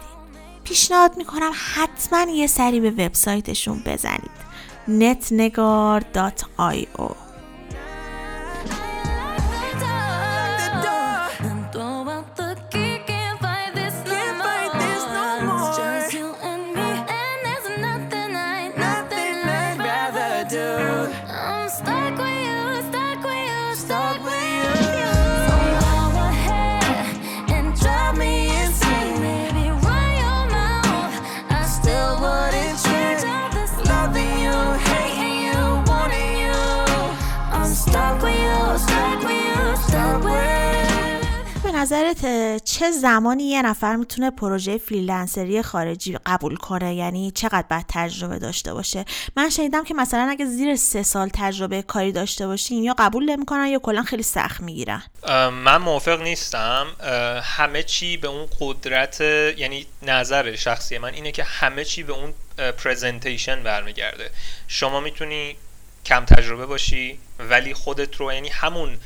پیشنهاد 0.64 1.18
می‌کنم 1.18 1.52
حتما 1.74 2.32
یه 2.32 2.48
سری 2.48 2.80
به 2.80 2.92
وبسایتشون 2.92 3.82
بزنید. 3.86 4.48
netnegar.io 4.88 7.27
نظرت 41.88 42.64
چه 42.64 42.92
زمانی 42.92 43.44
یه 43.44 43.62
نفر 43.62 43.96
می‌تونه 43.96 44.32
پروژه 44.32 44.78
freelancer 44.78 45.54
ی 45.54 45.62
خارجی 45.62 46.18
قبول 46.26 46.56
کنه؟ 46.56 46.96
یعنی 46.96 47.32
چقدر 47.32 47.66
باید 47.70 47.86
تجربه 47.90 48.40
داشته 48.40 48.74
باشه؟ 48.74 49.06
من 49.38 49.50
شنیدم 49.50 49.84
که 49.84 49.94
مثلا 49.94 50.28
اگه 50.30 50.46
زیر 50.46 50.76
سه 50.76 51.04
سال 51.04 51.30
تجربه 51.34 51.82
کاری 51.82 52.12
داشته 52.12 52.48
باشین 52.48 52.84
یا 52.84 52.96
قبول 52.98 53.26
نمی‌کنن 53.26 53.68
یا 53.68 53.80
کلا 53.80 54.04
خیلی 54.04 54.24
سخت 54.24 54.62
می‌گیرن. 54.62 55.04
من 55.52 55.78
موافق 55.78 56.22
نیستم. 56.22 56.88
همه 57.44 57.84
چی 57.84 58.18
به 58.18 58.28
اون 58.28 58.48
قدرت 58.60 59.22
یعنی 59.22 59.86
نظر 60.02 60.56
شخصی 60.56 60.98
من 60.98 61.14
اینه 61.14 61.32
که 61.32 61.44
همه 61.44 61.84
چی 61.84 62.04
به 62.04 62.14
اون 62.14 62.34
presentation 62.72 63.64
برمیگرده. 63.64 64.30
شما 64.68 65.00
می‌تونی 65.00 65.56
کم 66.06 66.26
تجربه 66.26 66.66
باشی 66.66 67.20
ولی 67.40 67.74
خودت 67.74 68.16
رو 68.16 68.34
یعنی 68.34 68.50
همون 68.50 68.98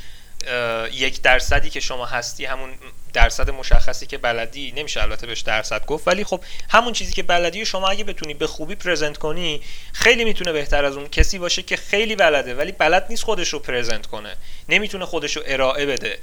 یک 0.91 1.21
درصدی 1.21 1.69
که 1.69 1.79
شما 1.79 2.05
هستی 2.05 2.45
همون 2.45 2.69
درصد 3.13 3.49
مشخصی 3.49 4.07
که 4.07 4.17
بلدی 4.17 4.71
نمیشه 4.71 5.01
البته 5.01 5.27
بهش 5.27 5.39
درصد 5.41 5.85
گفت 5.85 6.07
ولی 6.07 6.23
خب 6.23 6.43
همون 6.69 6.93
چیزی 6.93 7.13
که 7.13 7.23
بلدی 7.23 7.65
شما 7.65 7.87
اگه 7.87 8.03
بتونی 8.03 8.33
به 8.33 8.47
خوبی 8.47 8.75
پرزنت 8.75 9.17
کنی 9.17 9.61
خیلی 9.93 10.25
می‌تونه 10.25 10.51
بهتر 10.51 10.85
از 10.85 10.97
اون 10.97 11.07
کسی 11.07 11.39
باشه 11.39 11.61
که 11.61 11.75
خیلی 11.75 12.15
بلده 12.15 12.55
ولی 12.55 12.71
بلد 12.71 13.05
نیست 13.09 13.23
خودش 13.23 13.49
رو 13.49 13.59
پرزنت 13.59 14.05
کنه. 14.05 14.35
نمی‌تونه 14.69 15.05
خودش 15.05 15.37
رو 15.37 15.43
ارائه 15.45 15.85
بده. 15.85 16.19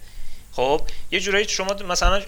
خب 0.52 0.82
یه 1.10 1.20
جورایی 1.20 1.48
شما 1.48 1.74
مثلا 1.88 2.22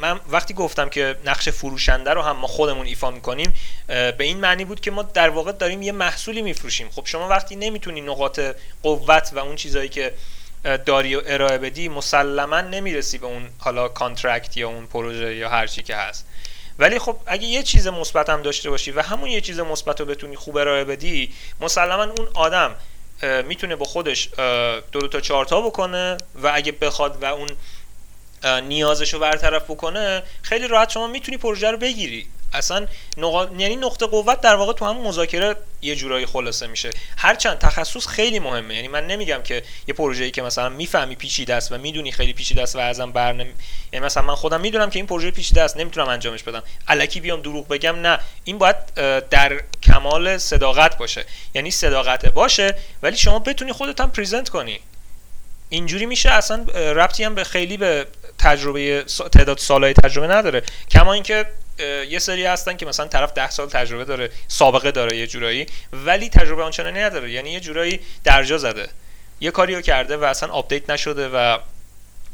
من 0.00 0.20
وقتی 0.28 0.54
گفتم 0.54 0.88
که 0.88 1.16
نقش 1.24 1.48
فروشنده 1.48 2.10
رو 2.10 2.22
هم 2.22 2.36
ما 2.36 2.46
خودمون 2.46 2.86
ایفا 2.86 3.10
می‌کنیم 3.10 3.54
به 3.86 4.16
این 4.18 4.40
معنی 4.40 4.64
بود 4.64 4.80
که 4.80 4.90
ما 4.90 5.02
در 5.02 5.28
واقع 5.28 5.52
داریم 5.52 5.82
یه 5.82 5.92
محصولی 5.92 6.42
میفروشیم. 6.42 6.90
خب 6.90 7.06
شما 7.06 7.28
وقتی 7.28 7.56
نمی‌تونی 7.56 8.00
نقاط 8.00 8.40
قوت 8.82 9.30
و 9.34 9.38
اون 9.38 9.56
چیزهایی 9.56 9.88
که 9.88 10.14
داری 10.86 11.14
و 11.14 11.22
ارائه 11.26 11.58
بدی 11.58 11.88
مسلما 11.88 12.60
نمی‌رسی 12.60 13.18
به 13.18 13.26
اون 13.26 13.48
حالا 13.58 13.88
contract 13.88 14.56
یا 14.56 14.68
اون 14.68 14.86
پروژه 14.86 15.34
یا 15.34 15.48
هر 15.48 15.66
چی 15.66 15.82
که 15.82 15.96
هست. 15.96 16.26
ولی 16.78 16.98
خب 16.98 17.16
اگه 17.26 17.44
یه 17.44 17.62
چیز 17.62 17.86
مثبت 17.86 18.30
هم 18.30 18.42
داشته 18.42 18.70
باشی 18.70 18.90
و 18.90 19.02
همون 19.02 19.30
یه 19.30 19.40
چیز 19.40 19.60
مثبت 19.60 20.00
رو 20.00 20.06
بتونی 20.06 20.36
خوب 20.36 20.56
ارائه 20.56 20.84
بدی 20.84 21.34
مسلما 21.60 22.02
اون 22.02 22.28
آدم 22.34 22.74
می‌تونه 23.48 23.76
با 23.76 23.84
خودش 23.84 24.28
دو, 24.92 25.08
تا 25.08 25.20
چهار 25.20 25.44
تا 25.44 25.60
بکنه 25.60 26.16
و 26.42 26.50
اگه 26.54 26.72
بخواد 26.72 27.22
و 27.22 27.24
اون 27.24 27.48
نیازش 28.60 29.14
رو 29.14 29.20
برطرف 29.20 29.62
بکنه 29.62 30.22
خیلی 30.42 30.68
راحت 30.68 30.90
شما 30.90 31.06
می‌تونی 31.06 31.36
پروژه 31.38 31.70
رو 31.70 31.76
بگیری. 31.76 32.26
اصلا 32.54 32.86
نقا... 33.16 33.46
یعنی 33.58 33.76
نقطه 33.76 34.06
قوت 34.06 34.40
در 34.40 34.54
واقع 34.54 34.72
تو 34.72 34.84
هم 34.84 34.96
مذاکره 34.96 35.56
یه 35.82 35.96
جورایی 35.96 36.26
خلاصه 36.26 36.66
میشه. 36.66 36.90
هرچند 37.16 37.58
تخصص 37.58 38.06
خیلی 38.06 38.38
مهمه. 38.38 38.74
یعنی 38.74 38.88
من 38.88 39.06
نمیگم 39.06 39.42
که 39.42 39.62
یه 39.88 39.94
پروژه‌ای 39.94 40.30
که 40.30 40.42
مثلا 40.42 40.68
می‌فهمی 40.68 41.14
پیچیده 41.14 41.54
است 41.54 41.72
و 41.72 41.78
می‌دونی 41.78 42.12
خیلی 42.12 42.32
پیچیده 42.32 42.62
است 42.62 42.76
و 42.76 42.78
ازم 42.78 43.12
برنم 43.12 43.46
یعنی 43.92 44.06
مثلا 44.06 44.22
من 44.22 44.34
خودم 44.34 44.60
می‌دونم 44.60 44.90
که 44.90 44.98
این 44.98 45.06
پروژه 45.06 45.30
پیچیده 45.30 45.62
است 45.62 45.76
نمی‌تونم 45.76 46.08
انجامش 46.08 46.42
بدم. 46.42 46.62
الکی 46.88 47.20
بیام 47.20 47.40
دروغ 47.40 47.68
بگم 47.68 47.96
نه. 47.96 48.18
این 48.44 48.58
باید 48.58 48.94
در 49.30 49.60
کمال 49.82 50.38
صداقت 50.38 50.98
باشه. 50.98 51.24
یعنی 51.54 51.70
صداقت 51.70 52.26
باشه 52.26 52.76
ولی 53.02 53.16
شما 53.16 53.38
بتونی 53.38 53.72
خودت 53.72 54.00
هم 54.00 54.10
پریزنت 54.10 54.48
کنی. 54.48 54.80
اینجوری 55.68 56.06
میشه 56.06 56.30
اصلا 56.30 56.62
ربطی 56.74 57.24
هم 57.24 57.34
به 57.34 57.44
خیلی 57.44 57.76
به 57.76 58.06
تجربه 58.38 59.04
تعداد 59.32 59.58
سالهای 59.58 59.92
تجربه 59.92 60.26
نداره. 60.26 60.62
کما 60.90 61.12
اینکه 61.12 61.46
یه 62.08 62.18
سری 62.18 62.44
هستن 62.44 62.76
که 62.76 62.86
مثلا 62.86 63.06
طرف 63.06 63.32
ده 63.32 63.50
سال 63.50 63.68
تجربه 63.68 64.04
داره 64.04 64.30
سابقه 64.48 64.90
داره 64.90 65.16
یه 65.16 65.26
جورایی 65.26 65.66
ولی 65.92 66.28
تجربه 66.28 66.62
آنچنانی 66.62 67.00
نداره. 67.00 67.30
یعنی 67.30 67.50
یه 67.50 67.60
جورایی 67.60 68.00
درجا 68.24 68.58
زده. 68.58 68.88
یه 69.40 69.50
کاریو 69.50 69.80
کرده 69.80 70.16
و 70.16 70.24
اصلا 70.24 70.52
update 70.52 70.90
نشده 70.90 71.28
و 71.28 71.58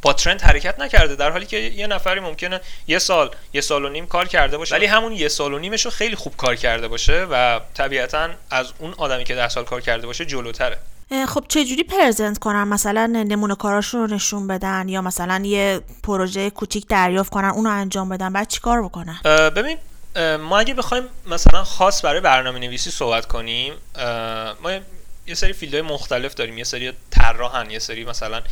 با 0.03 0.13
trend 0.13 0.43
حرکت 0.43 0.79
نکرده. 0.79 1.17
در 1.17 1.31
حالی 1.31 1.47
که 1.47 1.57
یه 1.57 1.87
نفری 1.87 2.21
ممکنه 2.21 2.61
یه 2.87 2.99
سال 2.99 3.31
یه 3.53 3.61
سال 3.61 3.85
و 3.85 3.89
نیم 3.89 4.07
کار 4.07 4.29
کرده 4.29 4.59
باشه 4.59 4.75
ولی 4.75 4.87
همون 4.87 5.13
یه 5.13 5.29
سال 5.29 5.55
و 5.55 5.59
نیمش 5.59 5.85
رو 5.85 5.91
خیلی 5.91 6.17
خوب 6.17 6.37
کار 6.37 6.57
کرده 6.57 6.89
باشه 6.89 7.27
و 7.31 7.61
طبیعتا 7.75 8.31
از 8.51 8.73
اون 8.79 8.95
آدمی 8.99 9.25
که 9.25 9.35
ده 9.35 9.49
سال 9.49 9.65
کار 9.65 9.81
کرده 9.81 10.07
باشه 10.07 10.25
جلوتره. 10.25 10.79
خب 11.29 11.45
چجوری 11.49 11.83
present 11.83 12.39
کنن؟ 12.39 12.65
مثلا 12.65 13.07
نمونه 13.07 13.55
کاراشون 13.55 14.01
رو 14.01 14.15
نشون 14.15 14.47
بدن 14.47 14.89
یا 14.89 15.03
مثلا 15.03 15.43
یه 15.45 15.81
پروژه 16.03 16.51
کوچیک 16.51 16.87
دریافت 16.87 17.33
کنن 17.33 17.49
اونو 17.49 17.71
انجام 17.71 18.09
بدن؟ 18.09 18.33
بعد 18.33 18.49
چیکار 18.49 18.83
بکنن؟ 18.83 19.21
ببین 19.57 19.79
ما 20.37 20.59
اگه 20.59 20.75
بخوایم 20.75 21.05
مثلا 21.27 21.65
خاص 21.65 22.05
برای 22.05 22.21
برنامه 22.21 22.59
نویسی 22.59 22.91
صحبت 22.91 23.27
کنیم 23.27 23.75
ما 24.63 24.71
یه 25.27 25.35
سری 25.35 25.53
فیلدهای 25.53 25.83
مختلف 25.83 26.35
داریم. 26.35 26.59
یه 26.59 26.65
سری 26.65 26.93
طراحن 27.11 27.71
یه 27.71 27.79
سری 27.79 28.05
مثلا 28.05 28.43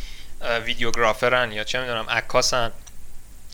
ویدیوگرافرن 0.65 1.51
یا 1.51 1.63
چه 1.63 1.79
می‌دونم 1.79 2.05
عکاسن. 2.09 2.71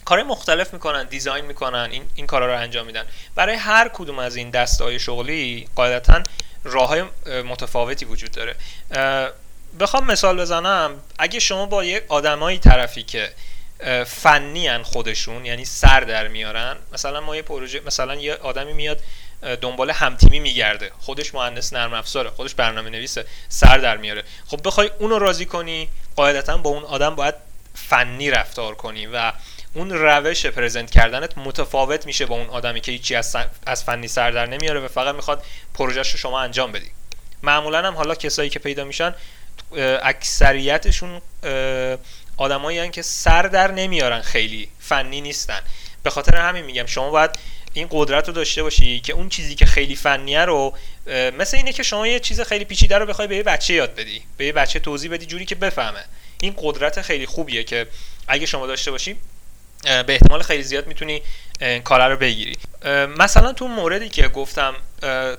کار 0.06 0.24
مختلف 0.24 0.74
می‌کنن 0.74 1.04
دیزاین 1.04 1.46
می‌کنن 1.46 1.88
این 1.92 2.04
این 2.16 2.28
کارا 2.28 2.48
رو 2.48 2.60
انجام 2.60 2.86
میدن. 2.86 3.04
برای 3.36 3.56
هر 3.56 3.90
کدوم 3.94 4.20
از 4.20 4.36
این 4.36 4.50
دستای 4.50 5.00
شغلی 5.00 5.68
قاعدتا 5.76 6.24
راه 6.66 6.88
های 6.88 7.04
متفاوتی 7.42 8.06
وجود 8.06 8.32
داره. 8.32 8.56
بخوام 9.80 10.06
مثال 10.06 10.42
بزنم. 10.42 11.02
اگه 11.20 11.40
شما 11.40 11.66
با 11.66 11.84
یک 11.84 12.04
آدمایی 12.08 12.58
طرفی 12.58 13.04
که 13.04 13.32
فنی 14.06 14.70
ان 14.70 14.84
خودشون 14.84 15.46
یعنی 15.46 15.66
سر 15.66 16.00
در 16.00 16.28
میارن 16.28 16.76
مثلا 16.94 17.22
ما 17.22 17.36
یه 17.36 17.42
پروژه 17.42 17.82
مثلا 17.86 18.16
یه 18.16 18.36
آدمی 18.36 18.74
میاد 18.74 19.00
دنبال 19.62 19.92
همتیمی 19.92 20.40
میگرده. 20.40 20.92
خودش 21.00 21.34
مهندس 21.34 21.74
نرم 21.74 21.94
افزاره 21.94 22.30
خودش 22.30 22.56
برنامه 22.56 22.90
نویسه 22.90 23.26
سر 23.50 23.78
در 23.78 23.98
میاره. 23.98 24.24
خب 24.48 24.60
بخوای 24.64 24.92
اونو 25.00 25.20
راضی 25.20 25.46
کنی 25.46 25.90
قاعدتا 26.16 26.58
با 26.58 26.70
اون 26.70 26.84
آدم 26.84 27.16
باید 27.16 27.36
فنی 27.74 28.32
رفتار 28.32 28.76
کنی 28.76 29.08
و 29.08 29.34
اون 29.76 29.90
روش 29.90 30.46
پرزنت 30.46 30.92
کردنت 30.92 31.38
متفاوت 31.38 32.06
میشه 32.06 32.26
با 32.26 32.36
اون 32.36 32.50
آدمی 32.50 32.82
که 32.82 32.92
هیچی 32.92 33.16
از, 33.16 33.36
از 33.66 33.84
فنی 33.84 34.08
سر 34.08 34.32
در 34.32 34.46
نمیاره 34.46 34.80
و 34.80 34.88
فقط 34.88 35.16
می‌خواد 35.16 35.44
پروژهش 35.74 36.12
رو 36.12 36.18
شما 36.18 36.40
انجام 36.40 36.72
بدی. 36.72 36.92
معمولا 37.44 37.88
هم 37.88 37.94
حالا 37.94 38.16
کسایی 38.16 38.50
که 38.50 38.60
پیدا 38.60 38.84
میشن 38.84 39.16
اکثریتشون 40.02 41.22
آدمایی 42.38 42.90
که 42.90 43.02
سر 43.02 43.42
در 43.42 43.72
نمیارن 43.72 44.22
خیلی 44.22 44.70
فنی 44.80 45.22
نیستن. 45.22 45.60
به 46.04 46.10
خاطر 46.10 46.38
همین 46.38 46.66
میگم 46.66 46.86
شما 46.86 47.10
باید 47.10 47.32
این 47.74 47.88
قدرت 47.92 48.28
رو 48.28 48.34
داشته 48.34 48.64
باشی 48.64 49.00
که 49.00 49.14
اون 49.14 49.30
چیزی 49.30 49.56
که 49.56 49.66
خیلی 49.66 49.96
فنیه 49.96 50.46
رو 50.46 50.78
مثل 51.38 51.58
اینه 51.58 51.74
که 51.74 51.84
شما 51.84 52.08
یه 52.08 52.20
چیز 52.20 52.42
خیلی 52.42 52.66
پیچیده 52.66 52.98
رو 52.98 53.06
بخوای 53.06 53.28
به 53.28 53.36
یه 53.36 53.44
بچه 53.44 53.74
یاد 53.74 53.96
بدی 53.96 54.22
به 54.38 54.46
یه 54.46 54.52
بچه 54.52 54.80
توضیح 54.80 55.12
بدی 55.12 55.26
جوری 55.26 55.46
که 55.46 55.56
بفهمه. 55.56 56.06
این 56.42 56.56
قدرت 56.58 57.02
خیلی 57.02 57.26
خوبیه 57.26 57.64
که 57.64 57.88
اگه 58.28 58.46
شما 58.46 58.68
داشته 58.68 58.92
باشی 58.92 59.18
به 59.86 60.14
احتمال 60.14 60.42
خیلی 60.42 60.64
زیاد 60.64 60.88
می‌تونی 60.88 61.22
کار 61.84 62.10
رو 62.10 62.18
بگیری. 62.18 62.58
مثلا 63.18 63.54
تو 63.54 63.68
موردی 63.68 64.10
که 64.10 64.28
گفتم 64.28 64.76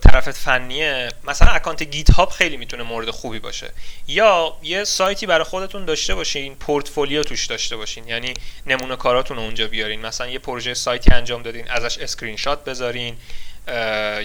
طرفت 0.02 0.30
فنیه 0.30 1.08
مثلا 1.24 1.48
account 1.48 1.82
GitHub 1.82 2.30
خیلی 2.30 2.56
می‌تونه 2.56 2.82
مورد 2.82 3.10
خوبی 3.10 3.38
باشه. 3.38 3.70
یا 4.08 4.56
یه 4.62 4.84
سایتی 4.84 5.26
برای 5.26 5.44
خودتون 5.44 5.84
داشته 5.84 6.14
باشین 6.14 6.54
پورتفولیو 6.54 7.22
توش 7.22 7.46
داشته 7.46 7.76
باشین. 7.76 8.08
یعنی 8.08 8.34
نمونه 8.66 8.96
کاراتون 8.96 9.36
رو 9.36 9.42
اونجا 9.42 9.66
بیارین. 9.66 10.06
مثلا 10.06 10.26
یه 10.26 10.38
پروژه 10.38 10.74
سایتی 10.74 11.14
انجام 11.14 11.42
دادین 11.42 11.70
ازش 11.70 11.98
اسکرین 11.98 12.36
شات 12.36 12.64
بذارین 12.64 13.16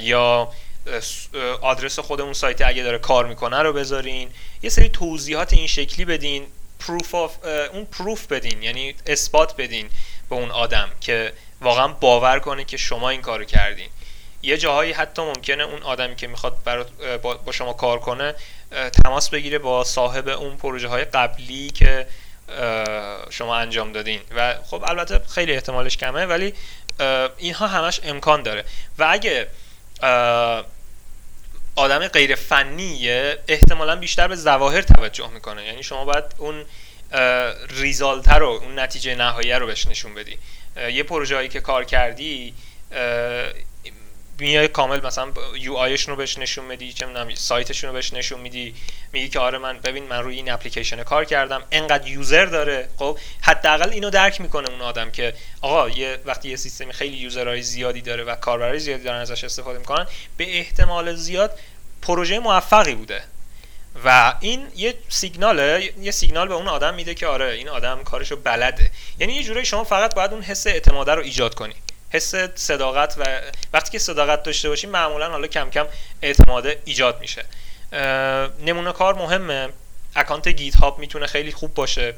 یا 0.01 0.51
آدرس 1.61 1.99
خود 1.99 2.21
اون 2.21 2.33
سایت 2.33 2.61
اگه 2.61 2.83
داره 2.83 2.97
کار 2.97 3.25
می‌کنه 3.25 3.59
رو 3.59 3.73
بذارین. 3.73 4.29
یه 4.61 4.69
سری 4.69 4.89
توضیحات 4.89 5.53
این 5.53 5.67
شکلی 5.67 6.05
بدین 6.05 6.45
proof 6.79 7.15
اون 7.73 7.85
proof 7.85 8.27
بدین 8.27 8.63
یعنی 8.63 8.95
اثبات 9.05 9.55
بدین. 9.55 9.89
به 10.31 10.37
اون 10.37 10.51
آدم 10.51 10.89
که 11.01 11.33
واقعا 11.61 11.87
باور 11.87 12.39
کنه 12.39 12.63
که 12.63 12.77
شما 12.77 13.09
این 13.09 13.21
کارو 13.21 13.45
کردین. 13.45 13.89
یه 14.41 14.57
جاهایی 14.57 14.91
حتی 14.91 15.21
ممکنه 15.21 15.63
اون 15.63 15.83
آدمی 15.83 16.15
که 16.15 16.27
می‌خواد 16.27 16.57
با 17.45 17.51
شما 17.51 17.73
کار 17.73 17.99
کنه 17.99 18.35
تماس 19.03 19.29
بگیره 19.29 19.59
با 19.59 19.83
صاحب 19.83 20.27
اون 20.27 20.57
پروژه 20.57 20.87
های 20.87 21.05
قبلی 21.05 21.69
که 21.69 22.07
شما 23.29 23.55
انجام 23.55 23.91
دادین. 23.91 24.21
و 24.35 24.55
خب 24.65 24.83
البته 24.87 25.21
خیلی 25.35 25.53
احتمالش 25.53 25.97
کمه 25.97 26.25
ولی 26.25 26.53
اینها 27.37 27.67
همش 27.67 27.99
امکان 28.03 28.43
داره. 28.43 28.65
و 28.97 29.07
اگه 29.09 29.47
آدم 31.75 32.07
غیر 32.07 32.35
فنیه 32.35 33.39
احتمالا 33.47 33.95
بیشتر 33.95 34.27
به 34.27 34.35
ظواهر 34.35 34.81
توجه 34.81 35.29
می‌کنه. 35.29 35.65
یعنی 35.65 35.83
شما 35.83 36.05
باید 36.05 36.23
اون 36.37 36.65
ریزالتر 37.69 38.39
رو 38.39 38.47
اون 38.47 38.79
نتیجه 38.79 39.15
نهایی 39.15 39.53
رو 39.53 39.65
بهش 39.67 39.87
نشون 39.87 40.13
بدی. 40.13 40.37
یه 40.93 41.03
پروژه 41.03 41.35
هایی 41.35 41.49
که 41.49 41.61
کار 41.61 41.83
کردی 41.83 42.53
میای 44.37 44.67
کامل 44.67 45.05
مثلا 45.05 45.31
یو 45.59 45.73
آیشون 45.73 46.11
رو 46.11 46.17
بهش 46.17 46.37
نشون 46.37 46.65
میدی 46.65 46.93
چه 46.93 47.05
می‌دونم 47.05 47.35
سایتشون 47.35 47.87
رو 47.87 47.93
بهش 47.93 48.13
نشون 48.13 48.39
میدی. 48.39 48.75
میگی 49.13 49.29
که 49.29 49.39
آره 49.39 49.57
من 49.57 49.77
ببین 49.79 50.03
من 50.03 50.23
روی 50.23 50.35
این 50.35 50.51
اپلیکیشن 50.51 51.03
کار 51.03 51.25
کردم. 51.25 51.63
انقدر 51.71 52.07
یوزر 52.07 52.45
داره. 52.45 52.89
خب 52.97 53.17
حداقل 53.41 53.89
اینو 53.89 54.09
درک 54.09 54.41
می‌کنه 54.41 54.69
اون 54.69 54.81
آدم 54.81 55.11
که 55.11 55.33
آقا 55.61 55.89
یه 55.89 56.19
وقتی 56.25 56.49
یه 56.49 56.55
سیستمی 56.55 56.93
خیلی 56.93 57.17
یوزرهای 57.17 57.61
زیادی 57.61 58.01
داره 58.01 58.23
و 58.23 58.35
کاربرای 58.35 58.79
زیادی 58.79 59.03
دارن 59.03 59.19
ازش 59.19 59.43
استفاده 59.43 59.79
می‌کنن 59.79 60.07
به 60.37 60.57
احتمال 60.57 61.15
زیاد 61.15 61.59
پروژه 62.01 62.39
موفقی 62.39 62.95
بوده. 62.95 63.23
و 64.05 64.33
این 64.39 64.67
یه 64.75 64.93
سیگناله 65.09 65.93
یه 66.01 66.11
سیگنال 66.11 66.47
به 66.47 66.53
اون 66.53 66.67
آدم 66.67 66.93
میده 66.93 67.13
که 67.13 67.27
آره 67.27 67.45
این 67.45 67.69
آدم 67.69 68.03
کارشو 68.03 68.35
بلده. 68.35 68.91
یعنی 69.19 69.33
یه 69.33 69.43
جورایی 69.43 69.65
شما 69.65 69.83
فقط 69.83 70.15
باید 70.15 70.33
اون 70.33 70.41
حس 70.41 70.67
اعتماده 70.67 71.15
رو 71.15 71.21
ایجاد 71.21 71.55
کنی. 71.55 71.73
حس 72.09 72.35
صداقت 72.55 73.15
و 73.17 73.41
وقتی 73.73 73.91
که 73.91 73.99
صداقت 73.99 74.43
داشته 74.43 74.69
باشی 74.69 74.87
معمولا 74.87 75.29
حالا 75.29 75.47
کم 75.47 75.69
کم 75.69 75.87
اعتماده 76.21 76.81
ایجاد 76.85 77.19
میشه. 77.19 77.45
نمونه 78.65 78.91
کار 78.91 79.13
مهمه. 79.15 79.69
account 80.15 80.47
GitHub 80.47 80.99
می‌تونه 80.99 81.27
خیلی 81.27 81.51
خوب 81.51 81.73
باشه. 81.73 82.13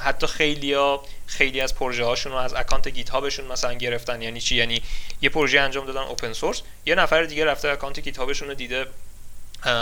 حتی 0.00 0.26
خیلی 0.26 0.74
ها 0.74 1.04
خیلی 1.26 1.60
از 1.60 1.74
پروژه 1.74 2.04
هاشون 2.04 2.32
رو 2.32 2.38
از 2.38 2.54
account 2.54 2.88
GitHub 2.88 3.10
شون 3.10 3.44
مثلا 3.46 3.72
گرفتن. 3.72 4.22
یعنی 4.22 4.40
چی؟ 4.40 4.56
یعنی 4.56 4.82
یه 5.22 5.28
پروژه 5.28 5.60
انجام 5.60 5.86
دادن 5.86 6.00
open 6.00 6.32
source 6.32 6.62
یه 6.86 6.94
نفر 6.94 7.22
دیگه 7.22 7.44
رفته 7.44 7.68
account 7.68 8.00
GitHub 8.00 8.18
شون 8.18 8.48
رو 8.48 8.54
دیده. 8.54 8.86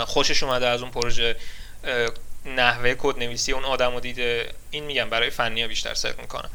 خوشش 0.05 0.43
اومده 0.43 0.67
از 0.67 0.81
اون 0.81 0.91
پروژه 0.91 1.35
نحوه 2.45 2.95
کد 2.97 3.19
نویسی 3.19 3.51
اون 3.51 3.65
آدم 3.65 3.93
رو 3.93 3.99
دیده. 3.99 4.53
این 4.71 4.83
میگم 4.83 5.09
برای 5.09 5.29
فنی 5.29 5.61
ها 5.61 5.67
بیشتر 5.67 5.93
صرف 5.93 6.19
می‌کنم. 6.19 6.49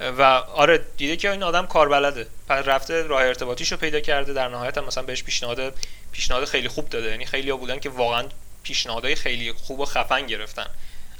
و 0.00 0.22
آره 0.22 0.84
دیده 0.96 1.16
که 1.16 1.30
این 1.30 1.42
آدم 1.42 1.66
کار 1.66 1.88
بلده 1.88 2.26
پس 2.48 2.68
رفته 2.68 3.02
راه 3.02 3.22
ارتباطیشو 3.22 3.76
پیدا 3.76 4.00
کرده 4.00 4.32
در 4.32 4.48
نهایت 4.48 4.78
هم 4.78 4.84
مثلا 4.84 5.02
بهش 5.02 5.22
پیشنهاد 5.22 5.74
پیشنهاد 6.12 6.44
خیلی 6.44 6.68
خوب 6.68 6.88
داده. 6.88 7.10
یعنی 7.10 7.26
خیلی 7.26 7.50
ها 7.50 7.56
بودن 7.56 7.78
که 7.78 7.90
واقعا 7.90 8.28
پیشنهادهای 8.62 9.14
خیلی 9.14 9.52
خوب 9.52 9.80
و 9.80 9.84
خفن 9.84 10.26
گرفتن 10.26 10.66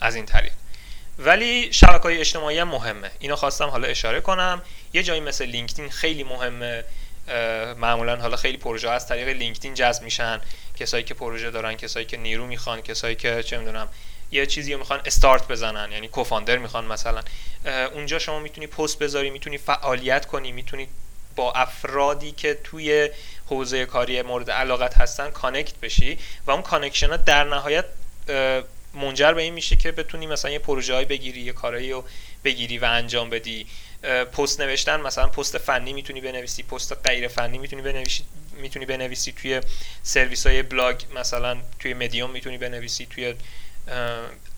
از 0.01 0.15
این 0.15 0.27
طریق. 0.27 0.53
ولی 1.19 1.73
شبکه 1.73 2.03
های 2.03 2.19
اجتماعی 2.19 2.59
هم 2.59 2.69
مهمه. 2.69 3.11
اینو 3.19 3.37
خواستم 3.37 3.69
حالا 3.69 3.89
اشاره 3.89 4.21
کنم. 4.21 4.63
یه 4.93 5.03
جایی 5.03 5.21
مثل 5.21 5.45
لینکدین 5.45 5.91
خیلی 5.91 6.25
مهمه. 6.25 6.85
معمولا 7.77 8.17
حالا 8.17 8.37
خیلی 8.37 8.57
پروژه 8.57 8.91
از 8.91 9.09
طریق 9.09 9.29
LinkedIn 9.29 9.75
جذب 9.75 10.03
میشن. 10.03 10.41
کسایی 10.81 11.05
که 11.05 11.14
پروژه 11.14 11.51
دارن 11.51 11.74
کسایی 11.74 12.07
که 12.07 12.16
نیرو 12.16 12.47
می‌خوان 12.47 12.81
کسایی 12.81 13.16
که 13.16 13.43
چه 13.43 13.59
می‌دونم 13.59 13.89
یه 14.33 14.47
چیزی 14.47 14.74
می‌خوان 14.74 15.01
استارت 15.05 15.49
بزنن 15.49 15.93
یعنی 15.93 16.09
co-founder 16.09 16.59
می‌خوان 16.59 16.85
مثلا. 16.85 17.22
اونجا 17.95 18.18
شما 18.18 18.39
می‌تونی 18.39 18.66
پست 18.66 18.99
بذاری 18.99 19.31
می‌تونی 19.31 19.59
فعالیت 19.59 20.26
کنی 20.26 20.53
می‌تونی 20.53 20.89
با 21.37 21.53
افرادی 21.53 22.33
که 22.33 22.59
توی 22.64 23.11
حوزه 23.47 23.87
کاری 23.87 24.22
مورد 24.22 24.51
علاقت 24.51 24.95
هستن 24.95 25.31
connect 25.31 25.75
بشی 25.83 26.18
و 26.47 26.51
اون 26.51 26.62
connection 26.62 27.11
ها 27.11 27.16
در 27.16 27.45
نهایت 27.45 27.85
منجر 28.95 29.33
به 29.33 29.43
این 29.43 29.55
میشه 29.55 29.76
که 29.76 29.93
بتونی 29.93 30.26
مثلا 30.26 30.51
یه 30.51 30.59
پروژه 30.59 30.95
های 30.95 31.05
بگیری 31.05 31.41
یه 31.41 31.53
کارایی 31.53 31.93
رو 31.93 32.05
بگیری 32.45 32.78
و 32.78 32.85
انجام 32.85 33.31
بدی. 33.31 33.66
پست 34.33 34.61
نوشتن 34.61 35.01
مثلا 35.01 35.26
پست 35.26 35.59
فنی 35.59 35.93
می‌تونی 35.93 36.20
بنویسی 36.20 36.62
پست 36.62 36.93
غیر 37.05 37.28
فنی 37.28 37.59
می‌تونی 37.59 37.83
بنویسی 37.83 38.24
می‌تونی 38.61 38.87
بنویسی 38.87 39.33
توی 39.33 39.61
سرویس 40.03 40.47
های 40.47 40.63
بلاگ 40.63 41.03
مثلا 41.15 41.57
توی 41.79 41.95
مدیوم 41.95 42.31
می‌تونی 42.31 42.59
بنویسی 42.59 43.07
توی 43.07 43.35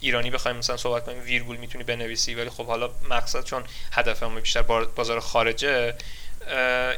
ایرانی 0.00 0.30
بخوایم 0.30 0.56
مثلا 0.56 0.76
صحبت 0.76 1.04
کنیم 1.04 1.22
ویرگول 1.22 1.56
می‌تونی 1.56 1.84
بنویسی 1.84 2.34
ولی 2.34 2.50
خب 2.50 2.66
حالا 2.66 2.90
مقصد 3.10 3.44
چون 3.44 3.64
هدفمون 3.92 4.40
بیشتر 4.40 4.62
بازار 4.62 5.20
خارجه 5.20 5.94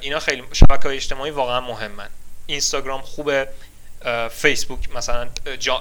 اینا 0.01 0.19
خیلی 0.19 0.43
شبکه 0.53 0.89
های 0.89 0.97
اجتماعی 0.97 1.31
واقعا 1.31 1.61
مهمن. 1.61 2.09
اینستاگرام 2.47 3.03
خوبه 3.03 3.49
فیسبوک 4.31 4.91
مثلا 4.95 5.29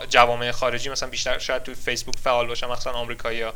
جوامع 0.10 0.52
خارجی 0.52 0.90
مثلا 0.90 1.10
بیشتر 1.10 1.40
شاید 1.40 1.64
تو 1.64 1.74
فیسبوک 1.74 2.16
فعال 2.24 2.48
باشن 2.48 2.68
مثلا 2.68 2.94
آمریکایی 2.94 3.42
ها. 3.42 3.54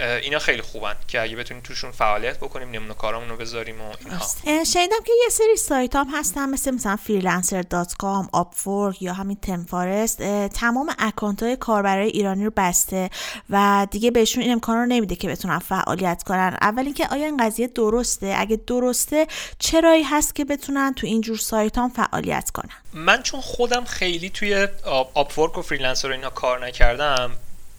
اینا 0.00 0.38
خیلی 0.38 0.62
خوبن 0.62 0.96
که 1.08 1.20
اگه 1.20 1.36
بتونیم 1.36 1.62
توشون 1.62 1.90
فعالیت 1.90 2.36
بکنیم 2.36 2.70
نمونه 2.70 2.94
کارامون 2.94 3.28
رو 3.28 3.36
بذاریم 3.36 3.80
و 3.80 3.92
اینها. 4.00 4.64
شنیدم 4.64 5.02
که 5.04 5.12
یه 5.24 5.28
سری 5.30 5.56
سایت 5.56 5.96
هم 5.96 6.06
هستن 6.14 6.48
مثل 6.48 6.70
مثلا 6.70 6.98
freelancer.com 7.06 8.36
upwork 8.36 9.02
یا 9.02 9.12
همین 9.12 9.36
تمفارست 9.36 10.22
تمام 10.48 10.94
اکانت 10.98 11.42
های 11.42 11.56
کاربرای 11.56 12.08
ایرانی 12.08 12.44
رو 12.44 12.52
بسته 12.56 13.10
و 13.50 13.86
دیگه 13.90 14.10
بهشون 14.10 14.42
این 14.42 14.52
امکان 14.52 14.76
رو 14.76 14.86
نمیده 14.86 15.16
که 15.16 15.28
بتونن 15.28 15.58
فعالیت 15.58 16.22
کنن. 16.22 16.58
اول 16.60 16.84
اینکه 16.84 17.06
آیا 17.06 17.24
این 17.24 17.36
قضیه 17.36 17.66
درسته؟ 17.66 18.34
اگه 18.38 18.60
درسته 18.66 19.26
چرایی 19.58 20.02
هست 20.02 20.34
که 20.34 20.44
بتونن 20.44 20.94
تو 20.94 21.06
اینجور 21.06 21.36
سایت 21.36 21.78
هم 21.78 21.88
فعالیت 21.88 22.50
کنن؟ 22.50 22.74
من 22.92 23.22
چون 23.22 23.40
خودم 23.40 23.84
خیلی 23.84 24.30
توی 24.30 24.68
Upwork 25.14 25.58
و 25.58 25.62
Freelancer 25.62 26.10
اینا 26.10 26.30
کار 26.30 26.66
نکردم 26.66 27.30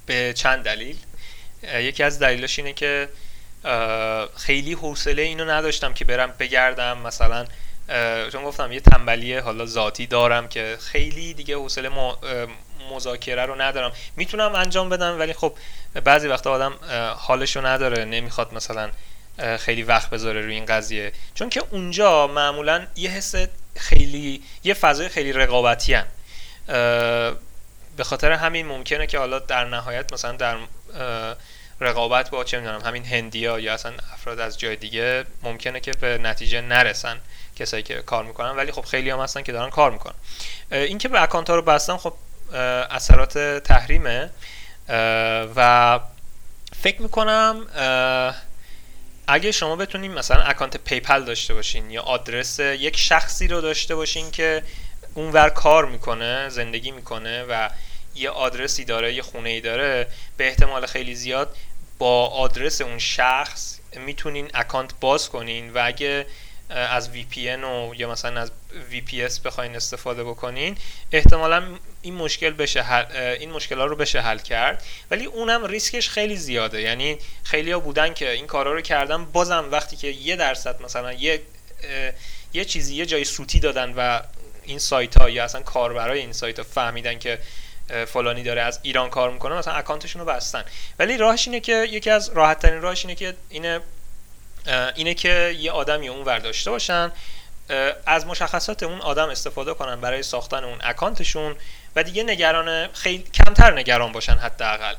به 0.05 0.33
چند 0.33 0.63
دلیل. 0.63 0.97
یکی 1.73 2.03
از 2.03 2.19
دلیلاش 2.19 2.59
اینه 2.59 2.73
که 2.73 3.09
خیلی 4.37 4.73
حوصله 4.73 5.21
اینو 5.21 5.45
نداشتم 5.45 5.93
که 5.93 6.05
برم 6.05 6.33
بگردم. 6.39 6.97
مثلا 6.97 7.45
چون 8.31 8.43
گفتم 8.43 8.71
یه 8.71 8.79
تنبلی 8.79 9.37
حالا 9.37 9.65
ذاتی 9.65 10.07
دارم 10.07 10.47
که 10.47 10.77
خیلی 10.79 11.33
دیگه 11.33 11.55
حوصله 11.55 11.89
مذاکره 12.91 13.45
رو 13.45 13.61
ندارم. 13.61 13.91
می‌تونم 14.15 14.55
انجام 14.55 14.89
بدم 14.89 15.19
ولی 15.19 15.33
خب 15.33 15.53
بعضی 16.03 16.27
وقتا 16.27 16.51
آدم 16.51 16.73
حالشو 17.15 17.65
نداره. 17.65 18.05
نمی‌خواد 18.05 18.53
مثلا 18.53 18.89
خیلی 19.59 19.83
وقت 19.83 20.09
بذاره 20.09 20.41
روی 20.41 20.53
این 20.53 20.65
قضیه. 20.65 21.11
چون 21.35 21.49
که 21.49 21.63
اونجا 21.71 22.27
معمولا 22.27 22.87
یه 22.95 23.09
حس 23.09 23.35
خیلی 23.75 24.43
یه 24.63 24.73
فضای 24.73 25.09
خیلی 25.09 25.33
رقابتی 25.33 25.93
هم. 25.93 26.05
به 27.97 28.03
خاطر 28.03 28.31
همین 28.31 28.65
ممکنه 28.65 29.07
که 29.07 29.19
حالا 29.19 29.39
در 29.39 29.65
نهایت 29.65 30.13
مثلا 30.13 30.31
در 30.31 30.57
رقابت 31.79 32.29
با 32.29 32.43
چه 32.43 32.59
می‌دونم 32.59 32.81
همین 32.81 33.05
هندیا 33.05 33.59
یا 33.59 33.73
اصلا 33.73 33.93
افراد 34.13 34.39
از 34.39 34.59
جای 34.59 34.75
دیگه 34.75 35.25
ممکنه 35.43 35.79
که 35.79 35.91
به 35.91 36.17
نتیجه 36.17 36.61
نرسن 36.61 37.19
کسایی 37.55 37.83
که 37.83 37.95
کار 37.95 38.23
می‌کنن. 38.23 38.49
ولی 38.49 38.71
خب 38.71 38.81
خیلی 38.81 39.09
هم 39.09 39.19
هستن 39.19 39.41
که 39.41 39.51
دارن 39.51 39.69
کار 39.69 39.91
می‌کنن. 39.91 40.13
این 40.71 40.97
که 40.97 41.07
به 41.07 41.23
اکانت 41.23 41.49
ها 41.49 41.55
رو 41.55 41.61
بستن 41.61 41.97
خب 41.97 42.13
اثرات 42.91 43.37
تحریمه. 43.63 44.29
و 45.55 45.99
فکر 46.81 47.01
می‌کنم 47.01 47.67
اگه 49.27 49.51
شما 49.51 49.75
بتونین 49.75 50.13
مثلا 50.13 50.41
account 50.41 50.77
PayPal 50.77 51.23
داشته 51.23 51.53
باشین 51.53 51.91
یا 51.91 52.01
آدرس 52.01 52.59
یک 52.59 52.97
شخصی 52.97 53.47
رو 53.47 53.61
داشته 53.61 53.95
باشین 53.95 54.31
که 54.31 54.63
اونور 55.13 55.49
کار 55.49 55.85
می‌کنه 55.85 56.49
زندگی 56.49 56.91
می‌کنه 56.91 57.43
و 57.43 57.69
یه 58.15 58.29
آدرسی 58.29 58.85
داره 58.85 59.13
یه 59.13 59.21
خونه 59.21 59.49
ای 59.49 59.61
داره 59.61 60.07
به 60.37 60.47
احتمال 60.47 60.85
خیلی 60.85 61.15
زیاد 61.15 61.55
با 61.97 62.27
آدرس 62.27 62.81
اون 62.81 62.99
شخص 62.99 63.79
می‌تونین 63.95 64.49
account 64.53 64.91
باز 64.99 65.29
کنین 65.29 65.73
و 65.73 65.81
اگه 65.85 66.25
از 66.69 67.09
VPN 67.09 67.63
و 67.63 67.93
یا 67.95 68.11
مثلا 68.11 68.41
از 68.41 68.51
VPS 68.91 69.39
بخواین 69.39 69.75
استفاده 69.75 70.23
بکنین 70.23 70.77
احتمالا 71.11 71.63
این 72.01 72.13
مشکل 72.13 72.49
بشه 72.49 72.81
حل، 72.81 73.05
این 73.15 73.51
مشکل 73.51 73.79
ها 73.79 73.85
رو 73.85 73.95
بشه 73.95 74.21
حل 74.21 74.37
کرد. 74.37 74.83
ولی 75.11 75.25
اونم 75.25 75.65
ریسکش 75.65 76.09
خیلی 76.09 76.35
زیاده. 76.35 76.81
یعنی 76.81 77.17
خیلی 77.43 77.71
ها 77.71 77.79
بودن 77.79 78.13
که 78.13 78.31
این 78.31 78.47
کارا 78.47 78.73
رو 78.73 78.81
کردن 78.81 79.25
بازم 79.25 79.67
وقتی 79.71 79.95
که 79.95 80.07
یه 80.07 80.35
درصد 80.35 80.81
مثلا 80.81 81.13
یه 81.13 81.41
یه 82.53 82.65
چیزی 82.65 82.95
یه 82.95 83.05
جای 83.05 83.23
سوتی 83.23 83.59
دادن 83.59 83.93
و 83.97 84.21
این 84.63 84.79
سایت 84.79 85.17
ها 85.17 85.29
یا 85.29 85.43
اصلا 85.43 85.61
کاربرای 85.61 86.19
این 86.19 86.33
سایت 86.33 86.59
ها 86.59 86.65
فهمیدن 86.65 87.19
که 87.19 87.39
فلانی 88.07 88.43
داره 88.43 88.61
از 88.61 88.79
ایران 88.81 89.09
کار 89.09 89.31
می‌کنه 89.31 89.55
مثلا 89.55 89.73
اکانتشون 89.73 90.19
رو 90.19 90.27
بستن. 90.27 90.63
ولی 90.99 91.17
راهش 91.17 91.47
اینه 91.47 91.59
که 91.59 91.87
یکی 91.91 92.09
از 92.09 92.29
راحت 92.29 92.59
ترین 92.59 92.81
راهش 92.81 93.05
اینه 93.05 93.15
که 93.15 93.33
اینه 93.49 93.79
اینه 94.95 95.13
که 95.13 95.55
یه 95.59 95.71
آدمی 95.71 96.07
اون 96.07 96.25
ور 96.25 96.39
داشته 96.39 96.71
باشن 96.71 97.11
از 98.05 98.25
مشخصات 98.25 98.83
اون 98.83 99.01
آدم 99.01 99.29
استفاده 99.29 99.73
کنن 99.73 100.01
برای 100.01 100.23
ساختن 100.23 100.63
اون 100.63 100.77
اکانتشون 100.81 101.55
و 101.95 102.03
دیگه 102.03 102.23
نگران 102.23 102.87
خیلی 102.93 103.23
کمتر 103.23 103.73
نگران 103.73 104.11
باشن 104.11 104.33
حداقل. 104.33 104.95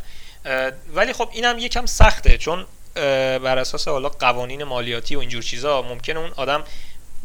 ولی 0.94 1.12
خب 1.12 1.30
اینم 1.32 1.58
یکم 1.58 1.86
سخته 1.86 2.38
چون 2.38 2.66
بر 2.94 3.58
اساس 3.58 3.88
حالا 3.88 4.08
قوانین 4.08 4.64
مالیاتی 4.64 5.16
و 5.16 5.18
اینجور 5.18 5.42
چیزا 5.42 5.82
ممکنه 5.82 6.20
اون 6.20 6.32
آدم 6.36 6.64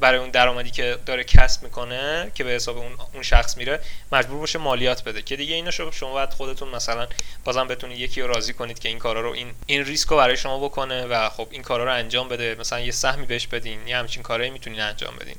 برای 0.02 0.20
اون 0.20 0.30
درآمدی 0.30 0.72
که 0.72 0.98
داره 1.06 1.24
کسب 1.24 1.64
می‌کنه 1.64 2.32
که 2.36 2.44
به 2.44 2.50
حساب 2.50 2.78
اون 2.78 2.92
اون 3.14 3.24
شخص 3.24 3.58
میره 3.58 3.80
مجبور 4.12 4.40
باشه 4.40 4.60
مالیات 4.60 5.04
بده. 5.04 5.22
که 5.22 5.36
دیگه 5.36 5.56
اینو 5.56 5.72
شما 5.72 6.12
باید 6.12 6.30
خودتون 6.30 6.70
مثلا 6.70 7.08
بازم 7.44 7.68
بتونید 7.68 8.00
یکی 8.00 8.22
رو 8.22 8.28
راضی 8.28 8.54
کنید 8.54 8.80
که 8.80 8.90
این 8.90 9.00
کارا 9.00 9.22
رو 9.22 9.32
این 9.32 9.54
این 9.66 9.86
ریسک 9.86 10.08
رو 10.10 10.18
برای 10.18 10.38
شما 10.38 10.60
بکنه 10.60 11.06
و 11.06 11.30
خب 11.30 11.48
این 11.52 11.62
کارا 11.62 11.84
رو 11.84 11.94
انجام 11.94 12.30
بده. 12.30 12.56
مثلا 12.60 12.80
یه 12.80 12.92
سهمی 12.92 13.26
بهش 13.26 13.48
بدین 13.48 13.88
یه 13.88 13.98
همچین 13.98 14.24
کارایی 14.24 14.50
می‌تونین 14.50 14.82
انجام 14.82 15.14
بدین. 15.16 15.36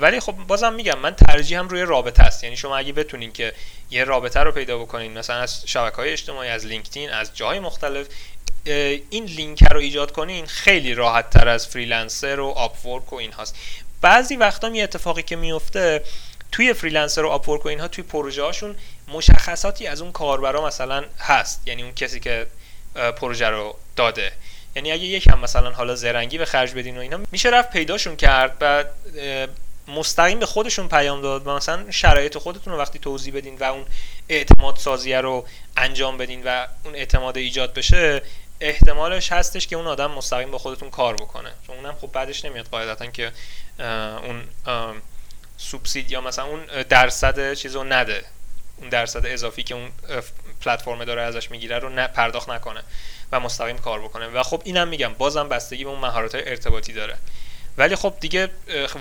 ولی 0.00 0.20
خب 0.20 0.32
بازم 0.32 0.72
میگم 0.72 0.98
من 0.98 1.14
ترجیحم 1.14 1.68
روی 1.68 1.82
رابطه 1.82 2.22
است. 2.22 2.44
یعنی 2.44 2.56
شما 2.56 2.76
اگه 2.76 2.92
بتونین 2.92 3.32
که 3.32 3.52
یه 3.90 4.04
رابطه 4.04 4.40
رو 4.40 4.52
پیدا 4.52 4.78
بکنین 4.78 5.18
مثلا 5.18 5.36
از 5.36 5.62
شبکه 5.66 5.96
های 5.96 6.12
اجتماعی 6.12 6.50
از 6.50 6.66
LinkedIn 6.66 7.10
از 7.10 7.36
جای 7.36 7.60
مختلف 7.60 8.06
این 9.10 9.24
لینک 9.24 9.64
رو 9.72 9.78
ایجاد 9.78 10.12
کنین 10.12 10.46
خیلی 10.46 10.94
راحت 10.94 11.30
تر 11.30 11.48
از 11.48 11.66
Freelancer 11.66 12.40
و 12.40 12.46
Upwork 12.46 13.12
و 13.12 13.16
این 13.16 13.32
هاست. 13.32 13.56
بعضی 14.00 14.36
وقتا 14.36 14.68
می 14.68 14.82
اتفاقی 14.82 15.22
که 15.22 15.36
میفته 15.36 16.02
توی 16.52 16.72
Freelancer 16.72 17.24
و 17.24 17.28
Upwork 17.28 17.64
و 17.66 17.68
اینها 17.68 17.88
توی 17.88 18.04
پروژه 18.04 18.42
هاشون 18.42 18.76
مشخصاتی 19.08 19.86
از 19.86 20.00
اون 20.00 20.12
کاربرا 20.12 20.66
مثلا 20.66 21.04
هست 21.18 21.62
یعنی 21.66 21.82
اون 21.82 21.94
کسی 21.94 22.20
که 22.20 22.46
پروژه 23.16 23.48
رو 23.48 23.76
داده. 23.96 24.32
یعنی 24.76 24.92
اگه 24.92 25.04
یکم 25.04 25.38
مثلا 25.38 25.70
حالا 25.70 25.94
زرنگی 25.94 26.38
به 26.38 26.44
خرج 26.44 26.74
بدین 26.74 26.96
و 26.96 27.00
اینا 27.00 27.20
میشه 27.32 27.48
رفت 27.48 27.70
پیداشون 27.70 28.16
کرد 28.16 28.56
و 28.60 28.84
مستقیم 29.88 30.38
به 30.38 30.46
خودشون 30.46 30.88
پیام 30.88 31.20
داد 31.22 31.46
و 31.46 31.50
مثلا 31.50 31.90
شرایط 31.90 32.38
خودتون 32.38 32.72
رو 32.72 32.78
وقتی 32.78 32.98
توضیح 32.98 33.34
بدین 33.34 33.56
و 33.58 33.64
اون 33.64 33.84
اعتماد 34.28 34.76
سازیه 34.76 35.20
رو 35.20 35.46
انجام 35.76 36.16
بدین 36.16 36.42
و 36.44 36.66
اون 36.84 36.94
اعتماد 36.94 37.36
ایجاد 37.36 37.74
بشه 37.74 38.22
احتمالش 38.60 39.32
هستش 39.32 39.66
که 39.66 39.76
اون 39.76 39.86
آدم 39.86 40.10
مستقیم 40.10 40.50
با 40.50 40.58
خودتون 40.58 40.90
کار 40.90 41.14
بکنه. 41.14 41.50
چون 41.66 41.76
اونم 41.76 41.94
خب 42.00 42.12
بعدش 42.12 42.44
نمیاد 42.44 42.66
قاعدتا 42.66 43.06
که 43.06 43.32
اون 44.24 44.44
سوبسید 45.56 46.10
یا 46.10 46.20
مثلا 46.20 46.44
اون 46.44 46.64
درصد 46.88 47.54
چیز 47.54 47.74
رو 47.74 47.84
نده. 47.84 48.24
اون 48.76 48.88
درصد 48.88 49.26
اضافی 49.26 49.62
که 49.62 49.74
اون 49.74 49.90
پلتفرم 50.60 51.04
داره 51.04 51.22
ازش 51.22 51.50
می‌گیره 51.50 51.78
رو 51.78 52.06
پرداخت 52.06 52.50
نکنه 52.50 52.82
و 53.32 53.40
مستقیم 53.40 53.78
کار 53.78 54.00
بکنه. 54.00 54.26
و 54.26 54.42
خب 54.42 54.62
اینم 54.64 54.88
میگم 54.88 55.14
بازم 55.14 55.48
بستگی 55.48 55.84
به 55.84 55.90
اون 55.90 55.98
مهارت 55.98 56.34
ارتباطی 56.34 56.92
داره. 56.92 57.16
ولی 57.78 57.96
خب 57.96 58.14
دیگه 58.20 58.48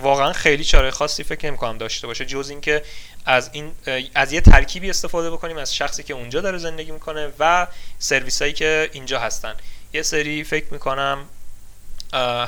واقعا 0.01 0.33
خیلی 0.33 0.63
چاره 0.63 0.91
خاصی 0.91 1.23
فکر 1.23 1.47
نمی‌کنم 1.47 1.77
داشته 1.77 2.07
باشه 2.07 2.25
جز 2.25 2.49
اینکه 2.49 2.83
از 3.25 3.49
این 3.53 3.71
از 4.15 4.33
یه 4.33 4.41
ترکیبی 4.41 4.89
استفاده 4.89 5.31
بکنیم 5.31 5.57
از 5.57 5.75
شخصی 5.75 6.03
که 6.03 6.13
اونجا 6.13 6.41
داره 6.41 6.57
زندگی 6.57 6.91
می‌کنه 6.91 7.31
و 7.39 7.67
سرویس 7.99 8.41
هایی 8.41 8.53
که 8.53 8.89
اینجا 8.93 9.19
هستن. 9.19 9.55
یه 9.93 10.01
سری 10.01 10.43
فکر 10.43 10.65
می‌کنم 10.71 11.25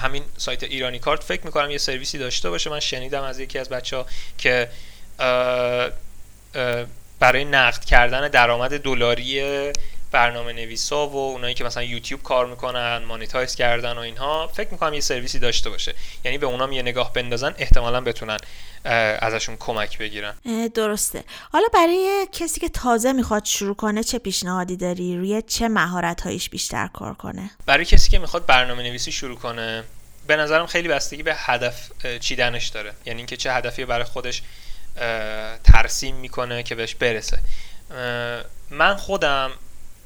همین 0.01 0.23
سایت 0.37 0.63
ایرانی 0.63 0.99
کارت 0.99 1.23
فکر 1.23 1.45
می‌کنم 1.45 1.71
یه 1.71 1.77
سرویسی 1.77 2.17
داشته 2.17 2.49
باشه. 2.49 2.69
من 2.69 2.79
شنیدم 2.79 3.23
از 3.23 3.39
یکی 3.39 3.59
از 3.59 3.69
بچه 3.69 3.97
ها 3.97 4.05
که 4.37 4.69
برای 7.19 7.45
نقد 7.45 7.85
کردن 7.85 8.27
درآمد 8.27 8.79
دلاری 8.79 9.71
برنامه 10.11 10.53
نویسا 10.53 11.07
و 11.07 11.15
اونایی 11.15 11.53
که 11.53 11.63
مثلا 11.63 11.83
یوتیوب 11.83 12.23
کار 12.23 12.45
می‌کنن 12.45 12.97
مانیتایز 13.07 13.55
کردن 13.55 13.93
و 13.93 13.99
اینها 13.99 14.47
فکر 14.47 14.69
می‌کنم 14.71 14.93
یه 14.93 15.01
سرویسی 15.01 15.39
داشته 15.39 15.69
باشه. 15.69 15.95
یعنی 16.23 16.37
به 16.37 16.45
اونام 16.45 16.71
یه 16.71 16.81
نگاه 16.81 17.13
بندازن 17.13 17.55
احتمالا 17.57 18.01
بتونن 18.01 18.37
ازشون 19.19 19.57
کمک 19.59 19.97
بگیرن. 19.97 20.33
درسته. 20.73 21.23
حالا 21.51 21.67
برای 21.73 22.27
کسی 22.31 22.59
که 22.59 22.69
تازه 22.69 23.11
می‌خواد 23.11 23.45
شروع 23.45 23.75
کنه 23.75 24.03
چه 24.03 24.19
پیشنهادی 24.19 24.77
داری؟ 24.77 25.17
روی 25.17 25.41
چه 25.41 25.67
مهارت 25.67 26.21
هایش 26.21 26.49
بیشتر 26.49 26.87
کار 26.87 27.13
کنه؟ 27.13 27.51
برای 27.65 27.85
کسی 27.85 28.09
که 28.09 28.19
می‌خواد 28.19 28.45
برنامه 28.45 28.83
نویسی 28.83 29.11
شروع 29.11 29.37
کنه 29.37 29.83
به 30.27 30.35
نظرم 30.35 30.65
خیلی 30.65 30.87
بستگی 30.87 31.23
به 31.23 31.35
هدف 31.35 31.89
چیدنش 32.19 32.67
داره. 32.67 32.93
یعنی 33.05 33.19
اینکه 33.19 33.37
چه 33.37 33.53
هدفی 33.53 33.85
برای 33.85 34.03
خودش 34.03 34.41
ترسیم 35.63 36.15
می‌کنه 36.15 36.63
که 36.63 36.75
بهش 36.75 36.95
برسه. 36.95 37.39
من 38.69 38.95
خودم 38.95 39.51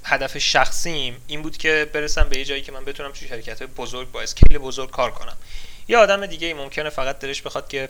هدف 0.04 0.38
شخصیم 0.38 1.22
این 1.28 1.41
بود 1.41 1.58
که 1.58 1.89
برسم 1.93 2.30
به 2.30 2.38
یه 2.38 2.45
جایی 2.45 2.62
که 2.62 2.72
من 2.72 2.86
بتونم 2.86 3.12
توی 3.12 3.28
شرکت 3.28 3.62
های 3.62 3.68
بزرگ 3.68 4.12
با 4.12 4.22
اسکیل 4.22 4.58
بزرگ 4.58 4.91
کار 4.91 5.12
کنم. 5.12 5.38
یه 5.88 5.97
آدم 5.97 6.26
دیگه 6.26 6.47
ای 6.47 6.54
ممکنه 6.54 6.89
فقط 6.89 7.20
دلش 7.20 7.41
بخواد 7.41 7.68
که 7.68 7.89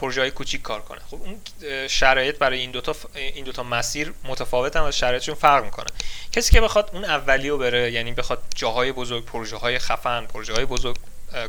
پروژه 0.00 0.20
های 0.20 0.30
کوچیک 0.30 0.62
کار 0.62 0.80
کنه. 0.80 1.00
خب 1.10 1.20
اون 1.22 1.40
شرایط 1.88 2.38
برای 2.38 2.58
این 2.58 2.70
دوتا 2.70 2.96
این 3.14 3.44
دوتا 3.44 3.62
مسیر 3.62 4.12
متفاوت 4.24 4.76
هم 4.76 4.84
از 4.84 4.98
شرایطشون 4.98 5.34
فرق 5.34 5.64
می‌کنه. 5.64 5.86
کسی 6.32 6.52
که 6.52 6.60
بخواد 6.60 6.90
اون 6.92 7.04
اولیو 7.04 7.58
بره 7.58 7.92
یعنی 7.92 8.12
بخواد 8.12 8.42
جاهای 8.54 8.92
بزرگ 8.92 9.24
پروژه 9.24 9.56
های 9.56 9.78
خفن 9.78 10.26
پروژه 10.26 10.52
های 10.52 10.64
بزرگ 10.64 10.96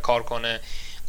کار 0.02 0.24
کنه 0.24 0.60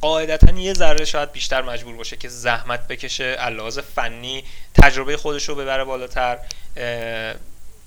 قاعدتا 0.00 0.52
یه 0.52 0.74
ذره 0.74 1.04
شاید 1.04 1.32
بیشتر 1.32 1.62
مجبور 1.62 1.96
باشه 1.96 2.16
که 2.16 2.28
زحمت 2.28 2.88
بکشه 2.88 3.24
علاوه 3.24 3.80
فنی 3.80 4.44
تجربه 4.74 5.16
خودش 5.16 5.48
رو 5.48 5.54
ببره 5.54 5.84
بالاتر 5.84 6.38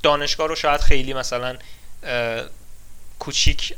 دانشگاه 0.04 0.48
رو 0.48 0.56
شاید 0.56 0.82
خیلی 0.82 1.14
مثلا 1.14 1.58
کوچیک 3.20 3.76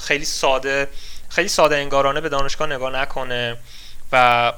خیلی 0.00 0.24
ساده 0.24 0.88
خیلی 1.28 1.48
ساده 1.48 1.76
انگارانه 1.76 2.20
به 2.20 2.28
دانشگاه 2.28 2.68
نگاه 2.68 2.92
نکنه 2.92 3.56
و 4.12 4.52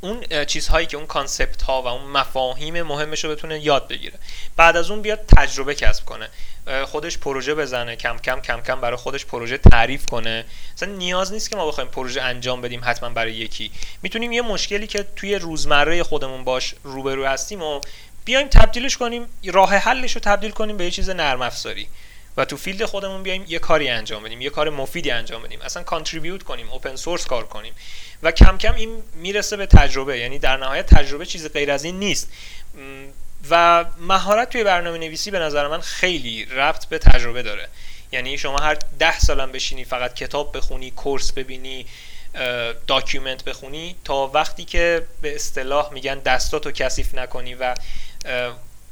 اون 0.00 0.44
چیزهایی 0.44 0.86
که 0.86 0.96
اون 0.96 1.06
concept 1.06 1.62
ها 1.62 1.82
و 1.82 1.86
اون 1.86 2.02
مفاهیم 2.10 2.82
مهمش 2.82 3.24
رو 3.24 3.30
بتونه 3.30 3.58
یاد 3.58 3.88
بگیره. 3.88 4.18
بعد 4.56 4.76
از 4.76 4.90
اون 4.90 5.02
بیاد 5.02 5.20
تجربه 5.36 5.74
کسب 5.74 6.04
کنه. 6.04 6.28
خودش 6.86 7.18
پروژه 7.18 7.54
بزنه 7.54 7.96
کم 7.96 8.18
کم 8.18 8.40
کم 8.40 8.60
کم 8.60 8.80
برای 8.80 8.96
خودش 8.96 9.26
پروژه 9.26 9.58
تعریف 9.58 10.06
کنه. 10.06 10.44
مثلا 10.76 10.92
نیاز 10.92 11.32
نیست 11.32 11.50
که 11.50 11.56
ما 11.56 11.66
بخوایم 11.66 11.90
پروژه 11.90 12.22
انجام 12.22 12.60
بدیم 12.60 12.80
حتما 12.84 13.08
برای 13.08 13.32
یکی. 13.32 13.70
می‌تونیم 14.02 14.32
یه 14.32 14.42
مشکلی 14.42 14.86
که 14.86 15.06
توی 15.16 15.34
روزمره 15.34 16.02
خودمون 16.02 16.44
باش 16.44 16.74
روبرو 16.82 17.26
هستیم 17.26 17.62
و 17.62 17.80
بیایم 18.26 18.48
تبدیلش 18.48 18.96
کنیم 18.96 19.26
راه 19.44 19.74
حلش 19.74 20.12
رو 20.12 20.20
تبدیل 20.20 20.50
کنیم 20.50 20.76
به 20.76 20.84
یه 20.84 20.90
چیز 20.90 21.10
نرم 21.10 21.42
افزاری. 21.42 21.88
و 22.36 22.44
تو 22.44 22.56
field 22.56 22.84
خودمون 22.84 23.22
بیایم 23.22 23.44
یه 23.48 23.58
کاری 23.58 23.88
انجام 23.88 24.22
بدیم 24.22 24.40
یه 24.40 24.50
کار 24.50 24.70
مفیدی 24.70 25.10
انجام 25.10 25.42
بدیم. 25.42 25.62
اصلا 25.62 25.82
contribute 25.82 26.42
کنیم 26.42 26.70
open 26.70 26.96
source 26.96 27.26
کار 27.26 27.46
کنیم. 27.46 27.72
و 28.22 28.32
کم 28.32 28.58
کم 28.58 28.74
این 28.74 29.02
می‌رسه 29.14 29.56
به 29.56 29.66
تجربه 29.66 30.18
یعنی 30.18 30.38
در 30.38 30.56
نهایت 30.56 30.86
تجربه 30.86 31.26
چیز 31.26 31.52
غیر 31.52 31.70
از 31.70 31.84
این 31.84 31.98
نیست. 31.98 32.32
و 33.50 33.84
مهارت 34.00 34.50
توی 34.50 34.64
برنامه 34.64 34.98
نویسی 34.98 35.30
به 35.30 35.38
نظر 35.38 35.68
من 35.68 35.80
خیلی 35.80 36.44
ربط 36.44 36.86
به 36.86 36.98
تجربه 36.98 37.42
داره. 37.42 37.68
یعنی 38.12 38.38
شما 38.38 38.58
هر 38.58 38.78
ده 38.98 39.18
سالم 39.18 39.52
بشینی 39.52 39.84
فقط 39.84 40.14
کتاب 40.14 40.56
بخونی 40.56 40.90
course 40.90 41.32
ببینی 41.32 41.86
document 42.86 43.44
بخونی 43.44 43.96
تا 44.04 44.26
وقتی 44.26 44.64
که 44.64 45.06
به 45.22 45.34
اصطلاح 45.34 45.92
میگن 45.92 46.18
دستاتو 46.18 46.70
کثیف 46.70 47.14
نکنی 47.14 47.54
و 47.54 47.74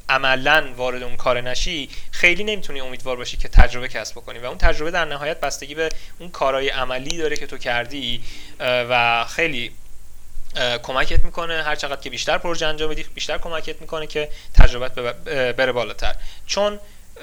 عملا 0.09 0.73
وارد 0.77 1.03
اون 1.03 1.17
کار 1.17 1.41
نشی 1.41 1.91
خیلی 2.11 2.45
نمی‌تونی 2.45 2.81
امیدوار 2.81 3.17
باشی 3.17 3.37
که 3.37 3.49
تجربه 3.49 3.89
کسب 3.89 4.15
بکنی 4.15 4.39
و 4.39 4.47
اون 4.47 4.59
تجربه 4.59 4.91
در 4.91 5.05
نهایت 5.05 5.41
بستگی 5.41 5.75
به 5.75 5.89
اون 6.19 6.31
کارهای 6.31 6.69
عملی 6.69 7.17
داره 7.17 7.37
که 7.37 7.47
تو 7.47 7.59
کردی 7.59 8.23
و 8.61 9.25
خیلی 9.25 9.73
کمکت 10.83 11.25
می‌کنه. 11.25 11.63
هر 11.63 11.77
چقدر 11.77 12.01
که 12.01 12.11
بیشتر 12.11 12.39
پروژه 12.39 12.67
انجام 12.67 12.91
بدی 12.91 13.03
بیشتر 13.15 13.39
کمکت 13.39 13.81
می‌کنه 13.81 14.07
که 14.07 14.29
تجربت 14.55 14.95
بره 15.57 15.73
بالاتر. 15.73 16.15
چون 16.47 16.81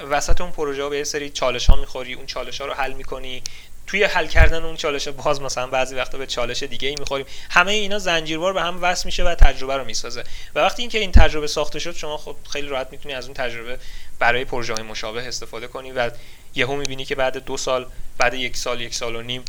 وسط 0.09 0.41
اون 0.41 0.51
پروژه 0.51 0.83
ها 0.83 0.89
به 0.89 0.97
یه 0.97 1.03
سری 1.03 1.29
چالش 1.29 1.65
ها 1.65 1.75
می‌خوری 1.75 2.13
اون 2.13 2.25
چالش 2.25 2.61
ها 2.61 2.67
رو 2.67 2.73
حل 2.73 2.93
می‌کنی. 2.93 3.43
توی 3.91 4.03
حل 4.03 4.27
کردن 4.27 4.63
اون 4.63 4.75
چالش 4.75 5.07
باز 5.07 5.41
مثلا 5.41 5.67
بعضی 5.67 5.95
وقتا 5.95 6.17
به 6.17 6.27
چالش 6.27 6.63
دیگه 6.63 6.87
ای 6.87 6.95
می‌خوریم. 6.99 7.25
همه 7.49 7.71
اینا 7.71 7.99
زنجیروار 7.99 8.53
به 8.53 8.61
هم 8.61 8.83
وصل 8.83 9.05
میشه 9.05 9.23
و 9.23 9.35
تجربه 9.35 9.77
رو 9.77 9.85
می‌سازه. 9.85 10.23
و 10.55 10.59
وقتی 10.59 10.81
اینکه 10.81 10.99
این 10.99 11.11
تجربه 11.11 11.47
ساخته 11.47 11.79
شد 11.79 11.95
شما 11.95 12.17
خب 12.17 12.35
خیلی 12.49 12.67
راحت 12.67 12.87
می‌تونی 12.91 13.15
از 13.15 13.25
اون 13.25 13.33
تجربه 13.33 13.79
برای 14.19 14.45
پروژه 14.45 14.73
های 14.73 14.83
مشابه 14.83 15.27
استفاده 15.27 15.67
کنی 15.67 15.91
و 15.91 16.11
یهو 16.55 16.75
می‌بینی 16.75 17.05
که 17.05 17.15
بعد 17.15 17.37
دو 17.37 17.57
سال 17.57 17.85
بعد 18.17 18.33
یک 18.33 18.57
سال 18.57 18.81
یک 18.81 18.95
سال 18.95 19.15
و 19.15 19.21
نیم 19.21 19.45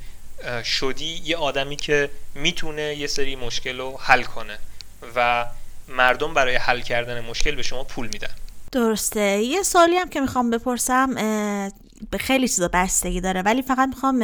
شدی 0.65 1.21
یه 1.25 1.37
آدمی 1.37 1.77
که 1.77 2.11
می‌تونه 2.35 2.95
یه 2.95 3.07
سری 3.07 3.37
مشکل 3.37 3.79
رو 3.79 4.01
حل 4.03 4.23
کنه 4.23 4.59
و 5.15 5.47
مردم 5.89 6.35
برای 6.35 6.57
حل 6.57 6.81
کردن 6.81 7.21
مشکل 7.21 7.55
به 7.55 7.63
شما 7.63 7.85
پول 7.85 8.09
میدن. 8.13 8.35
درسته. 8.73 9.43
یه 9.43 9.63
سالی 9.63 9.97
هم 9.97 10.09
که 10.09 10.21
می‌خوام 10.21 10.51
بپرسم 10.51 11.15
به 12.11 12.19
خیلی 12.19 12.49
چیزا 12.49 12.69
بستگی 12.73 13.21
داره 13.21 13.43
ولی 13.43 13.63
فقط 13.63 13.89
می‌خوام 13.89 14.19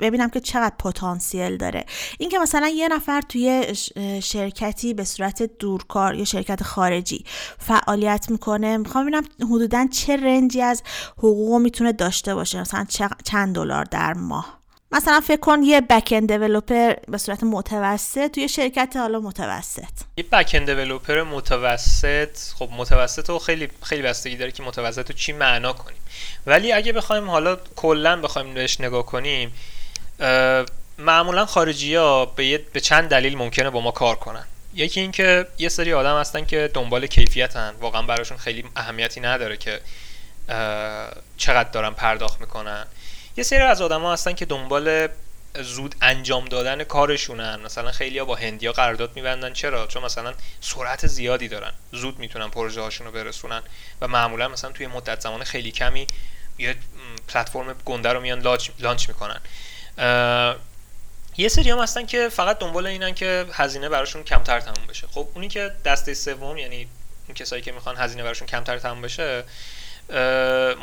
ببینم 0.00 0.28
که 0.30 0.40
چقدر 0.40 0.74
پتانسیل 0.78 1.56
داره. 1.56 1.84
اینکه 2.18 2.38
مثلا 2.38 2.68
یه 2.68 2.88
نفر 2.88 3.20
توی 3.20 3.74
شرکتی 4.22 4.94
به 4.94 5.04
صورت 5.04 5.42
دورکار 5.42 6.14
یا 6.14 6.24
شرکت 6.24 6.62
خارجی 6.62 7.24
فعالیت 7.58 8.30
می‌کنه 8.30 8.76
می‌خوام 8.76 9.04
ببینم 9.04 9.24
حدودا 9.40 9.86
چه 9.90 10.16
رنجی 10.16 10.62
از 10.62 10.82
حقوق 11.18 11.60
می‌تونه 11.60 11.92
داشته 11.92 12.34
باشه 12.34 12.60
مثلا 12.60 12.86
چند 13.24 13.54
دلار 13.54 13.84
در 13.84 14.12
ماه. 14.12 14.59
مثلا 14.92 15.20
فکر 15.20 15.40
کن 15.40 15.62
یه 15.62 15.80
بک 15.80 16.08
اند 16.16 16.66
به 17.06 17.18
صورت 17.18 17.42
متوسط 17.42 18.30
توی 18.30 18.48
شرکت 18.48 18.96
حالا 18.96 19.20
متوسط. 19.20 19.82
یه 20.16 20.24
بک 20.24 20.50
اند 20.54 20.74
دیولپر 20.74 21.22
متوسط 21.22 22.38
خب 22.58 22.68
متوسط 22.72 23.30
و 23.30 23.38
خیلی 23.38 23.68
خیلی 23.82 24.02
بستگی 24.02 24.36
داره 24.36 24.52
که 24.52 24.62
متوسط 24.62 25.10
رو 25.10 25.16
چی 25.16 25.32
معنا 25.32 25.72
کنیم. 25.72 25.98
ولی 26.46 26.72
اگه 26.72 26.92
بخوایم 26.92 27.30
حالا 27.30 27.58
کلا 27.76 28.20
بخوایم 28.20 28.54
بهش 28.54 28.80
نگاه 28.80 29.06
کنیم 29.06 29.52
معمولا 30.98 31.46
خارجی 31.46 31.94
ها 31.94 32.26
به, 32.26 32.58
به 32.72 32.80
چند 32.80 33.08
دلیل 33.08 33.36
ممکنه 33.36 33.70
با 33.70 33.80
ما 33.80 33.90
کار 33.90 34.16
کنن. 34.16 34.44
یکی 34.74 35.00
اینکه 35.00 35.46
یه 35.58 35.68
سری 35.68 35.92
آدم 35.92 36.20
هستن 36.20 36.44
که 36.44 36.70
دنبال 36.74 37.06
کیفیتن. 37.06 37.74
واقعا 37.80 38.02
براشون 38.02 38.38
خیلی 38.38 38.64
اهمیتی 38.76 39.20
نداره 39.20 39.56
که 39.56 39.80
چقدر 41.36 41.70
دارن 41.70 41.90
پرداخت 41.90 42.40
می‌کنن. 42.40 42.86
یه 43.36 43.44
سری 43.44 43.58
از 43.58 43.82
آدما 43.82 44.12
هستن 44.12 44.32
که 44.32 44.44
دنبال 44.44 45.08
زود 45.62 45.94
انجام 46.02 46.44
دادن 46.44 46.84
کارشونن. 46.84 47.60
مثلا 47.60 47.90
خیلی 47.90 48.18
ها 48.18 48.24
با 48.24 48.34
هندیا 48.34 48.72
قرارداد 48.72 49.10
میبندن. 49.14 49.52
چرا؟ 49.52 49.86
چون 49.86 50.04
مثلا 50.04 50.34
سرعت 50.60 51.06
زیادی 51.06 51.48
دارن. 51.48 51.72
زود 51.92 52.18
می‌تونن 52.18 52.50
پروژه 52.50 52.80
هاشون 52.80 53.06
رو 53.06 53.12
برسونن. 53.12 53.62
و 54.00 54.08
معمولا 54.08 54.48
مثلا 54.48 54.72
توی 54.72 54.86
مدت 54.86 55.20
زمان 55.20 55.44
خیلی 55.44 55.70
کمی 55.70 56.06
یه 56.58 56.76
پلتفرم 57.28 57.76
گنده 57.84 58.12
رو 58.12 58.20
میان 58.20 58.42
لانچ 58.78 59.08
می‌کنن. 59.08 59.40
یه 61.36 61.48
سری 61.48 61.70
هم 61.70 61.78
هستن 61.78 62.06
که 62.06 62.28
فقط 62.28 62.58
دنبال 62.58 62.86
اینن 62.86 63.14
که 63.14 63.46
هزینه 63.52 63.88
براشون 63.88 64.24
کمتر 64.24 64.60
تموم 64.60 64.86
بشه. 64.86 65.06
خب 65.06 65.28
اونی 65.34 65.48
که 65.48 65.72
دسته 65.84 66.14
سوم 66.14 66.56
یعنی 66.56 66.88
اون 67.26 67.34
کسایی 67.34 67.62
که 67.62 67.72
می‌خوان 67.72 67.96
هزینه 67.96 68.22
براشون 68.22 68.48
کمتر 68.48 68.78
تموم 68.78 69.02
بشه 69.02 69.44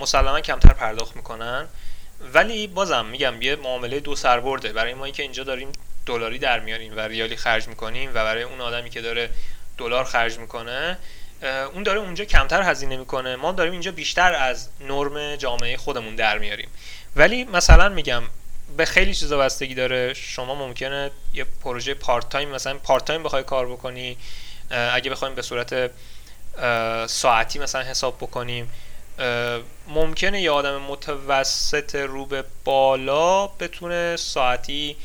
مسلما 0.02 0.42
کمتر 0.42 0.74
پرداخت 0.74 1.16
می‌کنن. 1.16 1.68
ولی 2.34 2.68
بازم 2.68 3.06
میگم 3.06 3.42
یه 3.42 3.56
معامله 3.56 4.00
دو 4.00 4.16
سربرده. 4.16 4.74
برای 4.74 4.94
ما 4.94 5.10
که 5.10 5.24
اینجا 5.24 5.44
داریم 5.44 5.72
دلاری 6.06 6.40
در 6.40 6.60
میاریم 6.60 6.98
و 6.98 7.00
ریالی 7.00 7.36
خرج 7.36 7.68
می‌کنیم 7.68 8.10
و 8.10 8.14
برای 8.14 8.44
اون 8.44 8.62
آدمی 8.62 8.90
که 8.90 9.02
داره 9.02 9.30
دلار 9.78 10.04
خرج 10.04 10.38
می‌کنه 10.38 10.98
اون 11.74 11.84
داره 11.84 12.00
اونجا 12.00 12.26
کمتر 12.26 12.62
هزینه 12.62 12.98
می‌کنه. 12.98 13.36
ما 13.36 13.52
داریم 13.52 13.72
اینجا 13.72 13.92
بیشتر 13.92 14.34
از 14.34 14.70
نرم 14.82 15.36
جامعه 15.36 15.78
خودمون 15.78 16.16
در 16.16 16.38
میاریم. 16.38 16.70
ولی 17.16 17.44
مثلا 17.44 17.90
میگم 17.90 18.24
به 18.78 18.86
خیلی 18.86 19.14
چیزا 19.14 19.38
بستگی 19.38 19.76
داره. 19.76 20.14
شما 20.14 20.56
ممکنه 20.56 21.12
یه 21.34 21.46
پروژه 21.64 21.94
part 21.94 22.30
time 22.30 22.50
مثلا 22.50 22.78
part 22.78 23.06
time 23.06 23.24
بخوای 23.24 23.44
کار 23.44 23.68
بکنی 23.68 24.18
اگه 24.70 25.12
بخوایم 25.12 25.36
به 25.36 25.42
صورت 25.42 25.92
ساعتی 27.08 27.60
مثلا 27.60 27.82
حساب 27.82 28.18
بکنیم. 28.18 28.72
ممکنه 29.88 30.42
یه 30.42 30.52
آدم 30.52 30.82
متوسط 30.82 31.96
رو 31.96 32.26
به 32.26 32.44
بالا 32.64 33.48
بتونه 33.48 34.16
ساعتی 34.16 34.98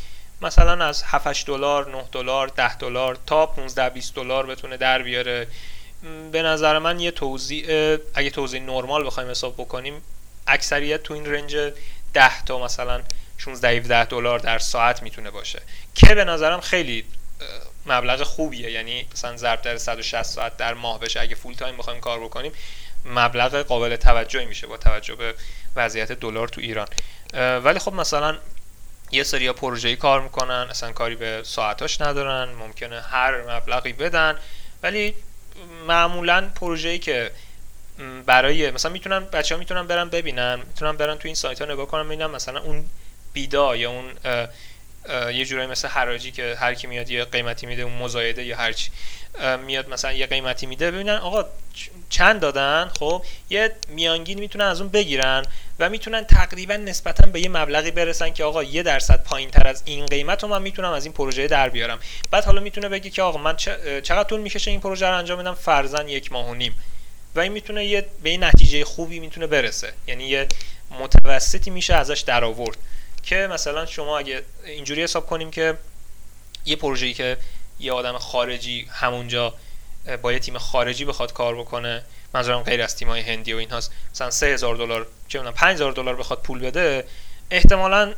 مثلا 0.42 0.84
از 0.84 1.02
7 1.02 1.46
دلار 1.46 1.90
9 1.90 2.04
دلار 2.12 2.48
10 2.48 2.76
دلار 2.76 3.18
تا 3.26 3.46
15 3.46 3.88
20 3.88 4.14
دلار 4.14 4.46
بتونه 4.46 4.76
در 4.76 5.02
بیاره. 5.02 5.46
به 6.32 6.42
نظر 6.42 6.78
من 6.78 7.00
یه 7.00 7.10
توضیح 7.10 7.66
اگه 8.14 8.30
توضیح 8.30 8.62
نرمال 8.62 9.06
بخوایم 9.06 9.30
حساب 9.30 9.54
بکنیم 9.54 10.02
اکثریت 10.46 11.02
تو 11.02 11.14
این 11.14 11.26
رنج 11.26 11.56
10 12.14 12.44
تا 12.44 12.64
مثلا 12.64 13.02
16 13.38 13.68
17 13.68 14.04
دلار 14.04 14.38
در 14.38 14.58
ساعت 14.58 15.02
می‌تونه 15.02 15.30
باشه 15.30 15.62
که 15.94 16.14
به 16.14 16.24
نظرم 16.24 16.60
خیلی 16.60 17.04
مبلغ 17.86 18.22
خوبیه. 18.22 18.70
یعنی 18.70 19.06
مثلا 19.12 19.36
ضرب 19.36 19.62
در 19.62 19.76
160 19.76 20.22
ساعت 20.22 20.56
در 20.56 20.74
ماه 20.74 21.00
بشه. 21.00 21.20
اگه 21.20 21.34
فول 21.34 21.54
تایم 21.54 21.76
بخوایم 21.76 22.00
کار 22.00 22.20
بکنیم 22.20 22.52
مبلغ 23.05 23.57
قابل 23.57 23.96
توجهی 23.96 24.46
میشه 24.46 24.66
با 24.66 24.76
توجه 24.76 25.14
به 25.14 25.34
وضعیت 25.76 26.12
دلار 26.12 26.48
تو 26.48 26.61
ایران. 26.61 26.88
ولی 27.64 27.78
خب 27.78 27.92
مثلا 27.92 28.38
یه 29.11 29.22
سری 29.22 29.53
پروژه‌ای 29.53 29.96
کار 29.96 30.20
می‌کنن 30.20 30.66
اصلا 30.70 30.92
کاری 30.92 31.16
به 31.16 31.40
ساعتاش 31.44 32.00
ندارن 32.00 32.53
ممکنه 32.53 33.00
هر 33.00 33.57
مبلغی 33.57 33.92
بدن. 33.92 34.38
ولی 34.82 35.14
معمولا 35.86 36.50
پروژه‌ای 36.55 36.98
که 36.98 37.30
برای 38.26 38.70
مثلا 38.70 38.92
می‌تونن 38.92 39.20
بچه 39.24 39.55
ها 39.55 39.59
می‌تونن 39.59 39.86
برن 39.86 40.09
ببینن 40.09 40.62
می‌تونن 40.68 40.96
برن 40.96 41.18
تو 41.18 41.28
این 41.28 41.34
سایت 41.34 41.62
ها 41.62 41.72
نگاه 41.72 41.86
کنن 41.86 42.07
ببینن 42.07 42.26
مثلا 42.26 42.61
اون 42.61 42.84
بیدا 43.32 43.76
یا 43.76 43.90
اون 43.90 44.12
یه 45.32 45.44
جورایی 45.44 45.68
مثل 45.68 45.88
حراجی 45.88 46.32
که 46.32 46.57
هر 46.61 46.74
کی 46.74 46.86
میاد 46.86 47.11
یه 47.11 47.24
قیمتی 47.24 47.66
میده 47.66 47.82
اون 47.82 47.92
مزایده 47.92 48.44
یا 48.44 48.57
هرچی 48.57 48.90
میاد 49.66 49.88
مثلا 49.88 50.12
یه 50.12 50.26
قیمتی 50.26 50.66
میده 50.66 50.90
ببینن 50.90 51.16
آقا 51.16 51.44
چند 52.12 52.40
دادن 52.40 52.90
خب 52.98 53.24
یه 53.50 53.72
میانگین 53.88 54.40
می‌تونن 54.40 54.64
از 54.64 54.80
اون 54.80 54.90
بگیرن 54.90 55.44
و 55.78 55.90
می‌تونن 55.90 56.24
تقریبا 56.24 56.76
نسبتا 56.76 57.26
به 57.26 57.40
یه 57.40 57.48
مبلغی 57.48 57.90
برسن 57.90 58.30
که 58.30 58.44
آقا 58.44 58.62
یه 58.62 58.82
درصد 58.82 59.22
پایین 59.24 59.50
تر 59.50 59.66
از 59.66 59.82
این 59.84 60.06
قیمت 60.06 60.42
رو 60.42 60.48
من 60.48 60.62
می‌تونم 60.62 60.92
از 60.92 61.04
این 61.04 61.12
پروژه 61.12 61.46
در 61.46 61.68
بیارم. 61.68 61.98
بعد 62.30 62.44
حالا 62.44 62.60
می‌تونه 62.60 62.88
بگه 62.88 63.10
که 63.10 63.22
آقا 63.22 63.38
من 63.38 63.56
چقدر 63.56 64.24
طول 64.24 64.40
می‌کشه 64.40 64.70
این 64.70 64.80
پروژه 64.80 65.06
رو 65.06 65.16
انجام 65.18 65.38
بدم؟ 65.38 65.54
فرزن 65.54 66.08
یک 66.08 66.32
ماه 66.32 66.48
و 66.48 66.54
نیم. 66.54 66.74
و 67.34 67.40
این 67.40 67.52
می‌تونه 67.52 67.84
یه 67.84 68.06
به 68.22 68.30
این 68.30 68.44
نتیجه 68.44 68.84
خوبی 68.84 69.20
می‌تونه 69.20 69.46
برسه. 69.46 69.92
یعنی 70.06 70.24
یه 70.24 70.46
متوسطی 71.00 71.70
میشه 71.70 71.94
ازش 71.94 72.20
در 72.20 72.44
آورد 72.44 72.76
که 73.22 73.36
مثلا 73.36 73.86
شما 73.86 74.18
اگه 74.18 74.42
اینجوری 74.64 75.02
حساب 75.02 75.26
کنیم 75.26 75.50
که 75.50 75.78
یه 76.64 76.76
پروژه‌ای 76.76 77.14
که 77.14 77.36
یه 77.80 77.92
آدم 77.92 78.18
خارجی 78.18 78.88
همونجا 78.90 79.54
با 80.22 80.32
یه 80.32 80.38
تیم 80.38 80.59
خارجی 80.59 81.05
بخواد 81.05 81.32
کار 81.32 81.57
بکنه. 81.57 82.03
منظورم 82.34 82.62
غیر 82.62 82.82
از 82.82 82.96
تیم‌های 82.96 83.20
هندی 83.20 83.53
و 83.53 83.57
این 83.57 83.70
هاست. 83.70 83.92
مثلا 84.14 84.30
3000 84.30 84.76
دلار 84.76 85.07
چه 85.28 85.38
می‌دونم 85.38 85.55
5000 85.55 85.92
دلار 85.92 86.16
بخواد 86.16 86.42
پول 86.42 86.59
بده 86.59 87.05
احتمالاً 87.50 88.14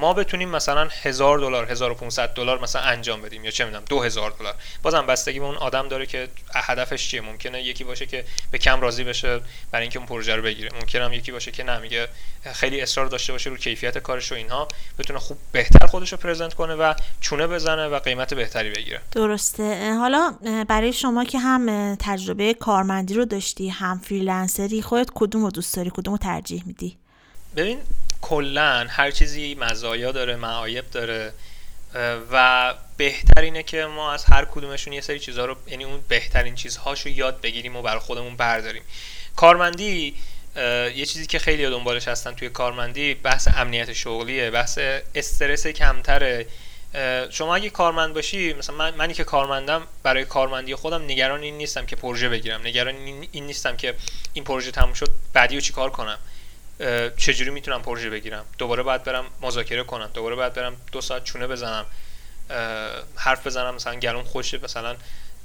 ما 0.00 0.12
بتونیم 0.12 0.48
مثلا 0.48 0.88
1000 1.02 1.38
دلار 1.38 1.70
1500 1.70 2.34
دلار 2.34 2.62
مثلا 2.62 2.82
انجام 2.82 3.22
بدیم 3.22 3.44
یا 3.44 3.50
چه 3.50 3.64
می‌دونم 3.64 3.84
2000 3.88 4.30
دلار. 4.30 4.54
بازم 4.82 5.06
بستگی 5.06 5.38
به 5.38 5.44
اون 5.44 5.56
آدم 5.56 5.88
داره 5.88 6.06
که 6.06 6.28
هدفش 6.54 7.08
چیه. 7.08 7.20
ممکنه 7.20 7.62
یکی 7.62 7.84
باشه 7.84 8.06
که 8.06 8.24
به 8.50 8.58
کم 8.58 8.80
راضی 8.80 9.04
بشه 9.04 9.40
برای 9.70 9.82
اینکه 9.82 9.98
اون 9.98 10.08
پروژه 10.08 10.36
رو 10.36 10.42
بگیره. 10.42 10.70
ممکنه 10.74 11.04
هم 11.04 11.12
یکی 11.12 11.32
باشه 11.32 11.50
که 11.50 11.62
نمیگه 11.62 12.08
خیلی 12.52 12.80
اصرار 12.80 13.06
داشته 13.06 13.32
باشه 13.32 13.50
رو 13.50 13.56
کیفیت 13.56 13.98
کارش 13.98 14.32
و 14.32 14.34
اینها. 14.34 14.68
بتونه 14.98 15.18
خوب 15.18 15.38
بهتر 15.52 15.86
خودش 15.86 16.12
رو 16.12 16.18
پرزنت 16.18 16.54
کنه 16.54 16.74
و 16.74 16.94
چونه 17.20 17.46
بزنه 17.46 17.86
و 17.86 17.98
قیمت 17.98 18.34
بهتری 18.34 18.70
بگیره. 18.70 19.00
درسته. 19.12 19.94
حالا 19.94 20.34
برای 20.68 20.92
شما 20.92 21.24
که 21.24 21.38
هم 21.38 21.94
تجربه 21.94 22.54
کارمندی 22.54 23.14
رو 23.14 23.24
داشتی 23.24 23.68
هم 23.68 23.98
فریلنسری 23.98 24.82
خودت 24.82 25.10
کدوم 25.14 25.42
رو 25.42 25.50
دوست 25.50 25.76
داری؟ 25.76 25.90
کدوم 25.94 26.14
رو 26.14 26.18
ترجیح 26.18 26.62
میدی؟ 26.66 26.96
ببین 27.56 27.78
کلا 28.24 28.86
هر 28.90 29.10
چیزی 29.10 29.54
مزایا 29.54 30.12
داره 30.12 30.36
معایب 30.36 30.90
داره 30.90 31.32
و 32.32 32.74
بهتر 32.96 33.40
اینه 33.40 33.62
که 33.62 33.84
ما 33.84 34.12
از 34.12 34.24
هر 34.24 34.44
کدومشون 34.44 34.92
یه 34.92 35.00
سری 35.00 35.18
چیزها 35.18 35.44
رو 35.44 35.56
یعنی 35.66 35.84
اون 35.84 36.04
بهترین 36.08 36.54
چیزهاشو 36.54 37.08
یاد 37.08 37.40
بگیریم 37.40 37.76
و 37.76 37.82
بر 37.82 37.98
خودمون 37.98 38.36
برداریم. 38.36 38.82
کارمندی 39.36 40.14
یه 40.96 41.06
چیزی 41.06 41.26
که 41.26 41.38
خیلی 41.38 41.70
دنبالش 41.70 42.08
هستن 42.08 42.34
توی 42.34 42.48
کارمندی 42.48 43.14
بحث 43.14 43.48
امنیت 43.56 43.92
شغلیه 43.92 44.50
بحث 44.50 44.78
استرس 45.14 45.66
کمتره. 45.66 46.46
شما 47.30 47.54
اگه 47.54 47.70
کارمند 47.70 48.14
باشی 48.14 48.52
مثلا 48.52 48.76
من 48.76 48.94
منی 48.94 49.14
که 49.14 49.24
کارمندم 49.24 49.82
برای 50.02 50.24
کارمندی 50.24 50.74
خودم 50.74 51.04
نگران 51.04 51.42
این 51.42 51.58
نیستم 51.58 51.86
که 51.86 51.96
پروژه 51.96 52.28
بگیرم. 52.28 52.66
نگران 52.66 52.94
این 53.32 53.46
نیستم 53.46 53.76
که 53.76 53.94
این 54.32 54.44
پروژه 54.44 54.70
تموم 54.70 54.94
شد 54.94 55.10
بعدی 55.32 55.54
رو 55.54 55.60
چیکار 55.60 55.90
کنم؟ 55.90 56.18
چجوری 57.16 57.50
می‌تونم 57.50 57.82
پروژه 57.82 58.10
بگیرم؟ 58.10 58.44
دوباره 58.58 58.82
باید 58.82 59.04
برم 59.04 59.24
مذاکره 59.40 59.84
کنم 59.84 60.10
دوباره 60.14 60.36
باید 60.36 60.52
برم 60.52 60.76
دو 60.92 61.00
ساعت 61.00 61.24
چونه 61.24 61.46
بزنم 61.46 61.86
حرف 63.16 63.46
بزنم 63.46 63.74
مثلا 63.74 63.94
گلوم 63.94 64.24
خوشه 64.24 64.58
مثلا 64.64 64.96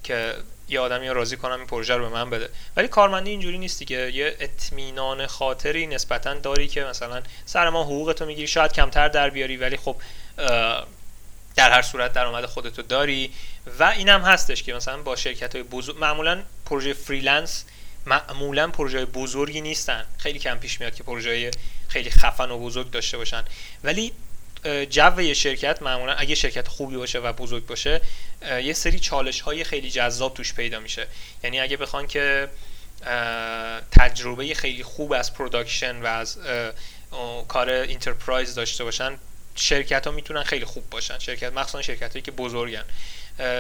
که 0.04 0.36
یه 0.70 0.80
آدمی 0.80 1.08
رو 1.08 1.14
راضی 1.14 1.38
کنم 1.38 1.58
این 1.58 1.68
پروژه 1.68 1.96
رو 1.96 2.10
به 2.10 2.14
من 2.14 2.30
بده. 2.30 2.50
ولی 2.78 2.88
کارمندی 2.88 3.30
اینجوری 3.30 3.58
نیستی 3.58 3.86
که 3.86 3.96
یه 3.96 4.36
اطمینان 4.40 5.28
خاطری 5.28 5.88
نسبتا 5.88 6.34
داری 6.34 6.68
که 6.68 6.84
مثلا 6.84 7.22
سر 7.46 7.70
ما 7.70 7.84
حقوقتو 7.84 8.26
می‌گیری 8.26 8.48
شاید 8.48 8.72
کمتر 8.72 9.08
در 9.08 9.30
بیاری 9.30 9.58
ولی 9.58 9.78
خب 9.78 9.96
در 11.56 11.72
هر 11.72 11.82
صورت 11.82 12.14
درآمد 12.14 12.46
خودتو 12.46 12.82
داری. 12.82 13.34
و 13.80 13.84
اینم 13.84 14.22
هستش 14.22 14.64
که 14.64 14.74
مثلا 14.74 15.02
با 15.02 15.16
شرکت 15.16 15.56
های 15.56 15.64
بزرگ 15.64 15.98
معمولا 16.00 16.44
پروژه 16.66 16.94
freelance 16.94 17.66
معمولا 18.10 18.68
پروژه 18.68 19.06
بزرگی 19.06 19.62
نیستن. 19.62 20.06
خیلی 20.18 20.40
کم 20.40 20.58
پیش 20.58 20.80
میاد 20.80 20.96
که 20.96 21.04
پروژه 21.04 21.52
خیلی 21.88 22.10
خفن 22.10 22.52
و 22.52 22.60
بزرگ 22.60 22.92
داشته 22.92 23.18
باشن. 23.18 23.44
ولی 23.84 24.14
جو 24.90 25.22
یه 25.22 25.34
شرکت 25.34 25.82
معمولا 25.82 26.14
اگه 26.14 26.36
شرکت 26.36 26.68
خوبی 26.68 26.98
باشه 26.98 27.20
و 27.20 27.34
بزرگ 27.34 27.66
باشه 27.66 28.02
یه 28.64 28.74
سری 28.74 29.00
چالش 29.00 29.42
های 29.42 29.64
خیلی 29.64 29.92
جذاب 29.92 30.34
توش 30.34 30.54
پیدا 30.54 30.80
میشه. 30.80 31.08
یعنی 31.44 31.60
اگه 31.60 31.78
بخوان 31.78 32.08
که 32.08 32.50
تجربه 33.92 34.54
خیلی 34.54 34.84
خوب 34.84 35.14
از 35.14 35.34
production 35.34 36.02
و 36.02 36.06
از 36.06 36.38
کار 37.48 37.70
enterprise 37.70 38.56
داشته 38.56 38.84
باشن 38.84 39.18
شرکت 39.56 40.08
ها 40.08 40.14
می‌تونن 40.14 40.44
خیلی 40.44 40.66
خوب 40.66 40.90
باشن. 40.90 41.20
شرکت 41.20 41.54
مخصوصا 41.54 41.82
شرکت 41.82 42.12
هایی 42.12 42.22
که 42.22 42.32
بزرگن. 42.32 42.84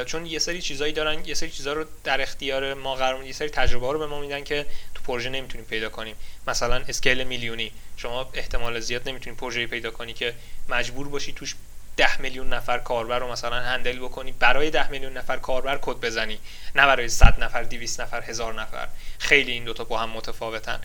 چون 0.05 0.25
یه 0.25 0.39
سری 0.39 0.61
چیزایی 0.61 0.93
دارن 0.93 1.25
یه 1.25 1.33
سری 1.33 1.49
چیزا 1.49 1.73
رو 1.73 1.85
در 2.03 2.21
اختیار 2.21 2.73
ما 2.73 2.95
قرار 2.95 3.23
یه 3.23 3.33
سری 3.33 3.49
تجربه 3.49 3.85
ها 3.85 3.91
رو 3.91 3.99
به 3.99 4.07
ما 4.07 4.19
میدن 4.19 4.43
که 4.43 4.65
تو 4.95 5.01
پروژه 5.03 5.29
نمی‌تونیم 5.29 5.67
پیدا 5.67 5.89
کنیم. 5.89 6.15
مثلا 6.47 6.83
اسکیل 6.87 7.23
میلیونی. 7.23 7.71
شما 7.97 8.29
احتمال 8.33 8.79
زیاد 8.79 9.09
نمی‌تونید 9.09 9.39
پروژه‌ای 9.39 9.67
پیدا 9.67 9.91
کنی 9.91 10.13
که 10.13 10.33
مجبور 10.69 11.07
باشی 11.07 11.33
توش 11.33 11.55
ده 11.97 12.21
میلیون 12.21 12.53
نفر 12.53 12.77
کاربر 12.77 13.19
رو 13.19 13.31
مثلا 13.31 13.55
هندل 13.55 13.99
بکنی 13.99 14.31
برای 14.31 14.69
ده 14.69 14.91
میلیون 14.91 15.17
نفر 15.17 15.37
کاربر 15.37 15.79
کد 15.81 15.95
بزنی 15.95 16.39
نه 16.75 16.85
برای 16.85 17.09
100 17.09 17.43
نفر 17.43 17.63
200 17.63 18.01
نفر 18.01 18.21
هزار 18.21 18.61
نفر. 18.61 18.87
خیلی 19.19 19.51
این 19.51 19.63
دوتا 19.63 19.83
با 19.83 19.99
هم 19.99 20.09
متفاوتن. 20.09 20.79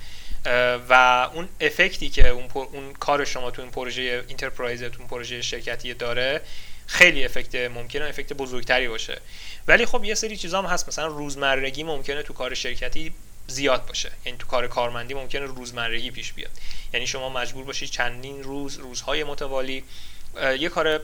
و 0.88 1.28
اون 1.34 1.48
افکتی 1.60 2.08
که 2.08 2.28
اون, 2.28 2.50
اون 2.54 2.92
کار 2.92 3.24
شما 3.24 3.50
تو 3.50 3.62
این 3.62 3.70
پروژه 3.70 4.24
انترپرایز 4.28 4.82
تو 4.82 4.98
این 4.98 5.08
پروژه 5.08 5.42
شرکتی 5.42 5.94
داره 5.94 6.40
خیلی 6.86 7.24
افکت 7.24 7.54
ممکنه 7.54 8.04
افکت 8.04 8.32
بزرگتری 8.32 8.88
باشه. 8.88 9.20
ولی 9.68 9.86
خب 9.86 10.04
یه 10.04 10.14
سری 10.14 10.36
چیزا 10.36 10.62
هم 10.62 10.66
هست. 10.66 10.88
مثلا 10.88 11.06
روزمرگی 11.06 11.82
ممکنه 11.82 12.22
تو 12.22 12.32
کار 12.32 12.54
شرکتی 12.54 13.14
زیاد 13.46 13.86
باشه. 13.86 14.10
یعنی 14.24 14.38
تو 14.38 14.46
کار 14.46 14.68
کارمندی 14.68 15.14
ممکنه 15.14 15.40
روزمرگی 15.40 16.10
پیش 16.10 16.32
بیاد. 16.32 16.50
یعنی 16.94 17.06
شما 17.06 17.28
مجبور 17.28 17.64
باشید 17.64 17.90
چندین 17.90 18.42
روز 18.42 18.78
روزهای 18.78 19.24
متوالی 19.24 19.84
یه 20.58 20.68
کار 20.68 21.00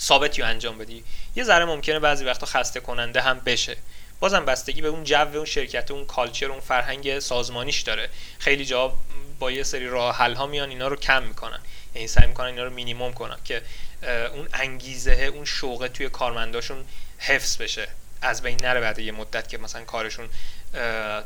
ثابتی 0.00 0.42
رو 0.42 0.48
انجام 0.48 0.78
بدی. 0.78 1.04
یه 1.36 1.44
ذره 1.44 1.64
ممکنه 1.64 1.98
بعضی 1.98 2.24
وقتا 2.24 2.46
خسته 2.46 2.80
کننده 2.80 3.20
هم 3.20 3.40
بشه. 3.40 3.76
بازم 4.20 4.44
بستگی 4.44 4.82
به 4.82 4.88
اون 4.88 5.04
جو 5.04 5.28
اون 5.34 5.44
شرکت 5.44 5.90
اون 5.90 6.04
کالچر 6.04 6.46
اون 6.46 6.60
فرهنگ 6.60 7.18
سازمانیش 7.18 7.80
داره. 7.80 8.08
خیلی 8.38 8.64
جا 8.64 8.94
با 9.38 9.50
یه 9.50 9.62
سری 9.62 9.86
راه 9.86 10.16
حل 10.16 10.34
ها 10.34 10.46
میان 10.46 10.68
اینا 10.68 10.88
رو 10.88 10.96
کم 10.96 11.22
می‌کنن. 11.22 11.60
یعنی 11.94 12.08
سعی 12.08 12.26
می‌کنن 12.26 12.46
اینا 12.46 12.64
رو 12.64 12.70
مینیمم 12.70 13.12
کنن. 13.12 13.36
که 13.44 13.62
اون 14.02 14.48
انگیزه 14.52 15.12
اون 15.12 15.44
شوق 15.44 15.90
توی 15.94 16.08
کارمنداشون 16.08 16.84
حفظ 17.18 17.56
بشه. 17.56 17.88
از 18.22 18.42
بین 18.42 18.62
نره 18.62 18.80
بعد 18.80 18.98
یه 18.98 19.12
مدت 19.12 19.48
که 19.48 19.58
مثلا 19.58 19.84
کارشون 19.84 20.28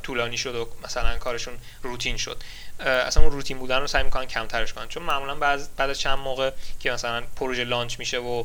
طولانی 0.03 0.39
شد 0.39 0.55
و 0.55 0.69
مثلا 0.85 1.19
کارشون 1.19 1.59
روتین 1.83 2.17
شد. 2.17 2.43
اصلا 2.81 3.23
اون 3.23 3.33
روتین 3.33 3.59
بودن 3.59 3.81
رو 3.81 3.87
سعی 3.87 4.03
می‌کنن 4.03 4.27
کمترش 4.27 4.73
کنن. 4.73 4.89
چون 4.89 5.03
معمولا 5.03 5.35
بعد 5.35 5.91
از 5.91 5.99
چند 5.99 6.19
موقع 6.19 6.51
که 6.81 6.91
مثلا 6.91 7.23
پروژه 7.37 7.65
لانچ 7.65 7.99
میشه 7.99 8.19
و 8.19 8.45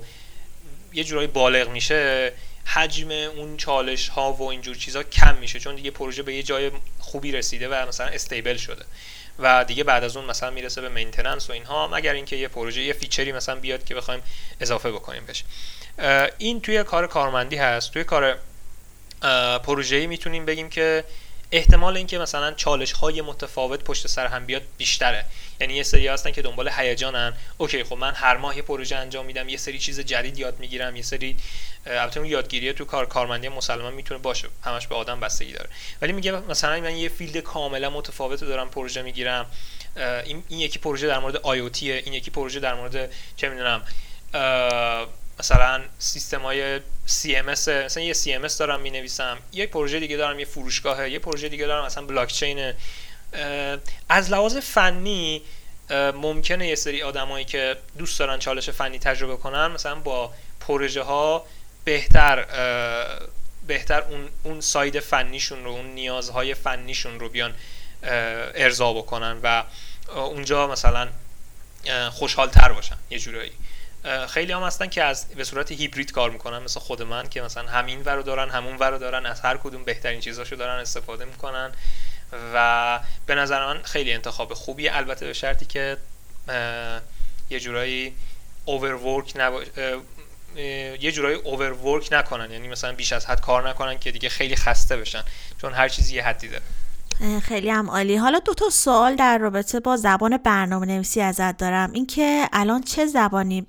یه 0.93 1.03
جورایی 1.03 1.27
بالغ 1.27 1.69
میشه 1.69 2.33
حجم 2.65 3.11
اون 3.11 3.57
چالش 3.57 4.09
ها 4.09 4.33
و 4.33 4.43
اینجور 4.43 4.75
چیزها 4.75 5.03
کم 5.03 5.35
میشه. 5.35 5.59
چون 5.59 5.75
دیگه 5.75 5.91
پروژه 5.91 6.23
به 6.23 6.35
یه 6.35 6.43
جای 6.43 6.71
خوبی 6.99 7.31
رسیده 7.31 7.67
و 7.67 7.87
مثلا 7.87 8.07
stable 8.07 8.57
شده. 8.57 8.85
و 9.39 9.63
دیگه 9.63 9.83
بعد 9.83 10.03
از 10.03 10.17
اون 10.17 10.25
مثلا 10.25 10.49
می‌رسه 10.49 10.81
به 10.81 10.89
maintenance 10.89 11.49
و 11.49 11.53
اینها 11.53 11.87
مگر 11.87 12.13
اینکه 12.13 12.35
یه 12.35 12.47
پروژه 12.47 12.81
یه 12.81 12.93
feature 12.93 13.27
ی 13.27 13.31
مثلا 13.31 13.55
بیاد 13.55 13.83
که 13.83 13.95
بخوایم 13.95 14.23
اضافه 14.59 14.91
بکنیم 14.91 15.23
بهش. 15.25 15.43
این 16.37 16.61
توی 16.61 16.83
کار 16.83 17.07
کارمندی 17.07 17.55
هست. 17.55 17.93
توی 17.93 18.03
کار 18.03 18.37
پروژه‌ای 19.63 20.07
می‌تونیم 20.07 20.45
بگیم 20.45 20.69
که 20.69 21.03
احتمال 21.55 21.97
اینکه 21.97 22.17
مثلا 22.17 22.51
چالش 22.51 22.91
های 22.91 23.21
متفاوت 23.21 23.83
پشت 23.83 24.07
سر 24.07 24.27
هم 24.27 24.45
بیاد 24.45 24.61
بیشتره. 24.77 25.25
یعنی 25.61 25.73
یه 25.73 25.83
سری 25.83 26.07
هستن 26.07 26.31
که 26.31 26.41
دنبال 26.41 26.69
هیجانن. 26.69 27.33
اوکی 27.57 27.83
خب 27.83 27.95
من 27.95 28.13
هر 28.13 28.37
ماه 28.37 28.55
یه 28.55 28.61
پروژه 28.61 28.95
انجام 28.95 29.25
میدم 29.25 29.49
یه 29.49 29.57
سری 29.57 29.79
چیز 29.79 29.99
جدید 29.99 30.39
یاد 30.39 30.59
می‌گیرم 30.59 30.95
یه 30.95 31.01
سری 31.01 31.37
البته 31.85 32.19
اون 32.19 32.29
یادگیری 32.29 32.73
تو 32.73 32.85
کار 32.85 33.05
کارمندی 33.05 33.49
مسلما 33.49 33.93
می‌تونه 33.93 34.19
باشه. 34.19 34.47
همش 34.63 34.87
به 34.87 34.95
آدم 34.95 35.19
بستگی 35.19 35.53
داره. 35.53 35.69
ولی 36.01 36.13
میگه 36.13 36.31
مثلا 36.31 36.79
من 36.79 36.95
یه 36.95 37.09
field 37.09 37.37
کاملا 37.37 37.89
متفاوت 37.89 38.43
دارم 38.43 38.69
پروژه 38.69 39.01
می‌گیرم. 39.01 39.45
این, 40.25 40.43
این 40.49 40.59
یکی 40.59 40.79
پروژه 40.79 41.07
در 41.07 41.19
مورد 41.19 41.37
AI 41.37 41.59
این 41.59 42.13
یکی 42.13 42.31
پروژه 42.31 42.59
در 42.59 42.73
مورد 42.73 43.11
چه 43.37 43.49
می‌دونم 43.49 43.81
مثلا 45.39 45.81
سیستم 45.99 46.41
های 46.41 46.79
CMS 47.07 47.67
مثلا 47.67 48.03
یه 48.03 48.13
CMS 48.13 48.53
دارم 48.53 48.81
می 48.81 48.91
نویسم 48.91 49.37
یه 49.51 49.67
پروژه 49.67 49.99
دیگه 49.99 50.17
دارم 50.17 50.39
یه 50.39 50.45
فروشگاهه 50.45 51.09
یه 51.09 51.19
پروژه 51.19 51.49
دیگه 51.49 51.65
دارم 51.65 51.85
مثلا 51.85 52.05
بلاکچین. 52.05 52.73
از 54.09 54.31
لحاظ 54.31 54.57
فنی 54.57 55.41
ممکنه 55.91 56.67
یه 56.67 56.75
سری 56.75 57.03
آدمایی 57.03 57.45
که 57.45 57.77
دوست 57.97 58.19
دارن 58.19 58.39
چالش 58.39 58.69
فنی 58.69 58.99
تجربه 58.99 59.37
کنن 59.37 59.67
مثلا 59.67 59.95
با 59.95 60.33
پروژه 60.59 61.01
ها 61.01 61.45
بهتر 61.83 62.45
بهتر 63.67 64.01
اون 64.01 64.29
اون 64.43 64.61
ساید 64.61 64.99
فنیشون 64.99 65.63
رو 65.63 65.71
اون 65.71 65.85
نیازهای 65.85 66.53
فنیشون 66.53 67.19
رو 67.19 67.29
بیان 67.29 67.53
ارضا 68.03 68.93
بکنن 68.93 69.39
و 69.43 69.63
اونجا 70.15 70.67
مثلا 70.67 71.07
خوشحال 72.11 72.49
تر 72.49 72.71
باشن 72.71 72.95
یه 73.09 73.19
جورایی. 73.19 73.51
خیلی 74.29 74.51
هم 74.51 74.63
هستن 74.63 74.87
که 74.87 75.03
از 75.03 75.27
به 75.27 75.43
صورت 75.43 75.71
هیبرید 75.71 76.11
کار 76.11 76.29
می‌کنن 76.29 76.59
مثل 76.59 76.79
خود 76.79 77.01
من 77.01 77.29
که 77.29 77.41
مثلا 77.41 77.67
همین 77.67 78.01
ور 78.01 78.21
دارن 78.21 78.49
همون 78.49 78.77
ور 78.77 78.97
دارن 78.97 79.25
از 79.25 79.41
هر 79.41 79.57
کدوم 79.57 79.83
بهترین 79.83 80.19
چیزاشو 80.19 80.55
دارن 80.55 80.79
استفاده 80.79 81.25
می‌کنن 81.25 81.71
و 82.53 82.99
به 83.25 83.35
نظر 83.35 83.65
من 83.65 83.81
خیلی 83.83 84.13
انتخاب 84.13 84.53
خوبیه. 84.53 84.95
البته 84.95 85.25
به 85.25 85.33
شرطی 85.33 85.65
که 85.65 85.97
یه 87.49 87.59
جورایی 87.59 88.15
اوورورک. 88.65 89.35
یه 90.99 91.11
جورایی 91.11 91.35
اوورورک 91.35 92.07
نکنن. 92.11 92.51
یعنی 92.51 92.67
مثلا 92.67 92.93
بیش 92.93 93.13
از 93.13 93.25
حد 93.25 93.41
کار 93.41 93.69
نکنن 93.69 93.99
که 93.99 94.11
دیگه 94.11 94.29
خیلی 94.29 94.55
خسته 94.55 94.97
بشن. 94.97 95.23
چون 95.61 95.73
هر 95.73 95.89
چیزی 95.89 96.15
یه 96.15 96.23
حدی 96.23 96.47
داره. 96.47 96.63
خیلی 97.43 97.69
هم 97.69 97.89
عالی. 97.89 98.15
حالا 98.15 98.39
دو 98.39 98.53
تا 98.53 98.69
سوال 98.69 99.15
در 99.15 99.37
رابطه 99.37 99.79
با 99.79 99.97
زبان 99.97 100.37
برنامه 100.37 100.85
نویسی 100.85 101.21
ازت 101.21 101.57
دارم. 101.57 101.91
اینکه 101.91 102.49
الان 102.53 102.81
چه 102.83 103.05
زبانی 103.05 103.67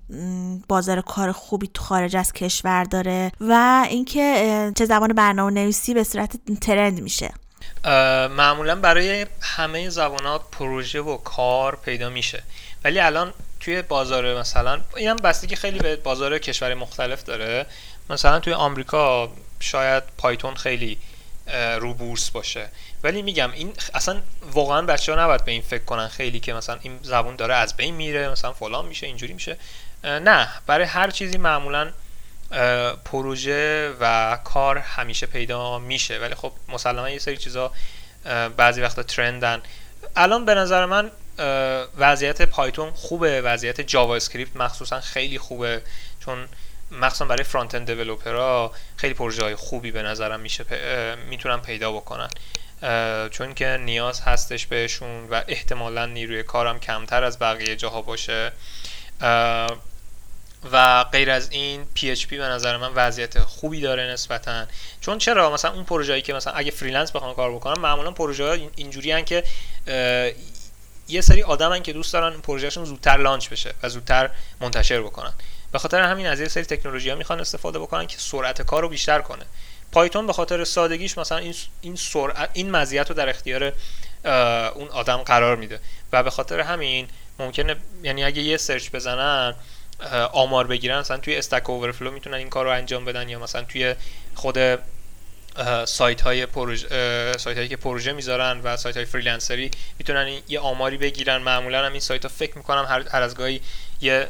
بازار 0.68 1.00
کار 1.00 1.32
خوبی 1.32 1.70
تو 1.74 1.82
خارج 1.82 2.16
از 2.16 2.32
کشور 2.32 2.84
داره 2.84 3.32
و 3.40 3.84
اینکه 3.88 4.72
چه 4.78 4.84
زبان 4.84 5.12
برنامه 5.12 5.52
نویسی 5.52 5.94
به 5.94 6.04
صورت 6.04 6.36
ترند 6.60 7.00
میشه؟ 7.00 7.30
معمولا 8.36 8.74
برای 8.74 9.26
همه 9.40 9.88
زبان 9.88 10.26
ها 10.26 10.38
پروژه 10.38 11.00
و 11.00 11.16
کار 11.16 11.78
پیدا 11.84 12.10
میشه. 12.10 12.42
ولی 12.84 13.00
الان 13.00 13.32
توی 13.60 13.82
بازار 13.82 14.38
مثلا 14.38 14.80
این 14.96 15.08
هم 15.08 15.16
بستگی 15.16 15.56
خیلی 15.56 15.78
به 15.78 15.96
بازار 15.96 16.38
کشور 16.38 16.74
مختلف 16.74 17.22
داره. 17.22 17.66
مثلا 18.10 18.40
توی 18.40 18.52
آمریکا 18.52 19.32
شاید 19.60 20.02
پایتون 20.18 20.54
خیلی 20.54 20.98
رو 21.80 21.94
بورس 21.94 22.30
باشه. 22.30 22.68
ولی 23.06 23.22
میگم 23.22 23.52
این 23.52 23.72
اصلا 23.94 24.20
واقعا 24.52 24.82
بچه 24.82 25.14
ها 25.14 25.24
نباید 25.24 25.44
به 25.44 25.52
این 25.52 25.62
فکر 25.62 25.84
کنن 25.84 26.08
خیلی 26.08 26.40
که 26.40 26.52
مثلا 26.52 26.78
این 26.82 26.98
زبون 27.02 27.36
داره 27.36 27.54
از 27.54 27.76
بین 27.76 27.94
میره 27.94 28.28
مثلا 28.28 28.52
فلان 28.52 28.86
میشه 28.86 29.06
اینجوری 29.06 29.32
میشه. 29.32 29.56
نه 30.04 30.48
برای 30.66 30.86
هر 30.86 31.10
چیزی 31.10 31.38
معمولا 31.38 31.92
پروژه 33.04 33.92
و 34.00 34.38
کار 34.44 34.78
همیشه 34.78 35.26
پیدا 35.26 35.78
میشه. 35.78 36.18
ولی 36.18 36.34
خب 36.34 36.52
مسلما 36.68 37.10
یه 37.10 37.18
سری 37.18 37.36
چیزا 37.36 37.72
بعضی 38.56 38.80
وقتا 38.80 39.02
trend 39.02 39.45
ن. 39.45 39.62
الان 40.16 40.44
به 40.44 40.54
نظر 40.54 40.86
من 40.86 41.10
وضعیت 41.98 42.42
Python 42.42 42.90
خوبه 42.90 43.40
وضعیت 43.40 43.80
JavaScript 43.80 44.56
مخصوصا 44.56 45.00
خیلی 45.00 45.38
خوبه. 45.38 45.82
چون 46.24 46.48
مخصوصا 46.90 47.24
برای 47.24 47.44
front 47.44 47.74
end 47.74 47.90
خیلی 48.96 49.14
پروژه 49.14 49.42
های 49.42 49.54
خوبی 49.54 49.90
به 49.90 50.02
نظرم 50.02 50.40
میشه 50.40 50.64
می‌تونن 51.28 51.60
پیدا 51.60 51.92
بکنن. 51.92 52.28
چون 53.30 53.54
که 53.54 53.76
نیاز 53.80 54.20
هستش 54.20 54.66
بهشون 54.66 55.28
و 55.28 55.42
احتمالا 55.48 56.06
نیروی 56.06 56.42
کارم 56.42 56.80
کمتر 56.80 57.24
از 57.24 57.38
بقیه 57.38 57.76
جاها 57.76 58.02
باشه. 58.02 58.52
و 60.72 61.04
غیر 61.04 61.30
از 61.30 61.50
این 61.50 61.86
PHP 61.96 62.26
به 62.26 62.44
نظر 62.44 62.76
من 62.76 62.92
وضعیت 62.94 63.38
خوبی 63.38 63.80
داره 63.80 64.02
نسبتا. 64.02 64.66
چون 65.00 65.18
چرا؟ 65.18 65.50
مثلا 65.50 65.72
اون 65.72 65.84
پروژه‌ای 65.84 66.22
که 66.22 66.32
مثلا 66.34 66.52
اگه 66.52 66.70
freelance 66.70 67.12
بخوام 67.12 67.34
کار 67.34 67.52
بکنم 67.52 67.82
معمولا 67.82 68.10
پروژه 68.10 68.44
ها 68.44 68.52
اینجوری 68.76 69.22
که 69.22 69.44
یه 71.08 71.20
سری 71.20 71.42
آدمن 71.42 71.82
که 71.82 71.92
دوست 71.92 72.12
دارن 72.12 72.40
پروژهشون 72.40 72.84
زودتر 72.84 73.16
launch 73.16 73.48
بشه 73.48 73.74
و 73.82 73.88
زودتر 73.88 74.30
منتشر 74.60 75.02
بکنن. 75.02 75.32
به 75.72 75.78
خاطر 75.78 76.02
همین 76.02 76.26
از 76.26 76.40
یه 76.40 76.48
سری 76.48 76.64
تکنولوژی 76.64 77.10
ها 77.10 77.16
می‌خوان 77.16 77.40
استفاده 77.40 77.78
بکنن 77.78 78.06
که 78.06 78.16
سرعت 78.18 78.62
کار 78.62 78.82
رو 78.82 78.88
بیشتر 78.88 79.20
کنه. 79.20 79.44
Python 79.96 80.26
به 80.26 80.32
خاطر 80.32 80.64
سادگیش 80.64 81.18
مثلا 81.18 81.38
این 81.38 81.54
این 81.80 81.96
سرعت 81.96 82.50
این 82.52 82.70
مزیت 82.70 83.08
رو 83.08 83.14
در 83.14 83.28
اختیار 83.28 83.72
اون 84.74 84.88
آدم 84.88 85.16
قرار 85.16 85.56
میده. 85.56 85.80
و 86.12 86.22
به 86.22 86.30
خاطر 86.30 86.60
همین 86.60 87.08
ممکنه 87.38 87.76
یعنی 88.02 88.24
اگه 88.24 88.42
یه 88.42 88.56
search 88.56 88.90
بزنن 88.90 89.54
آمار 90.32 90.66
بگیرن 90.66 90.98
مثلا 90.98 91.16
توی 91.16 91.36
استک 91.36 91.70
اوورفلو 91.70 92.10
می‌تونن 92.10 92.34
این 92.34 92.50
کار 92.50 92.64
رو 92.64 92.70
انجام 92.70 93.04
بدن 93.04 93.28
یا 93.28 93.38
مثلا 93.38 93.62
توی 93.62 93.94
خود 94.34 94.58
سایت 95.84 96.20
های 96.20 96.46
پروژه 96.46 97.36
سایت 97.38 97.56
هایی 97.56 97.68
که 97.68 97.76
پروژه 97.76 98.12
می‌ذارن 98.12 98.60
و 98.60 98.76
سایت 98.76 98.96
های 98.96 99.06
فریلنسری 99.06 99.70
می‌تونن 99.98 100.38
یه 100.48 100.60
آماری 100.60 100.96
بگیرن. 100.96 101.36
معمولا 101.36 101.86
هم 101.86 101.92
این 101.92 102.00
سایت 102.00 102.22
ها 102.22 102.28
فکر 102.28 102.58
می‌کنم 102.58 102.86
هر, 102.88 103.08
هر 103.08 103.22
از 103.22 103.34
گاهی 103.34 103.60
یه 104.00 104.28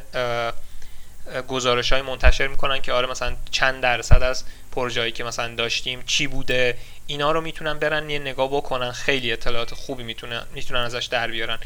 گزارش 1.47 1.93
های 1.93 2.01
منتشر 2.01 2.47
می‌کنن 2.47 2.81
که 2.81 2.93
آره 2.93 3.07
مثلا 3.07 3.35
چند 3.51 3.81
درصد 3.81 4.23
از 4.23 4.43
پروژه 4.71 4.99
هایی 4.99 5.11
که 5.11 5.23
مثلا 5.23 5.55
داشتیم 5.55 6.03
چی 6.05 6.27
بوده؟ 6.27 6.77
اینا 7.07 7.31
رو 7.31 7.41
می‌تونن 7.41 7.79
برن 7.79 8.09
یه 8.09 8.19
نگاه 8.19 8.47
بکنن. 8.47 8.91
خیلی 8.91 9.31
اطلاعات 9.31 9.73
خوبی 9.73 10.03
می‌تونن 10.03 10.43
می‌تونن 10.53 10.79
ازش 10.79 11.05
در 11.05 11.27
بیارن. 11.27 11.59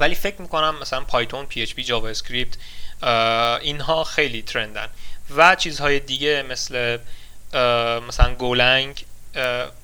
ولی 0.00 0.14
فکر 0.14 0.42
می‌کنم 0.42 0.78
مثلا 0.80 1.00
Python 1.00 1.46
PHP 1.46 1.62
JavaScript 1.62 2.56
اینها 3.62 4.04
خیلی 4.04 4.42
trend 4.42 4.75
ن. 4.75 4.88
و 5.36 5.54
چیزهای 5.54 6.00
دیگه 6.00 6.42
مثل 6.42 6.98
مثلا 8.08 8.34
Golang 8.34 9.04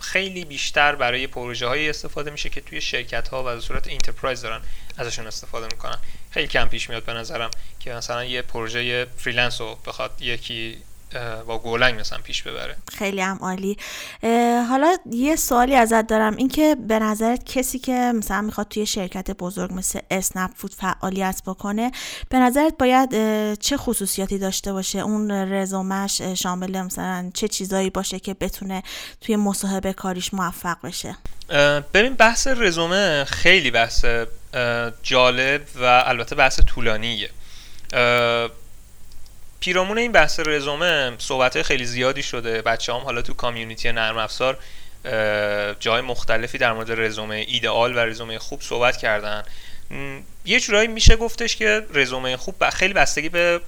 خیلی 0.01 0.45
بیشتر 0.45 0.95
برای 0.95 1.27
پروژه 1.27 1.67
های 1.67 1.91
استفاده 1.91 2.31
میشه 2.31 2.49
که 2.49 2.61
توی 2.61 2.81
شرکت 2.81 3.29
ها 3.29 3.45
و 3.45 3.61
صورت 3.61 3.89
enterprise 3.89 4.43
دارن. 4.43 4.61
ازشون 4.99 5.27
استفاده 5.27 5.67
می‌کنن. 5.73 5.99
خیلی 6.31 6.47
کم 6.49 6.69
پیش 6.69 6.91
میاد 6.91 7.05
به 7.05 7.13
نظرم 7.13 7.51
که 7.81 7.93
مثلا 7.93 8.25
یه 8.25 8.43
پروژه 8.43 9.07
freelance 9.17 9.61
رو 9.61 9.79
بخواد 9.87 10.11
یکی 10.21 10.79
با 11.47 11.59
Golang 11.59 12.01
مثلا 12.01 12.19
پیش 12.19 12.43
ببره. 12.43 12.77
خیلی 12.99 13.21
هم 13.21 13.39
عالی. 13.41 13.77
حالا 14.69 14.97
یه 15.11 15.37
سوالی 15.37 15.75
ازت 15.75 16.07
دارم. 16.07 16.37
اینکه 16.37 16.77
به 16.89 16.99
نظرت 16.99 17.45
کسی 17.45 17.79
که 17.79 17.93
مثلا 17.93 18.41
می‌خواد 18.41 18.69
توی 18.69 18.87
شرکت 18.87 19.31
بزرگ 19.31 19.73
مثل 19.73 20.01
اسنپ 20.11 20.51
فود 20.57 20.75
فعالیت 20.75 21.43
بکنه 21.47 21.93
به 22.29 22.39
نظرت 22.39 22.75
باید 22.79 23.11
چه 23.61 23.77
خصوصیاتی 23.77 24.39
داشته 24.39 24.73
باشه؟ 24.73 24.99
اون 24.99 25.31
رزومش 25.31 26.21
شامل 26.21 26.83
مثلا 26.83 27.31
چه 27.35 27.49
چیزایی 27.49 27.91
باشه 27.91 28.19
که 28.19 28.35
بتونه 28.35 28.83
توی 29.21 29.37
مصاحبه 29.37 29.93
کاریش 29.93 30.35
موفق 30.35 30.77
بشه؟ 30.85 31.17
ببین 31.95 32.15
بحث 32.15 32.47
رزومه 32.47 33.25
خیلی 33.25 33.71
بحث 33.71 34.05
جالب 35.03 35.63
و 35.75 36.03
البته 36.07 36.35
بحث 36.35 36.61
طولانیه. 36.61 37.31
پیرامون 39.61 39.99
این 39.99 40.13
بحث 40.13 40.41
رزومه 40.47 41.13
صحبت 41.19 41.63
خیلی 41.63 41.85
زیادی 41.85 42.23
شده. 42.23 42.63
بچه 42.63 42.95
هم 42.95 43.01
حالا 43.01 43.23
تو 43.23 43.35
کامیونیتی 43.35 43.93
نرم 43.93 44.17
افزار 44.17 44.59
جای 45.81 46.01
مختلفی 46.01 46.59
در 46.59 46.73
مورد 46.73 47.01
رزومه 47.01 47.45
ایدئال 47.49 47.97
و 47.97 47.99
رزومه 47.99 48.39
خوب 48.39 48.63
صحبت 48.63 48.97
کردن. 48.97 49.45
یه 50.45 50.61
جورایی 50.61 50.89
میشه 50.89 51.17
گفتش 51.17 51.57
که 51.57 51.87
رزومه 51.95 52.37
خوب 52.37 52.71
خیلی 52.71 52.95
بستگی 52.95 53.29
به 53.29 53.61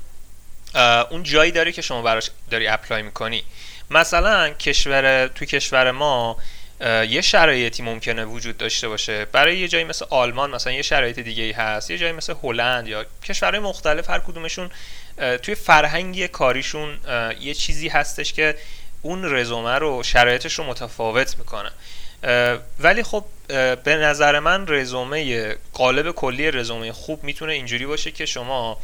اون 1.11 1.22
جایی 1.22 1.53
داره 1.53 1.72
که 1.72 1.83
شما 1.83 2.03
براش 2.03 2.31
داری 2.51 2.66
اپلای 2.66 3.03
می‌کنی. 3.03 3.45
مثلا 3.91 4.51
کشور 4.51 5.26
تو 5.26 5.45
کشور 5.45 5.91
ما 5.91 6.37
یه 7.09 7.20
شرایطی 7.20 7.83
ممکنه 7.83 8.24
وجود 8.24 8.57
داشته 8.57 8.89
باشه. 8.89 9.24
برای 9.24 9.59
یه 9.59 9.68
جایی 9.68 9.85
مثل 9.85 10.05
آلمان 10.11 10.51
مثلا 10.51 10.72
یه 10.72 10.83
شرایط 10.83 11.18
دیگه 11.18 11.43
ای 11.43 11.53
هست. 11.53 11.91
یه 11.91 11.99
جایی 11.99 12.12
مثل 12.12 12.35
هلند 12.43 12.89
یا 12.89 13.07
کشورهای 13.24 13.61
مختلف 13.61 14.11
هر 14.11 14.18
کدومشون 14.18 14.70
توی 15.43 15.55
فرهنگ 15.55 16.26
کاریشون 16.26 16.99
یه 17.41 17.55
چیزی 17.55 17.89
هستش 17.89 18.33
که 18.33 18.55
اون 19.03 19.35
رزومه 19.35 19.78
رو 19.78 20.03
شرایطش 20.03 20.55
رو 20.55 20.64
متفاوت 20.64 21.39
می‌کنه. 21.39 21.70
ولی 22.81 23.03
خب 23.03 23.24
به 23.85 23.97
نظر 23.97 24.39
من 24.39 24.64
رزومه 24.68 25.55
قالب 25.72 26.11
کلی 26.11 26.51
رزومه 26.51 26.93
خوب 26.93 27.24
می‌تونه 27.24 27.53
اینجوری 27.53 27.87
باشه 27.87 28.11
که 28.11 28.26
شما 28.26 28.81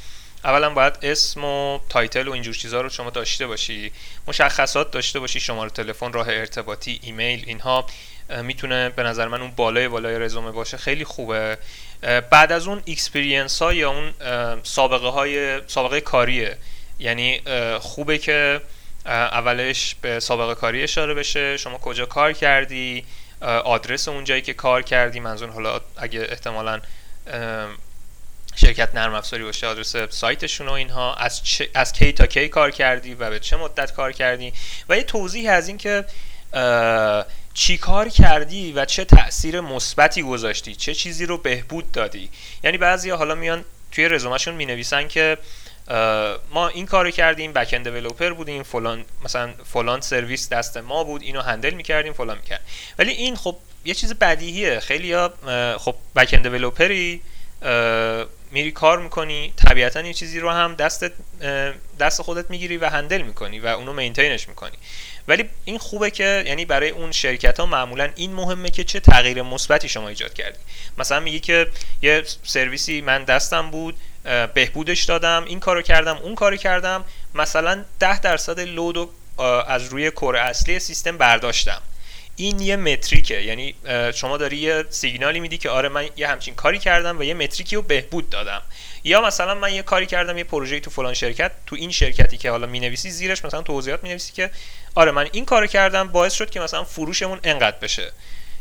اولا 0.46 0.70
باید 0.70 0.98
اسم 1.02 1.44
و 1.44 1.78
title 1.88 2.28
و 2.28 2.32
اینجور 2.32 2.54
چیزها 2.54 2.80
رو 2.80 2.88
شما 2.88 3.10
داشته 3.10 3.46
باشی 3.46 3.92
مشخصات 4.28 4.90
داشته 4.90 5.20
باشی 5.20 5.40
شماره 5.40 5.70
تلفن 5.70 6.12
راه 6.12 6.28
ارتباطی 6.28 7.00
ایمیل 7.02 7.44
اینها. 7.46 7.86
می‌تونه 8.42 8.88
به 8.88 9.02
نظر 9.02 9.28
من 9.28 9.40
اون 9.40 9.50
بالای 9.50 9.88
بالای 9.88 10.18
رزومه 10.18 10.50
باشه. 10.50 10.76
خیلی 10.76 11.04
خوبه. 11.04 11.58
بعد 12.30 12.52
از 12.52 12.66
اون 12.66 12.82
experience 12.86 13.62
ها 13.62 13.72
یا 13.72 13.90
اون 13.90 14.12
سابقه 14.62 15.08
های 15.08 15.60
سابقه 15.66 16.00
کاریه. 16.00 16.56
یعنی 16.98 17.40
خوبه 17.80 18.18
که 18.18 18.60
اولش 19.06 19.96
به 20.02 20.20
سابقه 20.20 20.54
کاری 20.54 20.82
اشاره 20.82 21.14
بشه. 21.14 21.56
شما 21.56 21.78
کجا 21.78 22.06
کار 22.06 22.32
کردی؟ 22.32 23.04
آدرس 23.64 24.08
اون 24.08 24.24
جایی 24.24 24.42
که 24.42 24.54
کار 24.54 24.82
کردی. 24.82 25.20
منظور 25.20 25.50
حالا 25.50 25.80
اگه 25.96 26.26
احتمالا 26.30 26.80
شرکت 28.56 28.94
نرم 28.94 29.14
افزاری 29.14 29.44
باشه 29.44 29.66
آدرس 29.66 29.96
سایتشون 29.96 30.68
و 30.68 30.72
اینها. 30.72 31.14
از, 31.14 31.40
از 31.74 31.92
کی 31.92 32.12
تا 32.12 32.26
کی 32.26 32.48
کار 32.48 32.70
کردی 32.70 33.14
و 33.14 33.30
به 33.30 33.40
چه 33.40 33.56
مدت 33.56 33.92
کار 33.92 34.12
کردی؟ 34.12 34.52
و 34.88 34.96
یه 34.96 35.02
توضیح 35.02 35.52
از 35.52 35.68
این 35.68 35.78
که 35.78 36.04
چی 37.54 37.78
کار 37.78 38.08
کردی 38.08 38.72
و 38.72 38.84
چه 38.84 39.04
تاثیر 39.04 39.60
مثبتی 39.60 40.22
گذاشتی 40.22 40.74
چه 40.74 40.94
چیزی 40.94 41.26
رو 41.26 41.38
بهبود 41.38 41.92
دادی. 41.92 42.30
یعنی 42.64 42.78
بعضی 42.78 43.10
حالا 43.10 43.34
میان 43.34 43.64
توی 43.92 44.08
رزومهشون 44.08 44.54
می 44.54 44.66
نویسن 44.66 45.08
که 45.08 45.38
ما 46.50 46.68
این 46.68 46.86
کارو 46.86 47.10
کردیم 47.10 47.52
back 47.52 47.68
end 47.72 48.34
بودیم 48.36 48.62
فلان 48.62 49.04
مثلا 49.24 49.52
فلان 49.64 50.00
سرویس 50.00 50.48
دست 50.48 50.76
ما 50.76 51.04
بود 51.04 51.22
اینو 51.22 51.40
handle 51.40 51.74
می‌کردیم 51.74 52.12
فلان 52.12 52.38
می‌کرد 52.38 52.60
ولی 52.98 53.12
این 53.12 53.36
خب 53.36 53.56
یه 53.84 53.94
چیز 53.94 54.14
بدیهیه. 54.14 54.80
خیلی 54.80 55.16
خب 55.78 55.94
back 56.16 56.30
end 56.32 56.46
میری 58.50 58.72
کار 58.72 58.98
می‌کنی 58.98 59.52
طبیعتا 59.56 60.00
یه 60.00 60.12
چیزی 60.12 60.40
رو 60.40 60.50
هم 60.50 60.74
دست 60.74 61.04
دست 62.00 62.22
خودت 62.22 62.50
می‌گیری 62.50 62.76
و 62.76 62.88
handle 62.88 63.22
می‌کنی 63.22 63.58
و 63.58 63.66
اونو 63.66 63.92
maintain 63.92 64.37
ش 64.37 64.48
می‌کنی. 64.48 64.76
ولی 65.28 65.44
این 65.64 65.78
خوبه 65.78 66.10
که 66.10 66.44
یعنی 66.46 66.64
برای 66.64 66.90
اون 66.90 67.12
شرکت 67.12 67.60
ها 67.60 67.66
معمولا 67.66 68.08
این 68.16 68.32
مهمه 68.32 68.70
که 68.70 68.84
چه 68.84 69.00
تغییر 69.00 69.42
مثبتی 69.42 69.88
شما 69.88 70.08
ایجاد 70.08 70.34
کردی. 70.34 70.58
مثلا 70.98 71.20
میگی 71.20 71.40
که 71.40 71.66
یه 72.02 72.22
سرویسی 72.42 73.00
من 73.00 73.24
دستم 73.24 73.70
بود 73.70 73.96
بهبودش 74.54 75.04
دادم 75.04 75.44
این 75.46 75.60
کارو 75.60 75.82
کردم 75.82 76.16
اون 76.16 76.34
کارو 76.34 76.56
کردم 76.56 77.04
مثلا 77.34 77.84
ده 78.00 78.20
درصد 78.20 78.60
لود 78.60 79.08
از 79.68 79.88
روی 79.88 80.10
کور 80.10 80.36
اصلی 80.36 80.78
سیستم 80.78 81.18
برداشتم. 81.18 81.82
این 82.36 82.60
یه 82.60 82.76
متریکه. 82.76 83.42
یعنی 83.42 83.74
شما 84.14 84.36
داری 84.36 84.56
یه 84.56 84.84
سیگنالی 84.90 85.40
میدی 85.40 85.58
که 85.58 85.70
آره 85.70 85.88
من 85.88 86.08
یه 86.16 86.28
همچین 86.28 86.54
کاری 86.54 86.78
کردم 86.78 87.18
و 87.18 87.22
یه 87.22 87.34
متریکی 87.34 87.76
رو 87.76 87.82
بهبود 87.82 88.30
دادم. 88.30 88.62
یا 89.04 89.20
مثلا 89.20 89.54
من 89.54 89.74
یه 89.74 89.82
کاری 89.82 90.06
کردم 90.06 90.38
یه 90.38 90.44
پروژه 90.44 90.80
تو 90.80 90.90
فلان 90.90 91.14
شرکت 91.14 91.52
تو 91.66 91.76
این 91.76 91.90
شرکتی 91.90 92.38
که 92.38 92.50
حالا 92.50 92.66
می‌نویسی 92.66 93.10
زیرش 93.10 93.44
مثلا 93.44 93.62
توضیحات 93.62 94.02
می‌نویسی 94.02 94.32
که 94.32 94.50
آره 94.94 95.10
من 95.10 95.28
این 95.32 95.44
کارو 95.44 95.66
کردم 95.66 96.08
باعث 96.08 96.32
شد 96.32 96.50
که 96.50 96.60
مثلا 96.60 96.84
فروشمون 96.84 97.40
انقدر 97.44 97.76
بشه. 97.78 98.12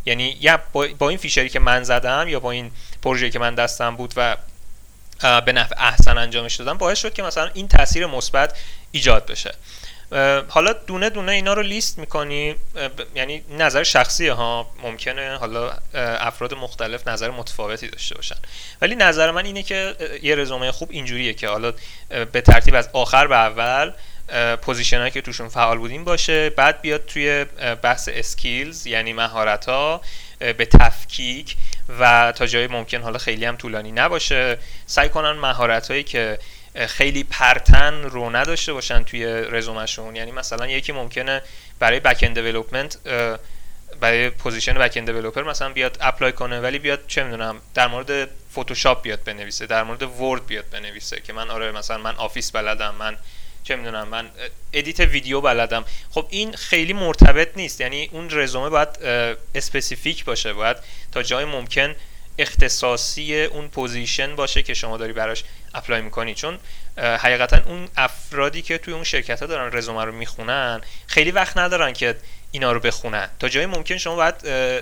یعنی 0.06 0.38
یا 0.42 0.60
با 0.74 1.10
این 1.10 1.18
feature 1.18 1.46
ی 1.46 1.50
که 1.50 1.60
من 1.60 1.84
زدم 1.84 2.28
یا 2.28 2.40
با 2.40 2.52
این 2.52 2.72
پروژه 3.02 3.30
که 3.30 3.40
من 3.40 3.56
دستم 3.56 3.96
بود 3.96 4.14
و 4.18 4.38
به 5.42 5.52
نحو 5.52 5.76
احسن 5.78 6.18
انجامش 6.18 6.56
دادم 6.56 6.78
باعث 6.78 7.00
شد 7.00 7.14
که 7.14 7.24
مثلا 7.24 7.50
این 7.54 7.68
تاثیر 7.68 8.06
مثبت 8.06 8.58
ایجاد 8.92 9.26
بشه. 9.26 9.56
حالا 10.48 10.74
دونه 10.74 11.10
دونه 11.10 11.32
اینا 11.32 11.54
رو 11.54 11.62
لیست 11.62 11.98
می‌کنی 11.98 12.56
یعنی 13.16 13.44
نظر 13.58 13.84
شخصی 13.84 14.28
ها 14.28 14.72
ممکنه 14.84 15.38
حالا 15.38 15.72
افراد 16.20 16.54
مختلف 16.54 17.08
نظر 17.08 17.32
متفاوتی 17.32 17.88
داشته 17.88 18.16
باشن. 18.16 18.36
ولی 18.82 18.96
نظر 18.96 19.32
من 19.32 19.46
اینه 19.46 19.64
که 19.64 19.96
یه 20.24 20.36
رزومه 20.36 20.72
خوب 20.72 20.90
اینجوریه 20.92 21.34
که 21.34 21.48
حالا 21.48 21.74
به 22.32 22.42
ترتیب 22.42 22.76
از 22.76 22.90
آخر 22.94 23.28
به 23.28 23.36
اول 23.36 23.92
position 24.56 25.10
که 25.10 25.22
توشون 25.22 25.50
فعال 25.50 25.78
بودیم 25.78 26.04
باشه 26.04 26.50
بعد 26.50 26.82
بیاد 26.82 27.06
توی 27.06 27.46
بحث 27.82 28.10
skills 28.12 28.88
یعنی 28.88 29.14
مهارت 29.14 29.66
ها 29.66 30.02
به 30.40 30.66
تفکیک 30.66 31.56
و 32.00 32.34
تا 32.36 32.46
جای 32.46 32.68
ممکن 32.68 33.02
حالا 33.02 33.18
خیلی 33.18 33.46
هم 33.46 33.56
طولانی 33.56 33.92
نباشه. 33.92 34.58
سعی 34.86 35.10
کنن 35.10 35.32
مهارت 35.32 35.92
هایی 35.92 36.04
که 36.04 36.40
خیلی 36.88 37.24
پرتن 37.24 38.04
رو 38.04 38.36
نداشته 38.36 38.74
باشن 38.74 39.04
توی 39.04 39.26
رزومشون 39.26 40.16
یعنی 40.16 40.32
مثلا 40.32 40.68
یکی 40.68 40.92
ممکنه 40.92 41.42
برای 41.80 42.00
back 42.00 42.20
end 42.22 42.98
برای 44.00 44.30
position 44.30 44.74
back 44.74 44.94
end 44.98 45.10
مثلا 45.38 45.70
بیاد 45.70 45.98
apply 46.02 46.32
کنه 46.32 46.60
ولی 46.60 46.80
بیاد 46.80 47.08
چه 47.08 47.24
می‌دونم 47.24 47.62
در 47.74 47.88
مورد 47.88 48.30
فتوشاپ 48.52 49.02
بیاد 49.02 49.24
بنویسه 49.24 49.66
در 49.66 49.84
مورد 49.84 50.04
Word 50.04 50.46
بیاد 50.46 50.66
بنویسه 50.72 51.20
که 51.20 51.34
من 51.34 51.50
آره 51.50 51.72
مثلا 51.72 51.98
من 51.98 52.16
Office 52.16 52.52
بلدم 52.52 52.96
من 52.96 53.18
چه 53.64 53.76
می‌دونم 53.76 54.08
من 54.08 54.30
edit 54.74 55.00
ویدیو 55.00 55.42
بلدم. 55.42 55.86
خب 56.12 56.28
این 56.30 56.54
خیلی 56.54 56.94
مرتبط 56.94 57.50
نیست. 57.56 57.82
یعنی 57.82 58.10
اون 58.12 58.30
رزومه 58.32 58.70
باید 58.70 58.90
specific 59.56 60.26
باشه 60.26 60.54
باید 60.54 60.78
تا 61.12 61.24
جای 61.24 61.46
ممکن 61.46 61.96
اختصاصی 62.38 63.44
اون 63.44 63.68
position 63.68 64.36
باشه 64.36 64.64
که 64.64 64.74
شما 64.74 64.98
داری 64.98 65.14
براش 65.14 65.44
apply 65.76 66.02
می‌کنی. 66.02 66.34
چون 66.34 66.60
حقیقتا 66.98 67.58
اون 67.66 67.88
افرادی 67.98 68.62
که 68.62 68.78
توی 68.78 68.94
اون 68.94 69.04
شرکت 69.04 69.40
ها 69.42 69.46
دارن 69.46 69.78
رزومه 69.78 70.04
رو 70.04 70.12
می‌خونن 70.12 70.82
خیلی 71.08 71.32
وقت 71.32 71.58
ندارن 71.58 71.94
که 71.94 72.16
اینا 72.52 72.72
رو 72.72 72.80
بخونن. 72.80 73.30
تا 73.40 73.50
جای 73.50 73.66
ممکن 73.66 73.98
شما 73.98 74.16
باید 74.16 74.36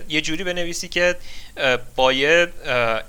یه 0.09 0.21
جوری 0.21 0.43
بنویسی 0.43 0.87
که 0.87 1.15
با 1.95 2.13
یه 2.13 2.47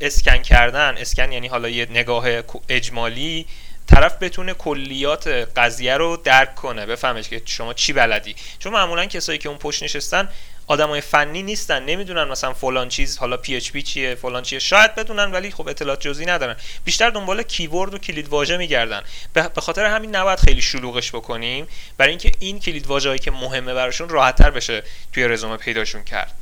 اسکن 0.01 0.43
کردن 0.43 0.95
اسکن 0.99 1.33
یعنی 1.33 1.47
حالا 1.47 1.69
یه 1.69 1.87
نگاه 1.91 2.27
اجمالی 2.69 3.47
طرف 3.87 4.23
بتونه 4.23 4.55
کلیات 4.55 5.29
قضیه 5.57 5.97
رو 5.97 6.17
درک 6.17 6.55
کنه 6.55 6.87
بفهمش 6.87 7.29
که 7.29 7.43
شما 7.45 7.75
چی 7.75 7.93
بلدی. 7.93 8.37
چون 8.59 8.73
معمولا 8.73 9.07
کسایی 9.07 9.39
که 9.39 9.49
اون 9.49 9.59
پشت 9.59 9.83
نشستن 9.83 10.29
آدمای 10.67 11.01
فنی 11.01 11.43
نیستن 11.43 11.83
نمی‌دونن 11.83 12.25
مثلا 12.25 12.53
فلان 12.53 12.89
چیز 12.89 13.19
حالا 13.19 13.37
پی 13.37 13.57
اچ 13.57 13.71
پی 13.71 13.83
چیه 13.83 14.15
فلان 14.15 14.43
چیه 14.43 14.59
شاید 14.59 14.95
بدونن 14.95 15.33
ولی 15.33 15.51
خب 15.51 15.69
اطلاعات 15.69 16.01
جزئی 16.01 16.27
ندارن. 16.27 16.57
بیشتر 16.85 17.11
دنبال 17.11 17.43
کیورد 17.43 17.95
و 17.95 17.99
کلید 17.99 18.29
واژه 18.29 18.57
میگردن. 18.57 19.03
به 19.33 19.61
خاطر 19.61 19.85
همین 19.85 20.17
نباید 20.17 20.39
خیلی 20.39 20.63
شلوغش 20.63 21.11
بکنیم. 21.11 21.67
برای 21.99 22.11
اینکه 22.11 22.33
این 22.39 22.61
کلید 22.61 22.87
واژه‌ای 22.87 23.19
که 23.19 23.31
مهمه 23.31 23.75
براشون 23.75 24.09
راحتتر 24.09 24.51
بشه 24.51 24.83
توی 25.13 25.29
رزومه 25.29 25.57
پیداشون 25.57 26.05
کرد. 26.05 26.35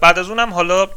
بعد 0.00 0.18
از 0.18 0.28
اونم 0.28 0.54
حالا 0.54 0.88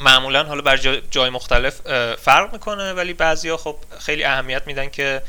معمولا 0.00 0.44
حالا 0.44 0.62
بر 0.62 0.76
جای 1.10 1.30
مختلف 1.30 1.80
فرق 2.14 2.52
می‌کنه 2.52 2.92
ولی 2.92 3.12
بعضیا 3.12 3.56
خب 3.56 3.76
خیلی 4.00 4.24
اهمیت 4.24 4.62
میدن 4.66 4.88
که 4.88 5.22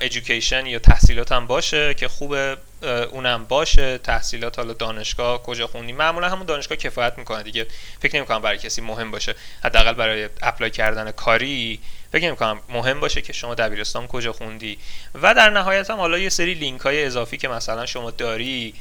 education 0.00 0.66
یا 0.66 0.78
تحصیلات 0.78 1.32
هم 1.32 1.46
باشه 1.46 1.94
که 1.94 2.08
خوبه. 2.08 2.56
اونم 2.82 3.44
باشه. 3.44 3.98
تحصیلات 3.98 4.58
حالا 4.58 4.72
دانشگاه 4.72 5.42
کجا 5.42 5.66
خوندی؟ 5.66 5.92
معمولا 5.92 6.28
همون 6.28 6.46
دانشگاه 6.46 6.78
کفایت 6.78 7.18
می‌کنه 7.18 7.42
دیگه. 7.42 7.66
فکر 8.00 8.16
نمی‌کنم 8.16 8.42
برای 8.42 8.58
کسی 8.58 8.80
مهم 8.80 9.10
باشه. 9.10 9.34
حداقل 9.64 9.92
برای 9.92 10.28
apply 10.42 10.70
کردن 10.70 11.10
کاری 11.10 11.80
فکر 12.12 12.26
نمی‌کنم 12.26 12.60
مهم 12.68 13.00
باشه 13.00 13.22
که 13.22 13.32
شما 13.32 13.54
دبیرستان 13.54 14.06
کجا 14.06 14.32
خوندی. 14.32 14.78
و 15.22 15.34
در 15.34 15.50
نهایت 15.50 15.90
هم 15.90 15.96
حالا 15.96 16.18
یه 16.18 16.28
سری 16.28 16.54
لینک 16.54 16.80
های 16.80 17.04
اضافی 17.04 17.36
که 17.36 17.48
مثلا 17.48 17.86
شما 17.86 18.10
داری 18.10 18.74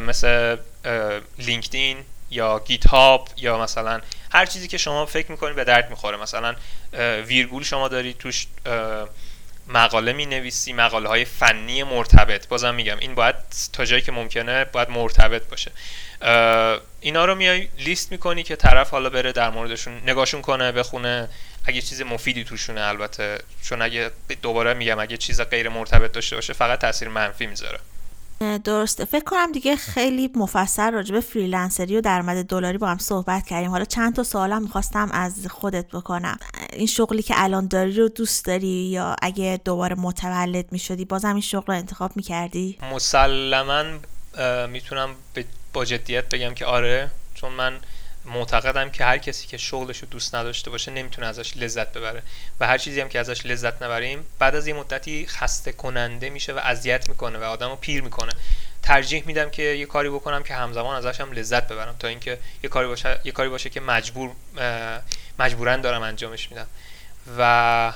مثل 0.00 0.56
لینکدین 1.38 1.98
یا 2.30 2.62
گیت 2.66 2.86
هاب 2.86 3.28
یا 3.36 3.58
مثلا 3.58 4.00
هر 4.32 4.46
چیزی 4.46 4.68
که 4.68 4.78
شما 4.78 5.06
فکر 5.06 5.30
می‌کنید 5.30 5.56
به 5.56 5.64
درد 5.64 5.90
می‌خوره. 5.90 6.16
مثلا 6.16 6.54
ویرگول 7.26 7.62
شما 7.62 7.88
داری 7.88 8.14
توش 8.14 8.46
مقاله 9.68 10.12
می 10.12 10.26
نویسی 10.26 10.72
مقاله 10.72 11.08
های 11.08 11.24
فنی 11.24 11.82
مرتبط. 11.82 12.48
بازم 12.48 12.74
میگم 12.74 12.98
این 12.98 13.14
باید 13.14 13.34
تا 13.72 13.84
جایی 13.84 14.02
که 14.02 14.12
ممکنه 14.12 14.64
باید 14.64 14.90
مرتبط 14.90 15.42
باشه. 15.48 15.70
اینا 17.00 17.24
رو 17.24 17.34
میای 17.34 17.68
لیست 17.78 18.12
می‌کنی 18.12 18.42
که 18.42 18.56
طرف 18.56 18.90
حالا 18.90 19.10
بره 19.10 19.32
در 19.32 19.50
موردشون 19.50 20.00
نگاهشون 20.06 20.42
کنه 20.42 20.72
بخونه. 20.72 21.28
اگه 21.64 21.80
چیز 21.82 22.02
مفیدی 22.02 22.44
توشونه 22.44 22.80
البته. 22.80 23.38
چون 23.62 23.82
اگه 23.82 24.10
دوباره 24.42 24.74
میگم 24.74 24.98
اگه 24.98 25.16
چیز 25.16 25.40
غیر 25.40 25.68
مرتبط 25.68 26.12
داشته 26.12 26.36
باشه 26.36 26.52
فقط 26.52 26.78
تاثیر 26.78 27.08
منفی 27.08 27.46
می‌ذاره. 27.46 27.78
درسته. 28.64 29.04
فکر 29.04 29.24
کنم 29.24 29.52
دیگه 29.52 29.76
خیلی 29.76 30.30
مفصل 30.34 30.92
راجع 30.92 31.14
به 31.14 31.20
فریلنسری 31.20 31.96
و 31.96 32.00
درآمد 32.00 32.44
دلاری 32.44 32.78
با 32.78 32.86
هم 32.86 32.98
صحبت 32.98 33.46
کردیم. 33.46 33.70
حالا 33.70 33.84
چند 33.84 34.14
تا 34.14 34.22
سوالم 34.22 34.62
می‌خواستم 34.62 35.10
از 35.12 35.46
خودت 35.50 35.86
بکنم. 35.86 36.38
این 36.72 36.86
شغلی 36.86 37.22
که 37.22 37.34
الان 37.36 37.66
داری 37.66 37.92
رو 37.92 38.08
دوست 38.08 38.44
داری 38.44 38.66
یا 38.66 39.16
اگه 39.22 39.60
دوباره 39.64 39.96
متولد 39.98 40.72
می‌شدی 40.72 41.04
بازم 41.04 41.32
این 41.32 41.40
شغل 41.40 41.64
رو 41.66 41.74
انتخاب 41.74 42.12
می‌کردی؟ 42.16 42.78
مسلما 42.92 43.84
می‌تونم 44.68 45.10
با 45.72 45.84
جدیت 45.84 46.28
بگم 46.28 46.54
که 46.54 46.66
آره 46.66 47.10
چون 47.34 47.52
من 47.52 47.72
معتقدم 48.28 48.90
که 48.90 49.04
هر 49.04 49.18
کسی 49.18 49.46
که 49.46 49.56
شغلش 49.56 49.98
رو 49.98 50.08
دوست 50.08 50.34
نداشته 50.34 50.70
باشه 50.70 50.90
نمی‌تونه 50.90 51.26
ازش 51.26 51.56
لذت 51.56 51.92
ببره 51.92 52.22
و 52.60 52.66
هر 52.66 52.78
چیزی 52.78 53.00
هم 53.00 53.08
که 53.08 53.18
ازش 53.20 53.46
لذت 53.46 53.82
نبریم 53.82 54.26
بعد 54.38 54.54
از 54.54 54.66
یه 54.66 54.74
مدتی 54.74 55.26
خسته 55.26 55.72
کننده 55.72 56.30
میشه 56.30 56.52
و 56.52 56.58
اذیت 56.58 57.08
می‌کنه 57.08 57.38
و 57.38 57.42
آدمو 57.42 57.76
پیر 57.76 58.02
می‌کنه. 58.02 58.32
ترجیح 58.82 59.22
میدم 59.26 59.50
که 59.50 59.62
یه 59.62 59.86
کاری 59.86 60.10
بکنم 60.10 60.42
که 60.42 60.54
همزمان 60.54 60.96
ازش 60.96 61.20
هم 61.20 61.32
لذت 61.32 61.68
ببرم 61.68 61.96
تا 61.98 62.08
اینکه 62.08 62.38
یه 62.62 62.70
کاری 62.70 62.88
باشه 62.88 63.20
یه 63.24 63.32
کاری 63.32 63.48
باشه 63.48 63.70
که 63.70 63.80
مجبور 63.80 64.30
مجبورن 65.38 65.80
دارم 65.80 66.02
انجامش 66.02 66.50
میدم. 66.50 66.66
و 67.38 67.92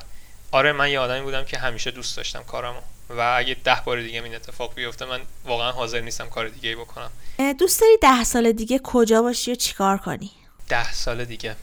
آره 0.50 0.72
من 0.72 0.90
یه 0.90 0.98
آدمی 0.98 1.20
بودم 1.20 1.44
که 1.44 1.58
همیشه 1.58 1.90
دوست 1.90 2.16
داشتم 2.16 2.42
کارمو 2.42 2.80
و 3.18 3.34
اگه 3.38 3.56
ده 3.64 3.82
بار 3.84 4.02
دیگه 4.02 4.22
این 4.22 4.34
اتفاق 4.34 4.74
بیفته 4.74 5.04
من 5.04 5.20
واقعا 5.44 5.72
حاضر 5.72 6.00
نیستم 6.00 6.28
کار 6.28 6.48
دیگه 6.48 6.68
ای 6.68 6.74
بکنم 6.74 7.10
دوست 7.58 7.80
داری 7.80 7.96
ده 8.02 8.24
سال 8.24 8.52
دیگه 8.52 8.80
کجا 8.82 9.22
باشی 9.22 9.52
و 9.52 9.54
چیکار 9.54 9.98
کنی؟ 9.98 10.30
ده 10.68 10.92
سال 10.92 11.24
دیگه. 11.24 11.56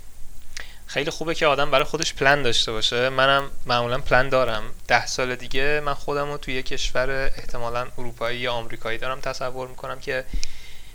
خیلی 0.88 1.12
خوبه 1.12 1.36
که 1.36 1.48
آدم 1.48 1.72
برای 1.72 1.86
خودش 1.86 2.14
پلن 2.14 2.42
داشته 2.42 2.72
باشه. 2.72 3.10
منم 3.10 3.52
معمولا 3.66 3.98
پلن 3.98 4.30
دارم. 4.30 4.64
ده 4.88 5.06
سال 5.06 5.36
دیگه 5.36 5.82
من 5.86 5.94
خودم 5.94 6.32
رو 6.32 6.38
توی 6.38 6.54
یه 6.54 6.62
کشور 6.62 7.32
احتمالا 7.38 7.88
اروپایی 7.98 8.40
یا 8.40 8.54
آمریکایی 8.54 8.98
دارم 8.98 9.20
تصور 9.20 9.68
می‌کنم 9.68 10.00
که 10.00 10.26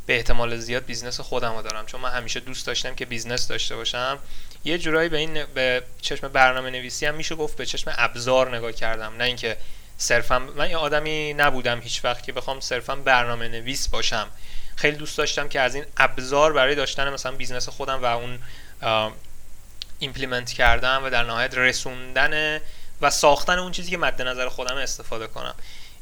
به 0.06 0.16
احتمال 0.16 0.56
زیاد 0.56 0.84
business 0.84 1.20
خودم 1.20 1.56
رو 1.56 1.62
دارم. 1.62 1.86
چون 1.86 2.00
من 2.00 2.10
همیشه 2.10 2.40
دوست 2.40 2.66
داشتم 2.66 2.94
که 2.94 3.04
business 3.04 3.48
داشته 3.48 3.76
باشم. 3.76 4.18
یه 4.64 4.78
جورایی 4.78 5.08
به 5.08 5.18
این 5.18 5.44
به 5.54 5.82
چشم 6.00 6.28
برنامه 6.28 6.70
نویسی 6.70 7.06
هم 7.06 7.14
میشه 7.14 7.34
گفت 7.34 7.56
به 7.56 7.66
چشم 7.66 7.94
ابزار 7.98 8.56
نگاه 8.56 8.72
کردم. 8.72 9.16
نه 9.16 9.24
اینکه 9.24 9.56
صرفا 9.98 10.38
من 10.38 10.70
یه 10.70 10.76
آدمی 10.76 11.34
نبودم 11.34 11.80
هیچ 11.80 12.04
وقت 12.04 12.22
که 12.22 12.32
بخوام 12.32 12.60
صرفا 12.60 12.96
برنامه 12.96 13.48
نویس 13.48 13.88
باشم. 13.88 14.28
خیلی 14.76 14.96
دوست 14.96 15.18
داشتم 15.18 15.48
که 15.48 15.60
از 15.60 15.74
این 15.74 15.84
ابزار 15.96 16.52
برای 16.52 16.74
داشتن 16.74 17.12
مثلا 17.12 17.32
business 17.32 17.68
خودم 17.68 18.02
و 18.02 18.04
اون 18.04 18.38
implement 19.98 20.52
کردن 20.52 20.96
و 20.96 21.10
در 21.10 21.22
نهایت 21.22 21.54
رسوندن 21.54 22.60
و 23.00 23.10
ساختن 23.10 23.58
اون 23.58 23.72
چیزی 23.72 23.90
که 23.90 23.98
مد 23.98 24.22
نظر 24.22 24.48
خودم 24.48 24.76
استفاده 24.76 25.26
کنم. 25.26 25.54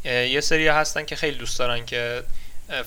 یه 0.05 0.41
سری 0.41 0.69
هستن 0.69 1.05
که 1.05 1.17
خیلی 1.17 1.39
دوست 1.39 1.59
دارن 1.59 1.87
که 1.87 2.23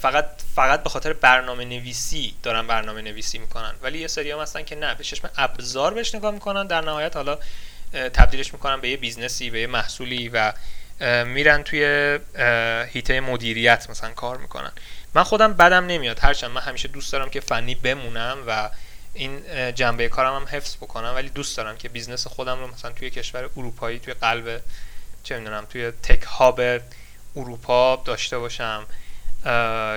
فقط 0.01 0.25
فقط 0.55 0.83
به 0.83 0.89
خاطر 0.89 1.13
برنامه 1.13 1.65
نویسی 1.65 2.35
دارن 2.43 2.67
برنامه 2.67 3.01
نویسی 3.01 3.37
می‌کنن. 3.37 3.75
ولی 3.81 3.99
یه 3.99 4.07
سری 4.07 4.31
هم 4.31 4.39
هستن 4.39 4.63
که 4.63 4.75
نه 4.75 4.95
به 4.95 5.03
چشم 5.03 5.29
ابزار 5.37 5.93
بهش 5.93 6.15
نگاه 6.15 6.31
می‌کنن. 6.31 6.67
در 6.67 6.81
نهایت 6.81 7.15
حالا 7.15 7.39
تبدیلش 7.93 8.53
می‌کنن 8.53 8.81
به 8.81 8.89
یه 8.89 8.97
business 8.97 9.43
ی 9.43 9.49
به 9.49 9.61
یه 9.61 9.67
محصولی 9.67 10.29
و 10.29 10.53
میرن 11.25 11.63
توی 11.63 12.19
هیئت 12.93 13.19
مدیره 13.19 13.87
مثلا 13.89 14.09
کار 14.09 14.37
می‌کنن. 14.37 14.71
من 15.13 15.23
خودم 15.23 15.53
بدم 15.53 15.85
نمیاد. 15.85 16.19
هرچند 16.19 16.51
من 16.51 16.61
همیشه 16.61 16.87
دوست 16.87 17.11
دارم 17.11 17.29
که 17.29 17.39
فنی 17.39 17.75
بمونم 17.75 18.37
و 18.47 18.69
این 19.13 19.41
جنبه 19.73 20.09
کارم 20.09 20.35
هم 20.35 20.47
حفظ 20.57 20.75
بکنم 20.75 21.15
ولی 21.15 21.29
دوست 21.29 21.57
دارم 21.57 21.77
که 21.77 21.89
business 21.89 22.27
خودم 22.27 22.59
رو 22.59 22.67
مثلا 22.67 22.91
توی 22.91 23.09
کشور 23.09 23.49
اروپایی 23.57 23.99
توی 23.99 24.13
قلب 24.13 24.61
چه 25.23 25.39
می‌دونم 25.39 25.65
توی 25.65 25.91
tech 25.91 26.23
hub 26.23 26.61
اروپا 27.35 28.01
داشته 28.05 28.37
باشم. 28.37 28.85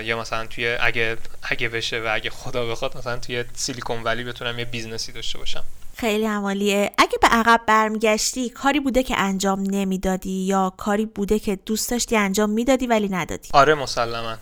یا 0.04 0.20
مثلا 0.20 0.46
توی 0.46 0.68
اگه 0.80 1.16
اگه 1.42 1.68
بشه 1.68 2.00
و 2.00 2.08
اگه 2.12 2.30
خدا 2.30 2.66
بخواد 2.66 2.96
مثلا 2.96 3.16
توی 3.16 3.44
سیلیکون 3.54 4.02
ولی 4.02 4.24
بتونم 4.24 4.58
یه 4.58 4.64
business 4.64 5.07
ی 5.07 5.12
داشته 5.12 5.38
باشم. 5.38 5.64
خیلی 6.00 6.26
عالیه 6.26 6.92
اگه 6.98 7.18
به 7.22 7.28
عقب 7.28 7.60
برمیگشتی 7.66 8.50
کاری 8.50 8.80
بوده 8.80 9.02
که 9.02 9.18
انجام 9.18 9.60
نمی‌دادی 9.60 10.30
یا 10.30 10.72
کاری 10.76 11.06
بوده 11.06 11.38
که 11.38 11.56
دوست 11.56 11.90
داشتی 11.90 12.16
انجام 12.16 12.50
می‌دادی 12.50 12.86
ولی 12.86 13.08
ندادی؟ 13.08 13.48
آره 13.52 13.74
مسلما. 13.74 14.36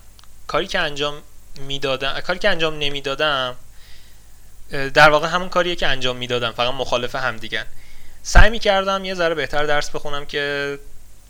کاری 0.47 0.67
که 0.67 0.79
انجام 0.79 1.13
می‌دادم 1.67 2.19
کاری 2.19 2.39
که 2.39 2.49
انجام 2.49 2.77
نمی‌دادم 2.77 3.55
در 4.69 5.09
واقع 5.09 5.27
همون 5.27 5.49
کاریه 5.49 5.75
که 5.75 5.87
انجام 5.87 6.15
می‌دادم 6.15 6.51
فقط 6.51 6.73
مخالف 6.73 7.15
همدیگن 7.15 7.65
سعی 8.23 8.49
می‌کردم 8.49 9.05
یه 9.05 9.13
ذره 9.13 9.35
بهتر 9.35 9.65
درس 9.65 9.89
بخونم 9.89 10.25
که 10.25 10.79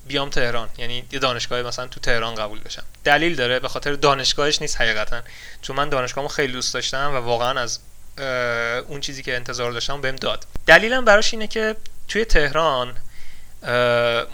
بیام 0.07 0.29
تهران. 0.29 0.69
یعنی 0.77 1.03
یه 1.11 1.19
دانشگاه 1.19 1.61
مثلا 1.61 1.87
تو 1.87 1.99
تهران 1.99 2.35
قبول 2.35 2.59
بشم. 2.59 2.83
دلیل 3.03 3.35
داره 3.35 3.59
به 3.59 3.67
خاطر 3.67 3.93
دانشگاهش 3.93 4.61
نیست 4.61 4.81
حقیقتا. 4.81 5.21
چون 5.61 5.75
من 5.75 5.89
دانشگاهمو 5.89 6.27
خیلی 6.27 6.53
دوست 6.53 6.73
داشتم 6.73 7.11
و 7.13 7.17
واقعا 7.17 7.59
از 7.59 7.79
اون 8.87 9.01
چیزی 9.01 9.23
که 9.23 9.35
انتظار 9.35 9.71
داشتم 9.71 10.01
بهم 10.01 10.15
داد. 10.15 10.45
دلیلم 10.65 11.05
براش 11.05 11.33
اینه 11.33 11.47
که 11.47 11.75
توی 12.07 12.25
تهران 12.25 12.95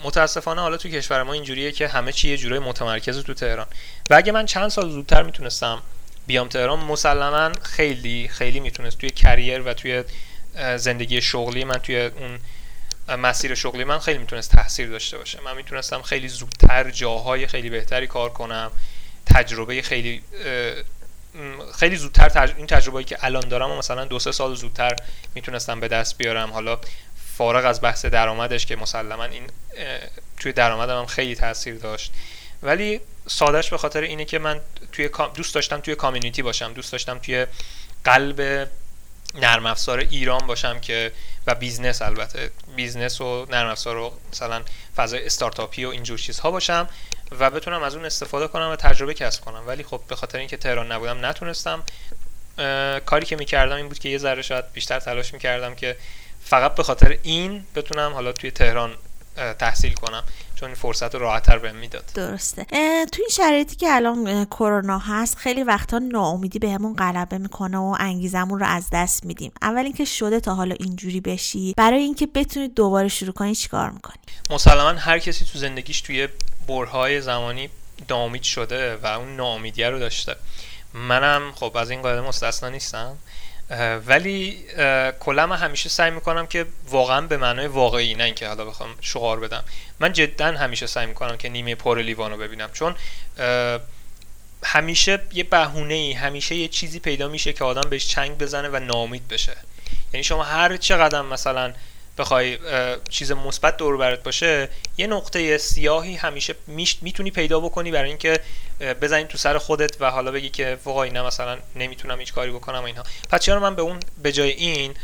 متاسفانه 0.04 0.60
حالا 0.60 0.76
توی 0.76 0.90
کشور 0.90 1.22
ما 1.22 1.32
اینجوریه 1.32 1.72
که 1.72 1.88
همه 1.88 2.12
چی 2.12 2.28
یه 2.28 2.36
جورای 2.36 2.58
متمرکز 2.58 3.18
تو 3.18 3.34
تهران. 3.34 3.66
و 4.10 4.14
اگه 4.14 4.32
من 4.32 4.46
چند 4.46 4.68
سال 4.68 4.90
زودتر 4.90 5.22
می‌تونستم 5.22 5.82
بیام 6.26 6.48
تهران 6.48 6.78
مسلما 6.78 7.52
خیلی 7.62 8.28
خیلی 8.28 8.60
می‌تونست. 8.60 8.98
توی 8.98 9.10
کریر 9.10 9.62
و 9.62 9.74
توی 9.74 10.04
زندگی 10.76 11.20
شغلی 11.20 11.64
من 11.64 11.78
توی 11.78 12.00
اون 12.00 12.38
مسیر 13.18 13.54
شغلی 13.54 13.84
من 13.84 13.98
خیلی 13.98 14.18
می‌تونست 14.18 14.52
تاثیر 14.52 14.88
داشته 14.88 15.18
باشه. 15.18 15.40
من 15.40 15.56
می‌تونستم 15.56 16.02
خیلی 16.02 16.28
زودتر 16.28 16.90
جاهای 16.90 17.46
خیلی 17.46 17.70
بهتری 17.70 18.06
کار 18.06 18.30
کنم 18.30 18.70
تجربه 19.26 19.82
خیلی 19.82 20.22
خیلی 21.78 21.96
زودتر 21.96 22.28
تج... 22.28 22.52
این 22.56 22.66
تجربه‌ای 22.66 23.04
که 23.04 23.18
الان 23.20 23.48
دارم 23.48 23.70
و 23.70 23.76
مثلا 23.76 24.04
دو 24.04 24.18
سه 24.18 24.32
سال 24.32 24.54
زودتر 24.54 24.96
می‌تونستم 25.34 25.80
به 25.80 25.88
دست 25.88 26.18
بیارم. 26.18 26.52
حالا 26.52 26.78
فارغ 27.36 27.66
از 27.66 27.80
بحث 27.80 28.04
درآمدش 28.04 28.66
که 28.66 28.76
مسلما 28.76 29.24
این 29.24 29.42
توی 30.36 30.52
درآمدم 30.52 30.98
هم 30.98 31.06
خیلی 31.06 31.34
تاثیر 31.34 31.74
داشت. 31.74 32.12
ولی 32.62 33.00
سادش 33.26 33.70
به 33.70 33.78
خاطر 33.78 34.00
اینه 34.00 34.24
که 34.24 34.38
من 34.38 34.60
توی 34.92 35.10
دوست 35.34 35.54
داشتم 35.54 35.80
توی 35.80 35.94
کامیونیتی 35.94 36.42
باشم. 36.42 36.72
دوست 36.72 36.92
داشتم 36.92 37.18
توی 37.18 37.46
قلب 38.04 38.68
نرم 39.34 39.66
افزار 39.66 39.98
ایران 39.98 40.46
باشم 40.46 40.80
که 40.80 41.12
و 41.46 41.54
business 41.54 42.02
البته 42.02 42.50
business 42.76 43.20
و 43.20 43.46
نرم 43.50 43.68
افزار 43.68 43.94
رو 43.94 44.12
مثلا 44.32 44.62
فضای 44.96 45.26
استارتاپی 45.26 45.84
و 45.84 45.88
اینجور 45.88 46.18
چیزها 46.18 46.50
باشم 46.50 46.88
و 47.38 47.50
بتونم 47.50 47.82
از 47.82 47.94
اون 47.94 48.04
استفاده 48.04 48.48
کنم 48.48 48.70
و 48.70 48.76
تجربه 48.76 49.14
کسب 49.14 49.44
کنم. 49.44 49.62
ولی 49.66 49.82
خب 49.82 50.00
به 50.08 50.16
خاطر 50.16 50.38
اینکه 50.38 50.56
تهران 50.56 50.92
نبودم 50.92 51.26
نتونستم. 51.26 51.82
کاری 53.06 53.26
که 53.26 53.36
می‌کردم 53.36 53.76
این 53.76 53.88
بود 53.88 53.98
که 53.98 54.08
یه 54.08 54.18
ذره 54.18 54.42
شاید 54.42 54.72
بیشتر 54.72 55.00
تلاش 55.00 55.32
می‌کردم 55.34 55.74
که 55.74 55.96
فقط 56.44 56.74
به 56.74 56.82
خاطر 56.82 57.18
این 57.22 57.66
بتونم 57.74 58.12
حالا 58.12 58.32
توی 58.32 58.50
تهران 58.50 58.94
تحصیل 59.58 59.94
کنم. 59.94 60.24
چون 60.54 60.66
این 60.66 60.74
فرصت 60.74 61.14
رو 61.14 61.20
راحتتر 61.20 61.58
بهم 61.58 61.76
می‌داد. 61.76 62.04
درسته. 62.14 62.64
تو 63.12 63.18
این 63.18 63.28
شرایطی 63.30 63.76
که 63.76 63.86
الان 63.90 64.44
کرونا 64.44 64.98
هست 64.98 65.36
خیلی 65.36 65.62
وقتا 65.62 65.98
ناامیدی 65.98 66.58
بهمون 66.58 66.96
غلبه 66.96 67.38
می‌کنه 67.38 67.78
و 67.78 67.96
انگیزمون 68.00 68.60
رو 68.60 68.66
از 68.66 68.86
دست 68.92 69.26
میدیم. 69.26 69.52
اول 69.62 69.84
اینکه 69.84 70.04
شده 70.04 70.40
تا 70.40 70.54
حالا 70.54 70.74
اینجوری 70.80 71.20
بشی 71.20 71.74
برای 71.76 72.00
اینکه 72.02 72.26
بتونید 72.26 72.74
دوباره 72.74 73.08
شروع 73.08 73.32
کنی 73.32 73.54
چیکار 73.54 73.90
می‌کنی؟ 73.90 74.16
مسلما 74.50 74.88
هر 74.88 75.18
کسی 75.18 75.44
تو 75.44 75.58
زندگیش 75.58 76.00
توی 76.00 76.28
برهای 76.68 77.20
زمانی 77.20 77.68
ناامید 78.10 78.42
شده 78.42 78.96
و 78.96 79.06
اون 79.06 79.36
ناامیدیه 79.36 79.90
رو 79.90 79.98
داشته. 79.98 80.36
منم 80.94 81.52
خب 81.54 81.76
از 81.76 81.90
این 81.90 82.02
قاعده 82.02 82.20
مستثنا 82.20 82.68
نیستم. 82.68 83.16
ولی 84.06 84.64
کلا 85.20 85.46
من 85.46 85.56
همیشه 85.56 85.88
سعی 85.88 86.10
می‌کنم 86.10 86.46
که 86.46 86.66
واقعا 86.88 87.20
به 87.20 87.36
معنای 87.36 87.66
واقعی 87.66 88.14
نه 88.14 88.24
اینکه 88.24 88.48
حالا 88.48 88.64
بخوام 88.64 88.94
شعار 89.00 89.40
بدم. 89.40 89.64
من 90.00 90.12
جدا 90.12 90.46
همیشه 90.46 90.86
سعی 90.86 91.06
می‌کنم 91.06 91.36
که 91.36 91.48
نیمه 91.48 91.74
پر 91.74 91.98
لیوان 91.98 92.30
رو 92.30 92.36
ببینم 92.36 92.70
چون 92.72 92.94
همیشه 94.64 95.18
یه 95.32 95.44
بهونه 95.44 95.94
ای 95.94 96.12
همیشه 96.12 96.54
یه 96.54 96.68
چیزی 96.68 96.98
پیدا 96.98 97.28
میشه 97.28 97.52
که 97.52 97.64
آدم 97.64 97.90
بهش 97.90 98.06
چنگ 98.06 98.38
بزنه 98.38 98.68
و 98.68 98.78
نامید 98.78 99.28
بشه. 99.28 99.56
یعنی 100.12 100.24
شما 100.24 100.42
هر 100.44 100.76
چقدر 100.76 101.22
مثلا 101.22 101.72
بخوای 102.18 102.58
چیز 103.08 103.32
مثبت 103.32 103.76
دور 103.76 103.96
برات 103.96 104.22
باشه 104.22 104.68
یه 104.96 105.06
نقطه 105.06 105.58
سیاهی 105.58 106.14
همیشه 106.14 106.54
می‌تونی 107.02 107.30
پیدا 107.30 107.60
بکنی 107.60 107.90
برای 107.90 108.08
اینکه 108.08 108.40
بزنی 108.80 109.24
تو 109.24 109.38
سر 109.38 109.58
خودت 109.58 109.96
و 110.00 110.10
حالا 110.10 110.30
بگی 110.30 110.48
که 110.48 110.78
فوق 110.84 110.96
اینا 110.96 111.26
مثلا 111.26 111.58
نمی‌تونم 111.76 112.20
هیچ 112.20 112.32
کاری 112.32 112.50
بکنم 112.50 112.78
و 112.78 112.84
اینها 112.84 113.02
پس 113.30 113.40
چرا 113.40 113.60
من 113.60 113.74
به 113.74 113.82
اون 113.82 114.00
به 114.22 114.32
جای 114.32 114.50
این 114.50 114.94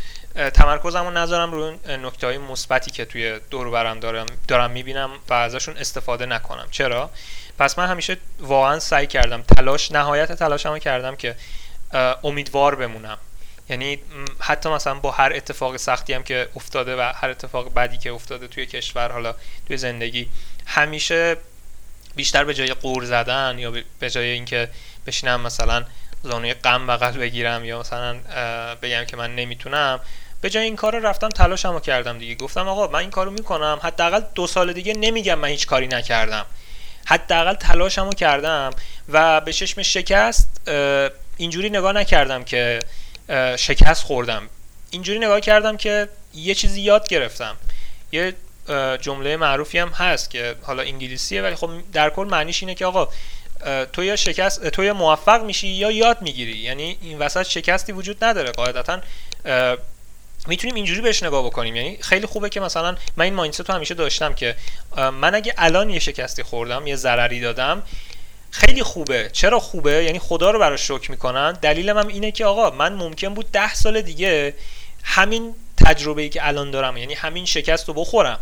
تمرکزم 0.55 1.05
رو 1.05 1.11
نذارم 1.11 1.53
روی 1.53 1.77
نکته 1.87 2.27
های 2.27 2.39
مثبتی 2.39 2.91
که 2.91 3.05
توی 3.05 3.41
دور 3.51 3.71
برم 3.71 4.01
دارم 4.01 4.27
دارم 4.49 4.71
می‌بینم 4.71 5.11
و 5.29 5.35
ازشون 5.35 5.77
استفاده 5.77 6.27
نکنم. 6.27 6.69
چرا؟ 6.71 7.11
پس 7.59 7.79
من 7.79 7.87
همیشه 7.87 8.17
واقعا 8.41 8.79
سعی 8.79 9.07
کردم 9.07 9.43
تلاش 9.43 9.93
نهایت 9.93 10.33
تلاشمو 10.33 10.79
کردم 10.79 11.17
که 11.17 11.37
امیدوار 12.25 12.75
بمونم. 12.75 13.19
یعنی 13.71 13.99
حتی 14.41 14.69
مثلا 14.69 14.95
با 14.95 15.11
هر 15.11 15.33
اتفاق 15.35 15.77
سختی 15.77 16.13
هم 16.13 16.23
که 16.23 16.49
افتاده 16.57 16.97
و 16.97 17.13
هر 17.17 17.31
اتفاق 17.31 17.75
بدی 17.75 17.99
که 17.99 18.13
افتاده 18.13 18.49
توی 18.49 18.67
کشور 18.67 19.13
حالا 19.13 19.35
توی 19.67 19.77
زندگی 19.77 20.29
همیشه 20.67 21.37
بیشتر 22.17 22.45
به 22.45 22.55
جای 22.55 22.75
قور 22.75 23.05
زدن 23.05 23.57
یا 23.59 23.73
به 24.01 24.11
جای 24.11 24.31
اینکه 24.31 24.69
بشینم 25.07 25.41
مثلا 25.41 25.85
زانوی 26.23 26.55
غم 26.55 26.87
بغل 26.87 27.13
بگیرم 27.13 27.65
یا 27.65 27.81
مثلا 27.81 28.17
بگم 28.83 29.05
که 29.05 29.17
من 29.17 29.35
نمی‌تونم 29.35 30.01
به 30.41 30.51
جای 30.51 30.65
این 30.65 30.77
کار 30.77 30.99
رفتم 30.99 31.29
تلاشمو 31.29 31.81
کردم 31.81 32.19
دیگه. 32.19 32.35
گفتم 32.35 32.69
آقا 32.69 32.87
من 32.87 32.99
این 32.99 33.11
کارو 33.11 33.31
می‌کنم. 33.31 33.81
حداقل 33.83 34.23
دو 34.35 34.47
سال 34.47 34.73
دیگه 34.73 34.93
نمیگم 34.93 35.39
من 35.39 35.49
هیچ 35.49 35.67
کاری 35.67 35.87
نکردم. 35.87 36.47
حداقل 37.07 37.55
تلاشمو 37.55 38.13
کردم 38.13 38.71
و 39.09 39.41
به 39.41 39.53
چشم 39.53 39.83
شکست 39.83 40.69
اینجوری 41.37 41.71
نگاه 41.71 41.93
نکردم 41.93 42.45
که 42.45 42.81
شکست 43.57 44.05
خوردم. 44.05 44.49
اینجوری 44.91 45.19
نگاه 45.19 45.41
کردم 45.41 45.77
که 45.77 46.09
یه 46.35 46.55
چیزی 46.55 46.81
یاد 46.81 47.09
گرفتم. 47.09 47.57
یه 48.13 48.35
جمله 49.01 49.37
معروفی 49.37 49.79
هم 49.79 49.89
هست 49.89 50.31
که 50.31 50.55
حالا 50.63 50.83
انگلیسیه 50.83 51.43
ولی 51.43 51.55
خب 51.55 51.71
در 51.93 52.11
کل 52.11 52.27
معنیش 52.27 52.63
اینه 52.63 52.75
که 52.75 52.87
آقا 52.87 53.09
تو 53.93 54.05
یا 54.05 54.17
شکست 54.17 54.69
تو 54.69 54.85
یا 54.85 54.95
موفق 54.95 55.43
میشی 55.45 55.69
یا 55.69 55.91
یاد 55.91 56.23
می‌گیری. 56.23 56.59
یعنی 56.59 56.99
این 57.03 57.19
وسط 57.19 57.43
شکستی 57.43 57.93
وجود 57.93 58.25
نداره. 58.25 58.51
قاعدتا 58.51 59.01
می‌تونیم 60.47 60.75
اینجوری 60.75 61.01
بهش 61.01 61.23
نگاه 61.23 61.47
بکنیم. 61.47 61.77
یعنی 61.77 61.99
خیلی 62.01 62.27
خوبه 62.27 62.49
که 62.49 62.61
مثلا 62.61 62.97
من 63.17 63.25
این 63.25 63.35
مایندست 63.35 63.71
رو 63.71 63.75
همیشه 63.75 63.95
داشتم 63.95 64.35
که 64.35 64.57
من 64.97 65.35
اگه 65.35 65.55
الان 65.59 65.91
یه 65.91 65.99
شکستی 65.99 66.43
خوردم 66.43 66.87
یه 66.87 66.97
ضرری 66.97 67.41
دادم 67.41 67.83
خیلی 68.51 68.83
خوبه. 68.83 69.31
چرا 69.33 69.61
خوبه؟ 69.61 70.05
یعنی 70.05 70.19
خدا 70.19 70.51
رو 70.51 70.59
براش 70.59 70.89
شکر 70.89 71.11
می‌کنن. 71.11 71.53
دلیلم 71.53 71.99
هم 71.99 72.07
اینه 72.07 72.31
که 72.31 72.45
آقا 72.45 72.71
من 72.71 72.93
ممکن 72.93 73.35
بود 73.35 73.53
ده 73.53 73.75
سال 73.75 74.01
دیگه 74.01 74.55
همین 75.03 75.55
تجربه 75.85 76.23
ای 76.23 76.29
که 76.29 76.47
الان 76.49 76.71
دارم 76.71 76.97
یعنی 76.97 77.15
همین 77.15 77.45
شکست 77.45 77.89
رو 77.89 77.95
بخورم. 77.95 78.39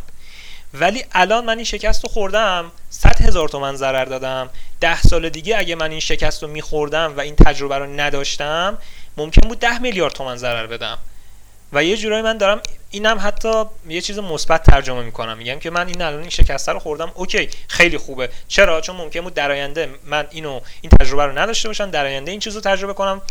ولی 0.75 1.05
الان 1.13 1.45
من 1.45 1.57
این 1.57 1.65
شکست 1.65 2.03
رو 2.05 2.09
خوردم 2.09 2.73
100 2.91 3.21
هزار 3.21 3.49
تومن 3.49 3.77
ضرر 3.77 4.05
دادم. 4.05 4.51
ده 4.81 5.03
سال 5.03 5.29
دیگه 5.29 5.59
اگه 5.59 5.75
من 5.75 5.91
این 5.91 6.01
شکست 6.01 6.43
رو 6.43 6.49
میخوردم 6.49 7.15
و 7.17 7.21
این 7.21 7.37
تجربه 7.37 7.79
رو 7.79 7.87
نداشتم 7.87 8.79
ممکن 9.17 9.49
بود 9.49 9.59
ده 9.59 9.79
میلیارد 9.79 10.13
تومن 10.13 10.37
ضرر 10.37 10.67
بدم. 10.67 10.99
و 11.73 11.85
یه 11.85 11.97
جورایی 11.97 12.23
من 12.23 12.39
دارم 12.39 12.61
اینم 12.91 13.19
حتی 13.23 13.65
یه 13.89 14.01
چیز 14.01 14.19
مثبت 14.19 14.63
ترجمه 14.63 15.03
می‌کنم. 15.03 15.39
میگم 15.39 15.59
که 15.59 15.71
من 15.71 15.87
این 15.89 16.03
الان 16.03 16.21
این 16.21 16.31
شکسته 16.31 16.73
رو 16.73 16.79
خوردم 16.79 17.13
اوکی 17.15 17.49
خیلی 17.69 17.99
خوبه. 17.99 18.29
چرا؟ 18.49 18.81
چون 18.81 18.97
ممکن 18.97 19.21
بود 19.21 19.35
در 19.35 19.51
آینده 19.51 19.89
من 20.05 20.27
اینو 20.31 20.61
این 20.81 20.91
تجربه 21.01 21.25
رو 21.25 21.39
نداشته 21.39 21.69
باشم 21.69 21.91
در 21.91 22.07
آینده 22.07 22.31
این 22.31 22.41
چیز 22.41 22.55
رو 22.55 22.61
تجربه 22.61 22.93
کنم 22.93 23.23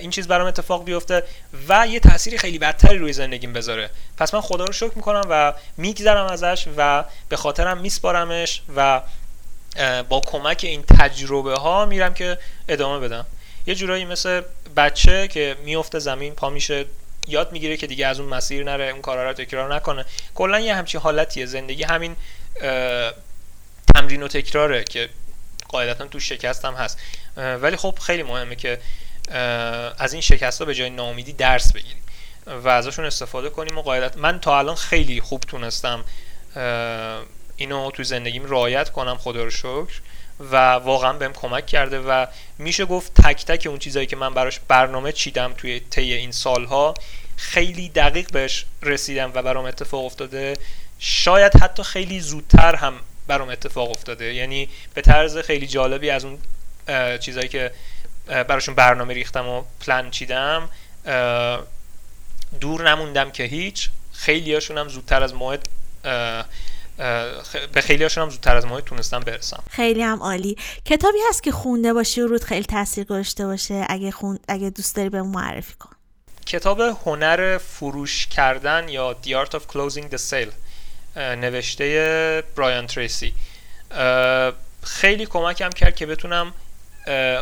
این 0.00 0.10
چیز 0.10 0.28
برام 0.28 0.46
اتفاق 0.46 0.84
بیفته 0.84 1.22
و 1.68 1.86
یه 1.86 2.00
تاثیری 2.00 2.38
خیلی 2.38 2.58
بدتری 2.58 2.98
روی 2.98 3.12
زندگیم 3.12 3.52
بذاره. 3.52 3.90
پس 4.16 4.34
من 4.34 4.40
خدا 4.40 4.64
رو 4.64 4.72
شکر 4.72 4.92
می‌کنم 4.96 5.26
و 5.30 5.52
میگذرم 5.76 6.26
ازش 6.26 6.66
و 6.76 7.04
به 7.28 7.36
خاطرم 7.36 7.78
میسپارمش 7.78 8.62
و 8.76 9.00
با 10.08 10.20
کمک 10.20 10.60
این 10.62 10.82
تجربه 10.82 11.54
ها 11.54 11.86
میرم 11.86 12.14
که 12.14 12.38
ادامه 12.68 13.08
بدم. 13.08 13.26
یه 13.66 13.74
جورایی 13.74 14.04
مثل 14.04 14.42
بچه 14.76 15.28
که 15.28 15.56
میفته 15.64 15.98
زمین 15.98 16.34
پا 16.34 16.50
میشه 16.50 16.84
یاد 17.28 17.52
می‌گیره 17.52 17.76
که 17.76 17.86
دیگه 17.86 18.06
از 18.06 18.20
اون 18.20 18.28
مسیر 18.28 18.64
نره 18.64 18.84
اون 18.84 19.02
کارا 19.02 19.24
رو 19.24 19.32
تکرار 19.32 19.74
نکنه. 19.74 20.04
کلا 20.34 20.60
یه 20.60 20.74
همچین 20.74 21.00
حالتیه. 21.00 21.46
زندگی 21.46 21.82
همین 21.82 22.16
تمرین 23.94 24.22
و 24.22 24.28
تکراره 24.28 24.84
که 24.84 25.08
قاعدتا 25.68 26.06
تو 26.06 26.20
شکست 26.20 26.64
هم 26.64 26.74
هست 26.74 26.98
ولی 27.36 27.76
خب 27.76 27.98
خیلی 28.02 28.22
مهمه 28.22 28.56
که 28.56 28.78
از 29.98 30.12
این 30.12 30.22
شکست 30.22 30.58
ها 30.58 30.64
به 30.64 30.74
جای 30.74 30.90
ناامیدی 30.90 31.32
درس 31.32 31.72
بگیریم 31.72 32.02
و 32.46 32.68
ازشون 32.68 33.04
استفاده 33.04 33.50
کنیم 33.50 33.78
و 33.78 33.82
قاعدت 33.82 34.16
من 34.16 34.40
تا 34.40 34.58
الان 34.58 34.74
خیلی 34.74 35.20
خوب 35.20 35.40
تونستم 35.40 36.04
اینو 37.56 37.90
تو 37.90 38.04
زندگیم 38.04 38.50
رعایت 38.50 38.90
کنم 38.90 39.16
خدا 39.16 39.44
رو 39.44 39.50
شکر. 39.50 40.00
و 40.40 40.56
واقعا 40.72 41.12
بهم 41.12 41.32
کمک 41.32 41.66
کرده 41.66 42.00
و 42.00 42.26
میشه 42.58 42.84
گفت 42.84 43.14
تک 43.22 43.44
تک 43.44 43.66
اون 43.66 43.78
چیزایی 43.78 44.06
که 44.06 44.16
من 44.16 44.34
براش 44.34 44.60
برنامه 44.68 45.12
چیدم 45.12 45.52
توی 45.52 45.80
طی 45.80 46.12
این 46.12 46.32
سالها 46.32 46.94
خیلی 47.36 47.88
دقیق 47.88 48.30
بهش 48.32 48.66
رسیدم 48.82 49.32
و 49.34 49.42
برام 49.42 49.64
اتفاق 49.64 50.04
افتاده. 50.04 50.56
شاید 50.98 51.56
حتی 51.56 51.82
خیلی 51.82 52.20
زودتر 52.20 52.74
هم 52.74 52.94
برام 53.26 53.48
اتفاق 53.48 53.90
افتاده. 53.90 54.34
یعنی 54.34 54.68
به 54.94 55.02
طرز 55.02 55.38
خیلی 55.38 55.66
جالبی 55.66 56.10
از 56.10 56.24
اون 56.24 56.38
چیزایی 57.18 57.48
که 57.48 57.72
براشون 58.26 58.74
برنامه 58.74 59.14
ریختم 59.14 59.48
و 59.48 59.62
پلان 59.80 60.10
چیدم 60.10 60.68
دور 62.60 62.90
نموندم 62.90 63.30
که 63.30 63.44
هیچ. 63.44 63.88
خیلی 64.12 64.54
هاشون 64.54 64.78
هم 64.78 64.88
زودتر 64.88 65.22
از 65.22 65.34
موعد 65.34 65.68
به 67.72 67.80
خیلی 67.80 68.02
هاشون 68.02 68.24
هم 68.24 68.30
زودتر 68.30 68.56
از 68.56 68.66
موعد 68.66 68.84
تونستم 68.84 69.20
برسم 69.20 69.62
خیلی 69.70 70.02
هم 70.02 70.22
عالی. 70.22 70.56
کتابی 70.84 71.18
هست 71.28 71.42
که 71.42 71.52
خونده 71.52 71.92
باشی 71.92 72.20
و 72.20 72.26
رود 72.26 72.44
خیلی 72.44 72.64
تاثیر 72.64 73.04
گذاشته 73.04 73.46
باشه. 73.46 73.86
اگه, 73.88 74.10
خون... 74.10 74.38
اگه 74.48 74.70
دوست 74.70 74.96
داری 74.96 75.08
به 75.08 75.22
معرفی 75.22 75.74
کن. 75.74 75.90
کتاب 76.46 76.80
هنر 76.80 77.58
فروش 77.58 78.26
کردن 78.26 78.88
یا 78.88 79.16
The 79.24 79.28
Art 79.28 79.50
of 79.50 79.60
Closing 79.72 80.14
the 80.14 80.18
Sale 80.30 80.52
نوشته 81.16 82.44
برایان 82.56 82.86
تریسی. 82.86 83.32
خیلی 84.82 85.26
کمکم 85.26 85.70
کرد 85.70 85.96
که 85.96 86.06
بتونم 86.06 86.52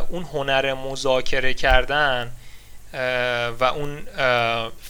اون 0.09 0.23
هنر 0.23 0.73
مذاکره 0.73 1.53
کردن 1.53 2.31
و 3.59 3.63
اون 3.63 4.07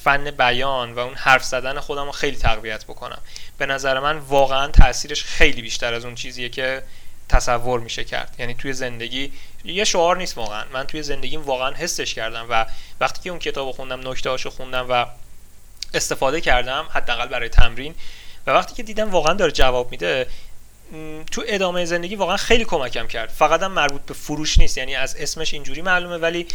فن 0.04 0.32
بیان 0.32 0.94
و 0.94 1.00
اون 1.00 1.14
حرف 1.14 1.44
زدن 1.44 1.80
خودم 1.80 2.06
رو 2.06 2.12
خیلی 2.12 2.38
تقویت 2.38 2.84
بکنم. 2.84 3.22
به 3.58 3.66
نظر 3.66 4.00
من 4.00 4.18
واقعا 4.18 4.68
تاثیرش 4.68 5.24
خیلی 5.24 5.62
بیشتر 5.62 5.94
از 5.94 6.06
اون 6.06 6.16
چیزیه 6.16 6.50
که 6.50 6.84
تصور 7.30 7.80
میشه 7.80 8.04
کرد. 8.04 8.36
یعنی 8.40 8.54
توی 8.54 8.74
زندگی 8.74 9.34
یه 9.66 9.84
شعار 9.84 10.18
نیست 10.18 10.38
واقعا. 10.38 10.64
من 10.74 10.88
توی 10.88 11.04
زندگیم 11.04 11.42
واقعا 11.42 11.72
حسش 11.74 12.14
کردم 12.14 12.46
و 12.50 12.66
وقتی 13.00 13.22
که 13.22 13.30
اون 13.30 13.40
کتاب 13.40 13.72
خوندم 13.72 14.10
نکته 14.10 14.30
هاشو 14.30 14.50
خوندم 14.50 14.86
و 14.90 15.06
استفاده 15.94 16.42
کردم 16.42 16.86
حداقل 16.92 17.28
برای 17.28 17.50
تمرین 17.50 17.96
و 18.48 18.52
وقتی 18.52 18.76
که 18.76 18.84
دیدم 18.84 19.10
واقعا 19.10 19.34
داره 19.34 19.52
جواب 19.52 19.92
میده 19.92 20.28
تو 21.32 21.44
ادامه 21.48 21.86
زندگی 21.86 22.16
واقعا 22.16 22.38
خیلی 22.38 22.66
کمکم 22.66 23.08
کرد. 23.08 23.30
فقط 23.30 23.64
هم 23.64 23.72
مربوط 23.72 24.02
به 24.02 24.14
فروش 24.14 24.58
نیست. 24.58 24.78
یعنی 24.78 24.96
از 24.96 25.16
اسمش 25.16 25.54
اینجوری 25.54 25.82
معلومه 25.82 26.18
ولی 26.18 26.48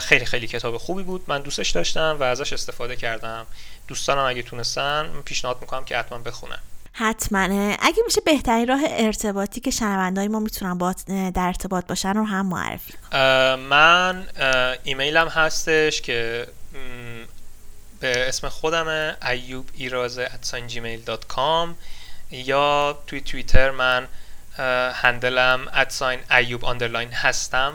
خیلی 0.00 0.24
خیلی 0.24 0.46
کتاب 0.46 0.76
خوبی 0.76 1.02
بود. 1.02 1.24
من 1.26 1.42
دوستش 1.42 1.70
داشتم 1.70 2.16
و 2.20 2.22
ازش 2.22 2.52
استفاده 2.52 2.96
کردم. 2.96 3.46
دوستانم 3.88 4.24
اگه 4.24 4.42
تونستن 4.42 5.22
پیشنهاد 5.24 5.60
می‌کنم 5.60 5.84
که 5.84 5.98
حتما 5.98 6.18
بخونن. 6.18 6.58
حتما. 6.92 7.38
اگه 7.80 8.02
میشه 8.04 8.20
بهترین 8.20 8.68
راه 8.68 8.80
ارتباطی 8.84 9.60
که 9.60 9.70
شنوندهای 9.70 10.28
ما 10.28 10.40
می‌تونن 10.40 10.78
با 10.78 10.94
در 11.08 11.46
ارتباط 11.46 11.86
باشن 11.86 12.14
رو 12.14 12.24
هم 12.24 12.46
معرفی 12.46 12.94
من 13.56 14.28
ایمیلم 14.84 15.28
هستش 15.28 16.02
که 16.02 16.46
به 18.00 18.28
اسم 18.28 18.48
خودم 18.48 19.16
ایوب 19.26 19.70
@gmail.com 20.68 21.68
یا 22.30 22.98
توی 23.06 23.20
توییتر 23.20 23.70
من 23.70 24.08
handle 24.92 25.57
م 25.57 25.68
at 25.72 25.88
sign 25.88 26.20
ایوب 26.30 26.64
underline 26.64 27.12
هستم 27.12 27.72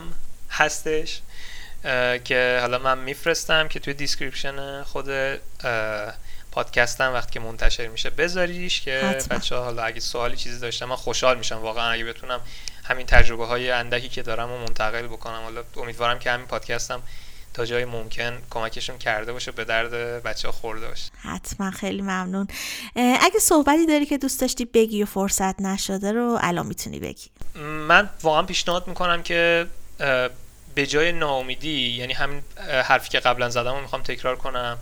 هستش. 0.50 1.20
که 2.24 2.58
حالا 2.60 2.78
من 2.78 2.98
میفرستم 2.98 3.68
که 3.68 3.80
توی 3.80 3.94
description 3.94 4.82
خود 4.82 5.08
پادکستم 6.52 7.12
وقتی 7.12 7.30
که 7.32 7.40
منتشر 7.40 7.88
میشه 7.88 8.10
بذاریش 8.10 8.80
که 8.80 9.18
بچه 9.30 9.56
ها 9.56 9.64
حالا 9.64 9.82
اگه 9.82 10.00
سوالی 10.00 10.36
چیزی 10.36 10.60
داشتم 10.60 10.86
من 10.86 10.96
خوشحال 10.96 11.38
میشم. 11.38 11.58
واقعا 11.58 11.90
اگه 11.90 12.04
بتونم 12.04 12.40
همین 12.84 13.06
تجربه 13.06 13.46
های 13.46 13.70
اندکی 13.70 14.08
که 14.08 14.22
دارم 14.22 14.52
و 14.52 14.58
منتقل 14.58 15.06
بکنم. 15.06 15.42
حالا 15.42 15.62
امیدوارم 15.76 16.18
که 16.18 16.30
همین 16.30 16.46
پادکستم 16.46 17.02
تا 17.54 17.64
جای 17.64 17.84
ممکن 17.84 18.38
کمکشون 18.50 18.98
کرده 18.98 19.32
باشه 19.32 19.52
به 19.52 19.64
درد 19.64 20.22
بچه 20.22 20.48
ها 20.48 20.52
خورده 20.52 20.88
باشه. 20.88 21.10
حتما. 21.22 21.70
خیلی 21.70 22.02
ممنون. 22.02 22.48
اگه 22.96 23.38
صحبتی 23.40 23.86
داری 23.86 24.06
که 24.06 24.18
دوست 24.18 24.40
داشتی 24.40 24.64
بگی 24.64 25.02
و 25.02 25.06
فرصت 25.06 25.60
نشده 25.60 26.12
رو 26.12 26.38
الان 26.40 26.66
می‌تونی 26.66 27.00
بگی. 27.00 27.30
من 27.88 28.10
واقعا 28.22 28.42
پیشنهاد 28.42 28.88
می‌کنم 28.88 29.22
که 29.22 29.66
به 30.74 30.86
جای 30.86 31.12
ناامیدی 31.12 31.88
یعنی 31.88 32.12
همین 32.12 32.42
حرفی 32.84 33.08
که 33.08 33.20
قبلا 33.20 33.48
زدم 33.48 33.74
رو 33.74 33.80
می‌خوام 33.80 34.02
تکرار 34.02 34.36
کنم. 34.36 34.78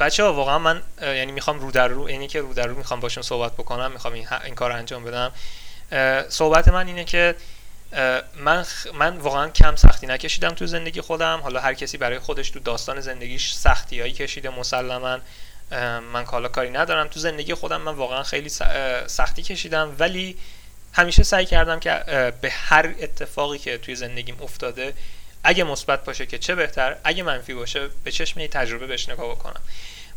بچه 0.00 0.24
ها 0.24 0.32
واقعا 0.32 0.58
من 0.58 0.82
یعنی 1.02 1.32
می‌خوام 1.32 1.60
رو 1.60 1.70
در 1.70 1.88
رو 1.88 2.02
اینی 2.02 2.28
که 2.28 2.40
رو 2.40 2.54
در 2.54 2.66
رو 2.66 2.78
می‌خوام 2.78 3.00
باشون 3.00 3.22
صحبت 3.22 3.52
بکنم 3.52 3.92
می‌خوام 3.92 4.14
این, 4.14 4.26
این 4.44 4.54
کار 4.54 4.72
انجام 4.72 5.04
بدم. 5.04 5.32
صحبت 6.28 6.68
من 6.68 6.86
اینه 6.86 7.04
که 7.04 7.34
من 8.36 8.66
من 8.94 9.16
واقعا 9.16 9.48
کم 9.48 9.76
سختی 9.76 10.06
نکشیدم 10.06 10.50
تو 10.50 10.66
زندگی 10.66 11.00
خودم. 11.00 11.40
حالا 11.42 11.60
هر 11.60 11.74
کسی 11.74 11.98
برای 11.98 12.18
خودش 12.18 12.50
تو 12.50 12.60
داستان 12.60 13.00
زندگیش 13.00 13.52
سختی 13.52 14.00
هایی 14.00 14.12
کشیده 14.12 14.50
مسلما. 14.50 15.18
من 16.12 16.24
کالا 16.24 16.48
کاری 16.48 16.70
ندارم. 16.70 17.08
تو 17.08 17.20
زندگی 17.20 17.54
خودم 17.54 17.80
من 17.80 17.94
واقعا 17.94 18.22
خیلی 18.22 18.48
سختی 19.06 19.42
کشیدم. 19.42 19.96
ولی 19.98 20.36
همیشه 20.92 21.22
سعی 21.22 21.46
کردم 21.46 21.80
که 21.80 22.02
به 22.40 22.50
هر 22.50 22.94
اتفاقی 23.00 23.58
که 23.58 23.78
توی 23.78 23.94
زندگیم 23.94 24.42
افتاده 24.42 24.94
اگه 25.44 25.64
مثبت 25.64 26.04
باشه 26.04 26.26
که 26.26 26.38
چه 26.38 26.54
بهتر 26.54 26.96
اگه 27.04 27.22
منفی 27.22 27.54
باشه 27.54 27.88
به 28.04 28.10
چشم 28.10 28.46
تجربه 28.46 28.86
بهش 28.86 29.08
نگاه 29.08 29.30
بکنم. 29.30 29.60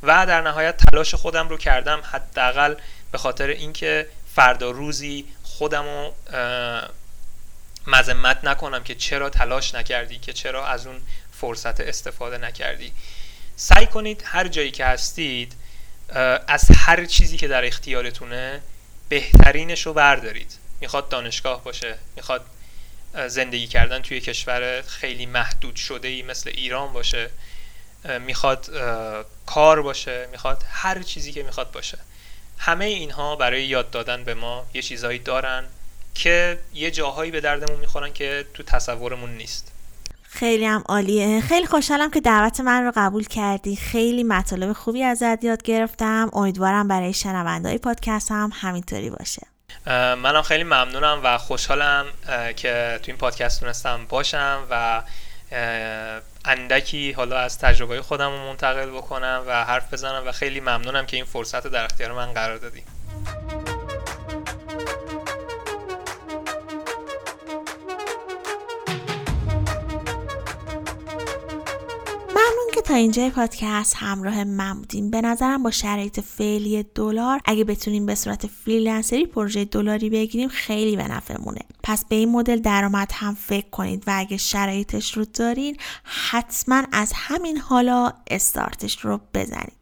و 0.04 0.26
در 0.26 0.42
نهایت 0.42 0.78
تلاش 0.78 1.16
خودم 1.16 1.50
رو 1.50 1.58
کردم 1.58 2.02
حداقل 2.12 2.76
به 3.12 3.18
خاطر 3.18 3.48
اینکه 3.48 4.08
فردا 4.36 4.72
روزی 4.72 5.26
خودم 5.44 5.84
رو 5.84 6.14
مذمت 7.88 8.44
نکنم 8.44 8.84
که 8.84 8.96
چرا 8.96 9.30
تلاش 9.30 9.76
نکردی 9.76 10.20
که 10.20 10.34
چرا 10.34 10.68
از 10.68 10.88
اون 10.88 11.02
فرصت 11.32 11.82
استفاده 11.82 12.38
نکردی. 12.38 12.92
سعی 13.56 13.88
کنید 13.88 14.24
هر 14.26 14.48
جایی 14.48 14.72
که 14.72 14.86
هستید 14.86 15.54
از 16.48 16.68
هر 16.76 17.06
چیزی 17.06 17.38
که 17.38 17.48
در 17.48 17.66
اختیارتونه 17.66 18.62
بهترینش 19.10 19.86
رو 19.86 19.94
بردارید. 19.94 20.54
می‌خواد 20.82 21.10
دانشگاه 21.10 21.64
باشه 21.64 21.98
می‌خواد 22.16 22.46
زندگی 23.28 23.68
کردن 23.68 24.02
توی 24.02 24.20
کشور 24.20 24.82
خیلی 24.82 25.26
محدود 25.26 25.76
شده 25.76 26.08
ای 26.08 26.22
مثل 26.22 26.52
ایران 26.54 26.94
باشه 26.94 27.30
می‌خواد 28.20 28.70
کار 29.46 29.82
باشه 29.82 30.28
می‌خواد 30.32 30.64
هر 30.72 31.02
چیزی 31.02 31.32
که 31.32 31.44
می‌خواد 31.44 31.72
باشه. 31.72 31.98
همه 32.58 32.86
اینها 32.86 33.36
برای 33.36 33.66
یاد 33.66 33.92
دادن 33.92 34.24
به 34.24 34.34
ما 34.34 34.66
یه 34.74 34.82
چیزهایی 34.82 35.20
دارن 35.20 35.66
که 36.16 36.60
یه 36.74 36.92
جاهایی 36.92 37.32
به 37.32 37.42
دردمون 37.42 37.80
می‌خورن 37.80 38.14
که 38.14 38.46
تو 38.54 38.64
تصورمون 38.64 39.38
نیست. 39.38 39.72
خیلی 40.24 40.66
هم 40.66 40.84
عالیه. 40.86 41.42
خیلی 41.42 41.66
خوشحالم 41.66 42.12
که 42.12 42.22
دعوت 42.22 42.60
من 42.60 42.84
رو 42.84 42.92
قبول 42.96 43.24
کردی. 43.24 43.76
خیلی 43.76 44.24
مطالب 44.24 44.74
خوبی 44.74 45.04
ازت 45.04 45.44
یاد 45.44 45.64
گرفتم. 45.64 46.30
امیدوارم 46.34 46.88
برای 46.88 47.14
شنوندهای 47.14 47.78
پادکست 47.78 48.32
هم 48.32 48.52
همینطوری 48.54 49.10
باشه. 49.10 49.42
منم 50.16 50.42
خیلی 50.42 50.64
ممنونم 50.64 51.22
و 51.24 51.38
خوشحالم 51.38 52.06
که 52.56 53.00
تو 53.04 53.12
این 53.12 53.18
پادکست 53.18 53.60
تونستم 53.60 54.06
باشم 54.10 54.64
و 54.70 55.04
اندکی 56.46 57.12
حالا 57.12 57.38
از 57.38 57.60
تجربه 57.60 58.02
خودم 58.02 58.32
رو 58.32 58.38
منتقل 58.38 58.90
بکنم 58.90 59.44
و 59.48 59.66
حرف 59.66 59.94
بزنم 59.94 60.24
و 60.26 60.32
خیلی 60.32 60.60
ممنونم 60.60 61.06
که 61.06 61.18
این 61.18 61.26
فرصت 61.26 61.68
در 61.68 61.84
اختیار 61.84 62.12
من 62.12 62.34
قرار 62.34 62.58
دادی. 62.58 62.84
تا 72.86 72.94
اینجای 72.94 73.30
پادکست 73.30 73.96
همراه 73.96 74.44
من 74.44 74.74
بودیم 74.74 75.10
به 75.10 75.22
نظرم 75.22 75.64
با 75.64 75.72
شرایط 75.72 76.20
فعلی 76.20 76.84
دلار 76.84 77.40
اگه 77.46 77.64
بتونیم 77.64 78.06
به 78.06 78.16
صورت 78.16 78.48
فریلنسری 78.48 79.26
پروژه 79.26 79.66
دلاری 79.66 80.10
بگیریم 80.10 80.50
خیلی 80.50 80.96
به 80.96 81.08
نفعمونه. 81.08 81.62
پس 81.84 82.06
به 82.06 82.16
این 82.16 82.32
مدل 82.32 82.60
درآمد 82.60 83.12
هم 83.14 83.36
فکر 83.36 83.70
کنید 83.70 84.04
و 84.08 84.12
اگه 84.16 84.38
شرایطش 84.38 85.18
رو 85.18 85.26
دارین 85.26 85.78
حتما 86.04 86.84
از 86.92 87.12
همین 87.16 87.58
حالا 87.58 88.14
استارتش 88.32 89.00
رو 89.00 89.20
بزنید. 89.34 89.74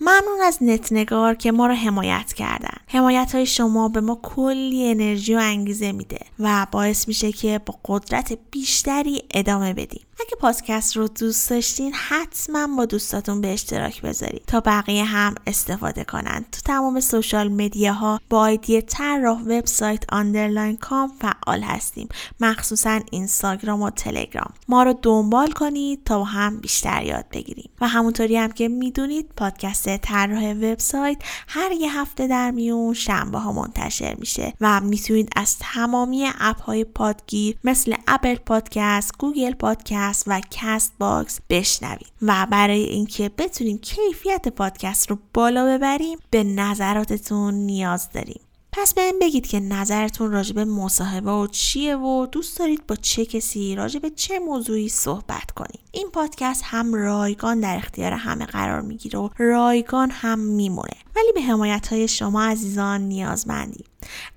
ممنون 0.00 0.40
از 0.44 0.58
نتنگار 0.60 1.34
که 1.34 1.52
ما 1.52 1.66
رو 1.66 1.74
حمایت 1.74 2.32
کردن. 2.32 2.76
حمایت 2.86 3.34
های 3.34 3.46
شما 3.46 3.88
به 3.88 4.00
ما 4.00 4.20
کلی 4.22 4.90
انرژی 4.90 5.34
و 5.34 5.38
انگیزه 5.38 5.92
میده 5.92 6.18
و 6.38 6.66
باعث 6.72 7.08
میشه 7.08 7.32
که 7.32 7.60
با 7.66 7.74
قدرت 7.84 8.38
بیشتری 8.50 9.22
ادامه 9.34 9.74
بدیم. 9.74 10.02
اگه 10.26 10.36
پادکست 10.40 10.96
رو 10.96 11.08
دوست 11.08 11.50
داشتین 11.50 11.92
حتما 11.94 12.76
با 12.76 12.84
دوستاتون 12.84 13.40
به 13.40 13.52
اشتراک 13.52 14.02
بذارید 14.02 14.42
تا 14.46 14.60
بقیه 14.60 15.04
هم 15.04 15.34
استفاده 15.46 16.04
کنند. 16.04 16.46
تو 16.52 16.60
تمام 16.64 17.00
social 17.00 17.48
media 17.48 18.08
ها 18.08 18.20
با 18.30 18.40
ID 18.40 18.82
طراح 18.82 19.40
وبسایت 19.40 20.04
underline 20.12 20.76
com 20.76 21.12
فعال 21.20 21.62
هستیم 21.62 22.08
مخصوصا 22.40 23.00
اینستاگرام 23.10 23.82
و 23.82 23.90
تلگرام. 23.90 24.52
ما 24.68 24.82
رو 24.82 24.98
دنبال 25.02 25.52
کنید 25.52 26.04
تا 26.04 26.24
هم 26.24 26.60
بیشتر 26.60 27.02
یاد 27.02 27.24
بگیریم. 27.32 27.70
و 27.80 27.88
همونطوری 27.88 28.36
هم 28.36 28.52
که 28.52 28.68
می‌دونید 28.68 29.28
پادکست 29.36 29.96
طراح 29.96 30.52
وبسایت 30.52 31.18
هر 31.48 31.72
یه 31.72 32.00
هفته 32.00 32.26
در 32.26 32.50
میون 32.50 32.94
شنبه 32.94 33.38
ها 33.38 33.52
منتشر 33.52 34.14
میشه 34.18 34.52
و 34.60 34.80
می‌تونید 34.80 35.28
از 35.36 35.56
تمامی 35.58 36.30
app 36.40 36.60
های 36.60 36.84
پادگیر 36.84 37.56
مثل 37.64 37.94
اپل 38.08 38.34
پادکست، 38.34 39.18
گوگل 39.18 39.54
پادکست 39.54 40.11
و 40.26 40.40
کست 40.50 40.92
باکس 40.98 41.40
بشنوید 41.50 42.12
و 42.22 42.46
برای 42.50 42.82
اینکه 42.82 43.30
بتونیم 43.38 43.78
کیفیت 43.78 44.48
پادکست 44.48 45.10
رو 45.10 45.18
بالا 45.34 45.66
ببریم 45.66 46.18
به 46.30 46.44
نظراتتون 46.44 47.54
نیاز 47.54 48.10
داریم. 48.10 48.41
پس 48.74 48.94
به 48.94 49.00
این 49.00 49.18
بگید 49.18 49.46
که 49.46 49.60
نظرتون 49.60 50.32
راجب 50.32 50.58
مصاحبه 50.58 51.30
و 51.30 51.46
چیه 51.46 51.96
و 51.96 52.26
دوست 52.26 52.58
دارید 52.58 52.86
با 52.86 52.96
چه 52.96 53.26
کسی 53.26 53.74
راجب 53.74 54.08
چه 54.08 54.38
موضوعی 54.38 54.88
صحبت 54.88 55.50
کنیم. 55.50 55.80
این 55.92 56.10
پادکست 56.10 56.62
هم 56.64 56.94
رایگان 56.94 57.60
در 57.60 57.76
اختیار 57.76 58.12
همه 58.12 58.46
قرار 58.46 58.80
می‌گیره 58.80 59.18
و 59.18 59.28
رایگان 59.38 60.10
هم 60.10 60.38
میمونه. 60.38 60.96
ولی 61.16 61.32
به 61.34 61.40
حمایت 61.40 61.88
های 61.88 62.08
شما 62.08 62.42
عزیزان 62.42 63.00
نیازمندیم 63.00 63.84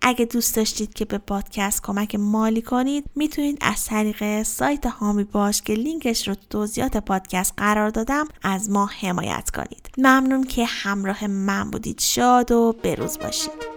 اگه 0.01 0.25
دوست 0.25 0.55
داشتید 0.55 0.93
که 0.93 1.05
به 1.05 1.17
پادکست 1.17 1.83
کمک 1.83 2.15
مالی 2.15 2.61
کنید 2.61 3.05
می‌تونید 3.15 3.57
از 3.61 3.85
طریق 3.85 4.43
سایت 4.43 4.85
هامی 4.85 5.23
باش 5.23 5.61
که 5.61 5.73
لینکش 5.73 6.27
رو 6.27 6.35
تو 6.35 6.41
توضیحات 6.49 6.97
پادکست 6.97 7.53
قرار 7.57 7.89
دادم 7.89 8.27
از 8.43 8.69
ما 8.69 8.85
حمایت 8.85 9.49
کنید. 9.49 9.89
ممنون 9.97 10.43
که 10.43 10.65
همراه 10.65 11.27
من 11.27 11.71
بودید. 11.71 11.99
شاد 11.99 12.51
و 12.51 12.75
بروز 12.83 13.19
باشید. 13.19 13.74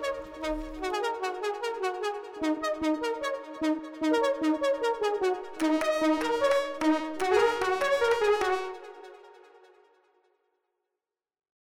Thank 4.01 4.63
you. 6.23 6.28